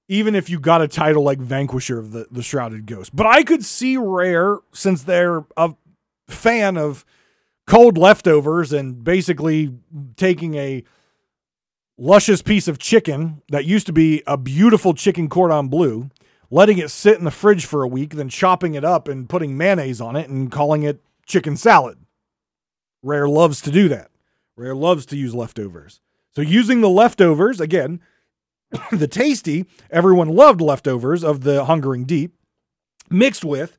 even 0.08 0.34
if 0.34 0.50
you 0.50 0.60
got 0.60 0.82
a 0.82 0.88
title 0.88 1.22
like 1.22 1.38
Vanquisher 1.38 1.98
of 1.98 2.12
the, 2.12 2.26
the 2.30 2.42
Shrouded 2.42 2.86
Ghost. 2.86 3.16
But 3.16 3.26
I 3.26 3.42
could 3.42 3.64
see 3.64 3.96
Rare, 3.96 4.58
since 4.72 5.02
they're 5.02 5.44
a 5.56 5.74
fan 6.28 6.76
of 6.76 7.04
cold 7.66 7.96
leftovers 7.96 8.72
and 8.72 9.02
basically 9.02 9.74
taking 10.16 10.54
a 10.56 10.84
luscious 11.96 12.42
piece 12.42 12.68
of 12.68 12.78
chicken 12.78 13.42
that 13.48 13.64
used 13.64 13.86
to 13.86 13.92
be 13.92 14.22
a 14.26 14.36
beautiful 14.36 14.92
chicken 14.92 15.28
cordon 15.28 15.68
bleu, 15.68 16.10
letting 16.50 16.78
it 16.78 16.90
sit 16.90 17.18
in 17.18 17.24
the 17.24 17.30
fridge 17.30 17.64
for 17.64 17.82
a 17.82 17.88
week, 17.88 18.14
then 18.14 18.28
chopping 18.28 18.74
it 18.74 18.84
up 18.84 19.08
and 19.08 19.28
putting 19.28 19.56
mayonnaise 19.56 20.00
on 20.00 20.16
it 20.16 20.28
and 20.28 20.52
calling 20.52 20.82
it 20.82 21.00
chicken 21.24 21.56
salad. 21.56 21.98
Rare 23.04 23.28
loves 23.28 23.60
to 23.60 23.70
do 23.70 23.86
that. 23.88 24.10
Rare 24.56 24.74
loves 24.74 25.04
to 25.06 25.16
use 25.16 25.34
leftovers. 25.34 26.00
So 26.34 26.40
using 26.40 26.80
the 26.80 26.88
leftovers, 26.88 27.60
again, 27.60 28.00
the 28.90 29.06
tasty, 29.06 29.66
everyone 29.90 30.30
loved 30.30 30.62
leftovers 30.62 31.22
of 31.22 31.42
the 31.42 31.66
Hungering 31.66 32.04
Deep, 32.04 32.34
mixed 33.10 33.44
with 33.44 33.76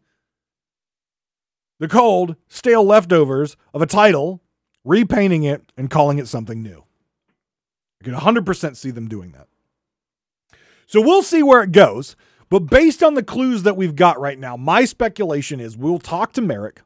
the 1.80 1.88
cold, 1.88 2.36
stale 2.48 2.84
leftovers 2.84 3.58
of 3.74 3.82
a 3.82 3.88
title, 3.88 4.42
repainting 4.84 5.44
it 5.44 5.64
and 5.76 5.90
calling 5.90 6.20
it 6.20 6.28
something 6.28 6.62
new. 6.62 6.84
I 8.00 8.06
can 8.06 8.14
100% 8.14 8.76
see 8.76 8.92
them 8.92 9.10
doing 9.10 9.32
that. 9.32 9.48
So 10.86 11.02
we'll 11.02 11.24
see 11.24 11.42
where 11.42 11.64
it 11.64 11.72
goes. 11.72 12.16
But 12.50 12.60
based 12.60 13.02
on 13.02 13.16
the 13.16 13.24
clues 13.24 13.64
that 13.64 13.76
we've 13.76 13.96
got 13.96 14.20
right 14.20 14.38
now, 14.38 14.56
my 14.56 14.86
speculation 14.86 15.60
is 15.60 15.76
we'll 15.76 15.98
talk 15.98 16.32
to 16.34 16.42
Merrick. 16.42 16.82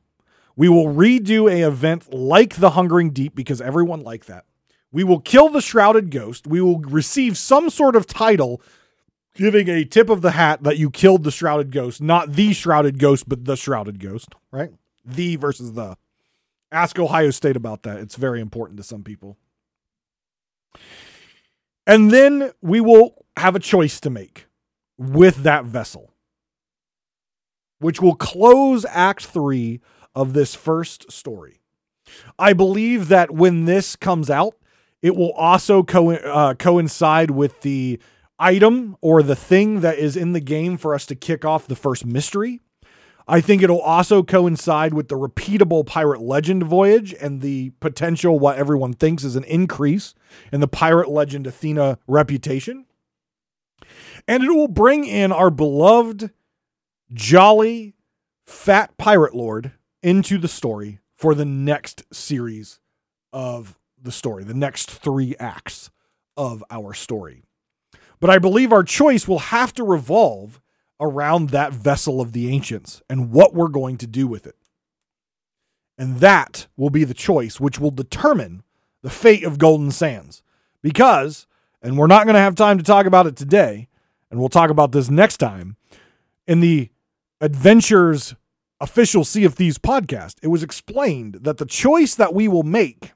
We 0.60 0.68
will 0.68 0.88
redo 0.88 1.50
a 1.50 1.66
event 1.66 2.14
like 2.14 2.58
the 2.58 2.72
Hungering 2.72 3.12
Deep 3.12 3.34
because 3.34 3.62
everyone 3.62 4.04
liked 4.04 4.28
that. 4.28 4.44
We 4.92 5.06
will 5.06 5.22
kill 5.22 5.48
the 5.48 5.62
Shrouded 5.62 6.12
Ghost. 6.12 6.48
We 6.48 6.60
will 6.60 6.80
receive 6.80 7.38
some 7.38 7.70
sort 7.70 7.96
of 7.96 8.06
title 8.06 8.62
giving 9.36 9.70
a 9.70 9.86
tip 9.86 10.10
of 10.10 10.22
the 10.22 10.32
hat 10.32 10.64
that 10.64 10.78
you 10.78 10.90
killed 10.90 11.24
the 11.24 11.32
Shrouded 11.32 11.72
Ghost, 11.72 12.02
not 12.02 12.34
the 12.34 12.52
Shrouded 12.52 13.00
Ghost, 13.00 13.30
but 13.30 13.46
the 13.46 13.56
Shrouded 13.56 14.02
Ghost, 14.02 14.36
right? 14.52 14.70
The 15.06 15.38
versus 15.38 15.76
the. 15.76 15.96
Ask 16.74 17.00
Ohio 17.00 17.32
State 17.32 17.56
about 17.56 17.84
that. 17.84 18.02
It's 18.02 18.18
very 18.18 18.42
important 18.42 18.76
to 18.80 18.84
some 18.84 19.02
people. 19.02 19.38
And 21.88 22.12
then 22.12 22.52
we 22.62 22.82
will 22.82 23.26
have 23.38 23.56
a 23.56 23.60
choice 23.60 24.02
to 24.02 24.10
make 24.10 24.48
with 24.98 25.44
that 25.44 25.64
vessel, 25.64 26.12
which 27.80 28.02
will 28.02 28.16
close 28.16 28.86
Act 28.90 29.26
3 29.26 29.80
of 30.16 30.34
this 30.34 30.56
first 30.56 31.12
story. 31.12 31.62
I 32.38 32.54
believe 32.54 33.08
that 33.10 33.32
when 33.32 33.66
this 33.66 33.96
comes 33.96 34.30
out, 34.30 34.56
it 35.02 35.16
will 35.16 35.32
also 35.34 35.84
co- 35.84 36.12
uh, 36.12 36.54
coincide 36.56 37.32
with 37.32 37.62
the 37.62 38.00
item 38.38 38.98
or 39.02 39.22
the 39.22 39.36
thing 39.36 39.82
that 39.82 39.98
is 39.98 40.16
in 40.16 40.34
the 40.34 40.40
game 40.40 40.78
for 40.78 40.94
us 40.94 41.06
to 41.08 41.16
kick 41.16 41.46
off 41.46 41.68
the 41.68 41.76
first 41.76 42.06
mystery. 42.06 42.60
I 43.28 43.42
think 43.42 43.62
it'll 43.62 43.80
also 43.82 44.24
coincide 44.24 44.94
with 44.94 45.08
the 45.08 45.16
repeatable 45.16 45.86
Pirate 45.86 46.22
Legend 46.22 46.64
voyage 46.64 47.14
and 47.14 47.42
the 47.42 47.70
potential, 47.80 48.40
what 48.40 48.58
everyone 48.58 48.94
thinks 48.94 49.24
is 49.24 49.36
an 49.36 49.44
increase 49.44 50.16
in 50.52 50.62
the 50.62 50.68
Pirate 50.68 51.10
Legend 51.10 51.46
Athena 51.46 52.00
reputation. 52.08 52.86
And 54.28 54.44
it 54.44 54.50
will 54.50 54.68
bring 54.68 55.06
in 55.06 55.32
our 55.32 55.52
beloved, 55.52 56.32
jolly, 57.14 57.94
fat 58.48 58.98
pirate 58.98 59.36
lord 59.36 59.74
into 60.02 60.38
the 60.38 60.48
story 60.48 61.00
for 61.16 61.36
the 61.36 61.46
next 61.46 62.04
series 62.14 62.80
of 63.34 63.78
the 64.02 64.12
story, 64.12 64.44
the 64.44 64.54
next 64.54 64.90
three 64.90 65.36
acts 65.40 65.90
of 66.38 66.64
our 66.70 66.94
story. 66.94 67.44
But 68.20 68.30
I 68.30 68.40
believe 68.40 68.72
our 68.72 68.84
choice 68.84 69.28
will 69.28 69.40
have 69.40 69.74
to 69.74 69.84
revolve 69.84 70.62
around 71.00 71.50
that 71.50 71.74
vessel 71.74 72.22
of 72.22 72.32
the 72.32 72.50
ancients 72.50 73.02
and 73.10 73.32
what 73.32 73.54
we're 73.54 73.70
going 73.70 73.98
to 73.98 74.08
do 74.08 74.28
with 74.28 74.46
it. 74.48 74.56
And 75.98 76.20
that 76.20 76.68
will 76.78 76.90
be 76.90 77.04
the 77.04 77.14
choice 77.14 77.60
which 77.60 77.80
will 77.80 77.92
determine 77.92 78.64
the 79.02 79.10
fate 79.10 79.44
of 79.44 79.58
Golden 79.58 79.92
Sands. 79.92 80.44
Because, 80.82 81.46
and 81.82 81.98
we're 81.98 82.08
not 82.08 82.26
going 82.26 82.36
to 82.36 82.42
have 82.42 82.56
time 82.56 82.78
to 82.78 82.84
talk 82.84 83.06
about 83.06 83.28
it 83.28 83.36
today, 83.36 83.90
and 84.32 84.40
we'll 84.40 84.50
talk 84.50 84.70
about 84.70 84.92
this 84.94 85.10
next 85.10 85.38
time, 85.38 85.76
in 86.48 86.62
the 86.62 86.90
Adventures 87.42 88.36
official 88.80 89.24
Sea 89.24 89.46
of 89.46 89.54
Thieves 89.56 89.78
podcast, 89.78 90.36
it 90.42 90.48
was 90.48 90.64
explained 90.64 91.40
that 91.42 91.58
the 91.58 91.66
choice 91.66 92.16
that 92.16 92.34
we 92.34 92.48
will 92.48 92.64
make, 92.64 93.14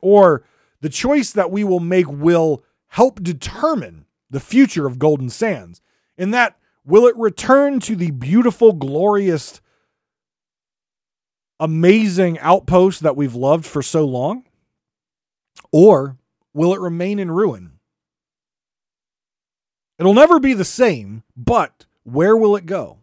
or 0.00 0.44
the 0.80 0.88
choice 0.88 1.32
that 1.32 1.50
we 1.50 1.64
will 1.64 1.80
make, 1.80 2.08
will 2.08 2.62
help 2.88 3.22
determine 3.22 4.06
the 4.30 4.40
future 4.40 4.86
of 4.86 4.98
Golden 4.98 5.30
Sands. 5.30 5.80
In 6.16 6.30
that, 6.32 6.58
will 6.84 7.06
it 7.06 7.16
return 7.16 7.80
to 7.80 7.96
the 7.96 8.10
beautiful, 8.10 8.72
glorious, 8.72 9.60
amazing 11.60 12.38
outpost 12.40 13.02
that 13.02 13.16
we've 13.16 13.34
loved 13.34 13.66
for 13.66 13.82
so 13.82 14.04
long? 14.04 14.44
Or 15.72 16.16
will 16.54 16.74
it 16.74 16.80
remain 16.80 17.18
in 17.18 17.30
ruin? 17.30 17.72
It'll 19.98 20.14
never 20.14 20.38
be 20.38 20.54
the 20.54 20.64
same, 20.64 21.24
but 21.36 21.86
where 22.04 22.36
will 22.36 22.54
it 22.54 22.66
go? 22.66 22.98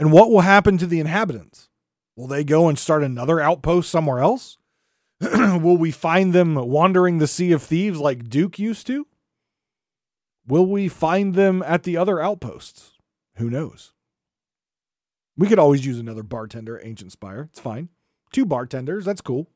And 0.00 0.12
what 0.12 0.30
will 0.30 0.40
happen 0.40 0.78
to 0.78 0.86
the 0.86 0.98
inhabitants? 0.98 1.68
Will 2.16 2.26
they 2.26 2.42
go 2.42 2.68
and 2.68 2.78
start 2.78 3.04
another 3.04 3.38
outpost 3.38 3.90
somewhere 3.90 4.20
else? 4.20 4.56
Will 5.20 5.76
we 5.76 5.90
find 5.90 6.32
them 6.32 6.54
wandering 6.54 7.18
the 7.18 7.26
Sea 7.26 7.52
of 7.52 7.62
Thieves 7.62 8.00
like 8.00 8.30
Duke 8.30 8.58
used 8.58 8.86
to? 8.86 9.06
Will 10.46 10.66
we 10.66 10.88
find 10.88 11.34
them 11.34 11.62
at 11.66 11.82
the 11.82 11.98
other 11.98 12.18
outposts? 12.18 12.92
Who 13.36 13.50
knows? 13.50 13.92
We 15.36 15.46
could 15.46 15.58
always 15.58 15.84
use 15.84 15.98
another 15.98 16.22
bartender, 16.22 16.80
Ancient 16.82 17.12
Spire. 17.12 17.48
It's 17.50 17.60
fine. 17.60 17.90
Two 18.32 18.46
bartenders, 18.46 19.04
that's 19.04 19.20
cool. 19.20 19.48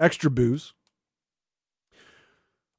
Extra 0.00 0.30
booze. 0.30 0.72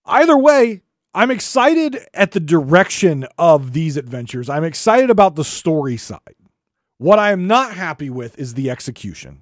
Either 0.04 0.38
way, 0.38 0.82
I'm 1.14 1.30
excited 1.30 2.00
at 2.16 2.32
the 2.32 2.40
direction 2.40 3.28
of 3.38 3.74
these 3.74 3.98
adventures. 3.98 4.50
I'm 4.50 4.64
excited 4.64 5.12
about 5.12 5.36
the 5.36 5.44
story 5.44 5.98
side. 5.98 6.36
What 7.02 7.18
I 7.18 7.32
am 7.32 7.48
not 7.48 7.74
happy 7.74 8.12
with 8.12 8.38
is 8.38 8.54
the 8.54 8.70
execution. 8.70 9.42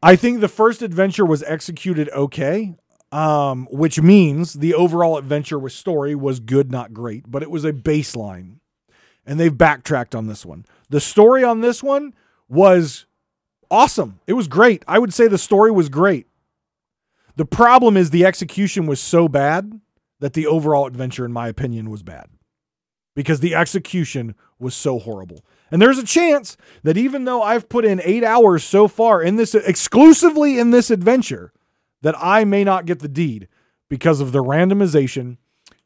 I 0.00 0.14
think 0.14 0.38
the 0.38 0.46
first 0.46 0.80
adventure 0.80 1.26
was 1.26 1.42
executed 1.42 2.08
okay, 2.10 2.76
um, 3.10 3.66
which 3.72 4.00
means 4.00 4.52
the 4.52 4.72
overall 4.72 5.18
adventure 5.18 5.58
with 5.58 5.72
story 5.72 6.14
was 6.14 6.38
good, 6.38 6.70
not 6.70 6.94
great, 6.94 7.28
but 7.28 7.42
it 7.42 7.50
was 7.50 7.64
a 7.64 7.72
baseline. 7.72 8.60
And 9.26 9.40
they've 9.40 9.58
backtracked 9.58 10.14
on 10.14 10.28
this 10.28 10.46
one. 10.46 10.64
The 10.88 11.00
story 11.00 11.42
on 11.42 11.62
this 11.62 11.82
one 11.82 12.14
was 12.48 13.06
awesome. 13.68 14.20
It 14.28 14.34
was 14.34 14.46
great. 14.46 14.84
I 14.86 15.00
would 15.00 15.12
say 15.12 15.26
the 15.26 15.38
story 15.38 15.72
was 15.72 15.88
great. 15.88 16.28
The 17.34 17.44
problem 17.44 17.96
is 17.96 18.10
the 18.10 18.24
execution 18.24 18.86
was 18.86 19.00
so 19.00 19.26
bad 19.26 19.80
that 20.20 20.34
the 20.34 20.46
overall 20.46 20.86
adventure, 20.86 21.24
in 21.24 21.32
my 21.32 21.48
opinion, 21.48 21.90
was 21.90 22.04
bad 22.04 22.26
because 23.16 23.40
the 23.40 23.56
execution 23.56 24.36
was 24.60 24.76
so 24.76 25.00
horrible. 25.00 25.44
And 25.72 25.80
there's 25.80 25.98
a 25.98 26.04
chance 26.04 26.58
that 26.82 26.98
even 26.98 27.24
though 27.24 27.42
I've 27.42 27.70
put 27.70 27.86
in 27.86 28.00
eight 28.04 28.22
hours 28.22 28.62
so 28.62 28.86
far 28.86 29.22
in 29.22 29.36
this 29.36 29.54
exclusively 29.54 30.58
in 30.58 30.70
this 30.70 30.90
adventure, 30.90 31.50
that 32.02 32.14
I 32.18 32.44
may 32.44 32.62
not 32.62 32.84
get 32.84 32.98
the 32.98 33.08
deed 33.08 33.48
because 33.88 34.20
of 34.20 34.32
the 34.32 34.44
randomization 34.44 35.38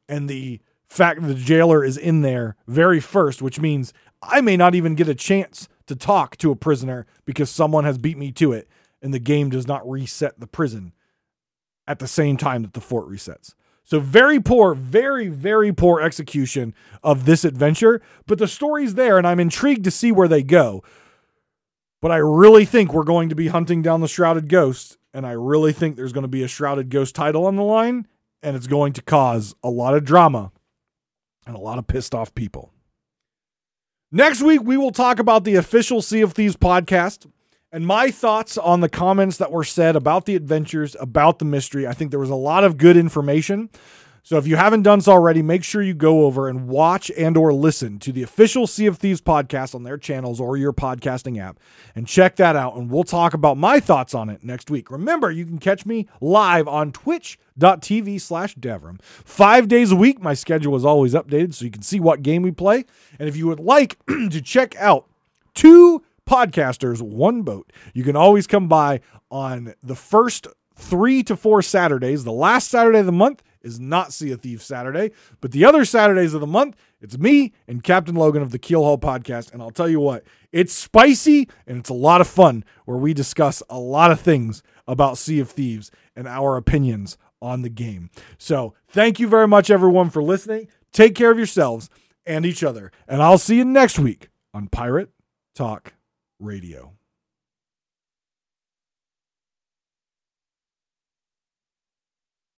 and 0.09 0.29
the 0.29 0.61
fact 0.89 1.23
that 1.23 1.29
the 1.29 1.35
jailer 1.35 1.85
is 1.85 1.97
in 1.97 2.23
there 2.23 2.57
very 2.67 2.99
first, 2.99 3.41
which 3.41 3.61
means 3.61 3.93
I 4.21 4.41
may 4.41 4.57
not 4.57 4.75
even 4.75 4.97
get 4.97 5.09
a 5.09 5.15
chance 5.15 5.69
to 5.87 5.95
talk 5.95 6.37
to 6.39 6.51
a 6.51 6.57
prisoner 6.57 7.07
because 7.25 7.49
someone 7.49 7.85
has 7.85 7.97
beat 7.97 8.19
me 8.19 8.33
to 8.33 8.53
it 8.53 8.69
and 9.01 9.15
the 9.15 9.21
game 9.21 9.51
does 9.51 9.69
not 9.69 9.89
reset 9.89 10.41
the 10.41 10.49
prison 10.49 10.95
at 11.87 12.01
the 12.01 12.09
same 12.09 12.37
time 12.37 12.63
that 12.63 12.73
the 12.73 12.81
fort 12.81 13.09
resets. 13.09 13.55
So 13.87 14.01
very 14.01 14.41
poor, 14.41 14.75
very, 14.75 15.29
very 15.29 15.73
poor 15.73 16.01
execution 16.01 16.75
of 17.05 17.25
this 17.25 17.45
adventure. 17.45 18.03
But 18.27 18.39
the 18.39 18.49
story's 18.49 18.95
there, 18.95 19.17
and 19.17 19.27
I'm 19.27 19.39
intrigued 19.39 19.85
to 19.85 19.93
see 19.93 20.11
where 20.11 20.27
they 20.27 20.43
go. 20.43 20.83
But 22.03 22.11
I 22.11 22.17
really 22.17 22.65
think 22.65 22.93
we're 22.93 23.05
going 23.05 23.29
to 23.29 23.37
be 23.37 23.47
hunting 23.47 23.83
down 23.83 24.01
the 24.01 24.09
Shrouded 24.09 24.49
Ghost, 24.49 24.99
and 25.15 25.25
I 25.25 25.33
really 25.33 25.73
think 25.73 25.95
there's 25.95 26.13
going 26.13 26.23
to 26.23 26.29
be 26.29 26.43
a 26.43 26.49
Shrouded 26.49 26.91
Ghost 26.91 27.15
title 27.15 27.47
on 27.47 27.55
the 27.55 27.63
line, 27.63 28.09
and 28.43 28.57
it's 28.57 28.67
going 28.67 28.93
to 28.95 29.03
cause 29.03 29.55
a 29.63 29.71
lot 29.71 29.95
of 29.95 30.05
drama 30.05 30.51
and 31.47 31.55
a 31.55 31.61
lot 31.61 31.79
of 31.79 31.87
pissed 31.87 32.13
off 32.13 32.35
people. 32.35 32.73
Next 34.11 34.43
week, 34.43 34.63
we 34.65 34.77
will 34.77 34.91
talk 34.91 35.21
about 35.21 35.45
the 35.45 35.55
official 35.55 36.03
Sea 36.03 36.23
of 36.23 36.33
Thieves 36.33 36.57
podcast 36.57 37.31
and 37.73 37.87
my 37.87 38.11
thoughts 38.11 38.57
on 38.57 38.81
the 38.81 38.89
comments 38.89 39.37
that 39.39 39.51
were 39.51 39.65
said 39.65 39.97
about 39.97 40.25
the 40.25 40.37
adventures, 40.37 40.97
about 41.01 41.39
the 41.39 41.45
mystery. 41.45 41.87
I 41.87 41.93
think 41.93 42.11
there 42.11 42.21
was 42.21 42.31
a 42.31 42.35
lot 42.35 42.65
of 42.65 42.79
good 42.79 42.97
information. 42.97 43.71
So 44.27 44.39
if 44.39 44.47
you 44.49 44.57
haven't 44.57 44.83
done 44.83 45.01
so 45.01 45.13
already, 45.13 45.41
make 45.41 45.63
sure 45.63 45.81
you 45.83 45.95
go 45.95 46.25
over 46.25 46.49
and 46.49 46.67
watch 46.67 47.13
and 47.17 47.37
or 47.37 47.53
listen 47.53 48.01
to 48.01 48.11
the 48.11 48.25
official 48.25 48.67
Sea 48.67 48.87
of 48.87 48.99
Thieves 48.99 49.21
podcast 49.21 49.73
on 49.73 49.85
their 49.85 49.97
channels 49.97 50.41
or 50.41 50.57
your 50.57 50.73
podcasting 50.73 51.41
app 51.41 51.61
and 51.95 52.09
check 52.09 52.35
that 52.35 52.57
out. 52.57 52.75
And 52.75 52.91
we'll 52.91 53.05
talk 53.05 53.35
about 53.35 53.57
my 53.57 53.79
thoughts 53.79 54.15
on 54.15 54.29
it 54.29 54.43
next 54.43 54.69
week. 54.69 54.91
Remember, 54.91 55.31
you 55.31 55.47
can 55.47 55.59
catch 55.59 55.87
me 55.87 56.09
live 56.21 56.67
on 56.67 56.91
twitch.tv 56.91 58.21
slash 58.21 58.57
Davrim. 58.57 59.01
Five 59.01 59.69
days 59.69 59.93
a 59.93 59.97
week. 59.97 60.21
My 60.21 60.35
schedule 60.35 60.75
is 60.75 60.85
always 60.85 61.15
updated 61.15 61.55
so 61.55 61.65
you 61.65 61.71
can 61.71 61.83
see 61.83 62.01
what 62.01 62.23
game 62.23 62.43
we 62.43 62.51
play. 62.51 62.85
And 63.21 63.29
if 63.29 63.37
you 63.37 63.47
would 63.47 63.61
like 63.61 63.97
to 64.09 64.41
check 64.43 64.75
out 64.75 65.07
two 65.55 66.03
podcasters, 66.29 67.01
one 67.01 67.43
boat. 67.43 67.73
You 67.95 68.05
can 68.05 68.17
always 68.17 68.47
come 68.47 68.69
by 68.69 69.01
on 69.31 69.75
the 69.83 69.97
first 69.97 70.47
three 70.75 71.23
to 71.25 71.37
four 71.37 71.63
Saturdays. 71.63 72.25
The 72.25 72.33
last 72.33 72.69
Saturday 72.69 72.99
of 72.99 73.07
the 73.07 73.13
month 73.13 73.43
is 73.63 73.81
not 73.81 74.13
Sea 74.13 74.31
of 74.33 74.41
Thieves 74.41 74.65
Saturday, 74.65 75.11
but 75.41 75.51
the 75.51 75.65
other 75.65 75.85
Saturdays 75.85 76.35
of 76.35 76.41
the 76.41 76.47
month, 76.47 76.77
it's 77.01 77.19
me 77.19 77.53
and 77.67 77.83
Captain 77.83 78.15
Logan 78.15 78.43
of 78.43 78.53
the 78.53 78.59
Keel 78.59 78.83
Keelhaul 78.83 79.01
Podcast. 79.01 79.53
And 79.53 79.61
I'll 79.61 79.71
tell 79.71 79.89
you 79.89 80.01
what, 80.01 80.25
it's 80.53 80.73
spicy 80.73 81.49
and 81.67 81.79
it's 81.79 81.91
a 81.91 81.95
lot 81.95 82.21
of 82.21 82.29
fun 82.29 82.65
where 82.85 82.99
we 82.99 83.13
discuss 83.13 83.63
a 83.69 83.79
lot 83.79 84.11
of 84.11 84.21
things 84.21 84.63
about 84.87 85.19
Sea 85.19 85.41
of 85.41 85.51
Thieves 85.51 85.91
and 86.15 86.29
our 86.29 86.57
opinions 86.57 87.19
on 87.43 87.63
the 87.63 87.69
game. 87.69 88.11
So 88.39 88.75
thank 88.89 89.19
you 89.19 89.29
very 89.29 89.49
much, 89.49 89.71
everyone, 89.71 90.11
for 90.11 90.23
listening. 90.23 90.69
Take 90.93 91.15
care 91.15 91.31
of 91.31 91.39
yourselves 91.39 91.91
and 92.25 92.47
each 92.47 92.63
other. 92.63 92.93
And 93.09 93.23
I'll 93.23 93.39
see 93.39 93.57
you 93.57 93.65
next 93.65 93.99
week 93.99 94.29
on 94.55 94.69
Pirate 94.69 95.11
Talk 95.55 95.96
Radio. 96.39 96.99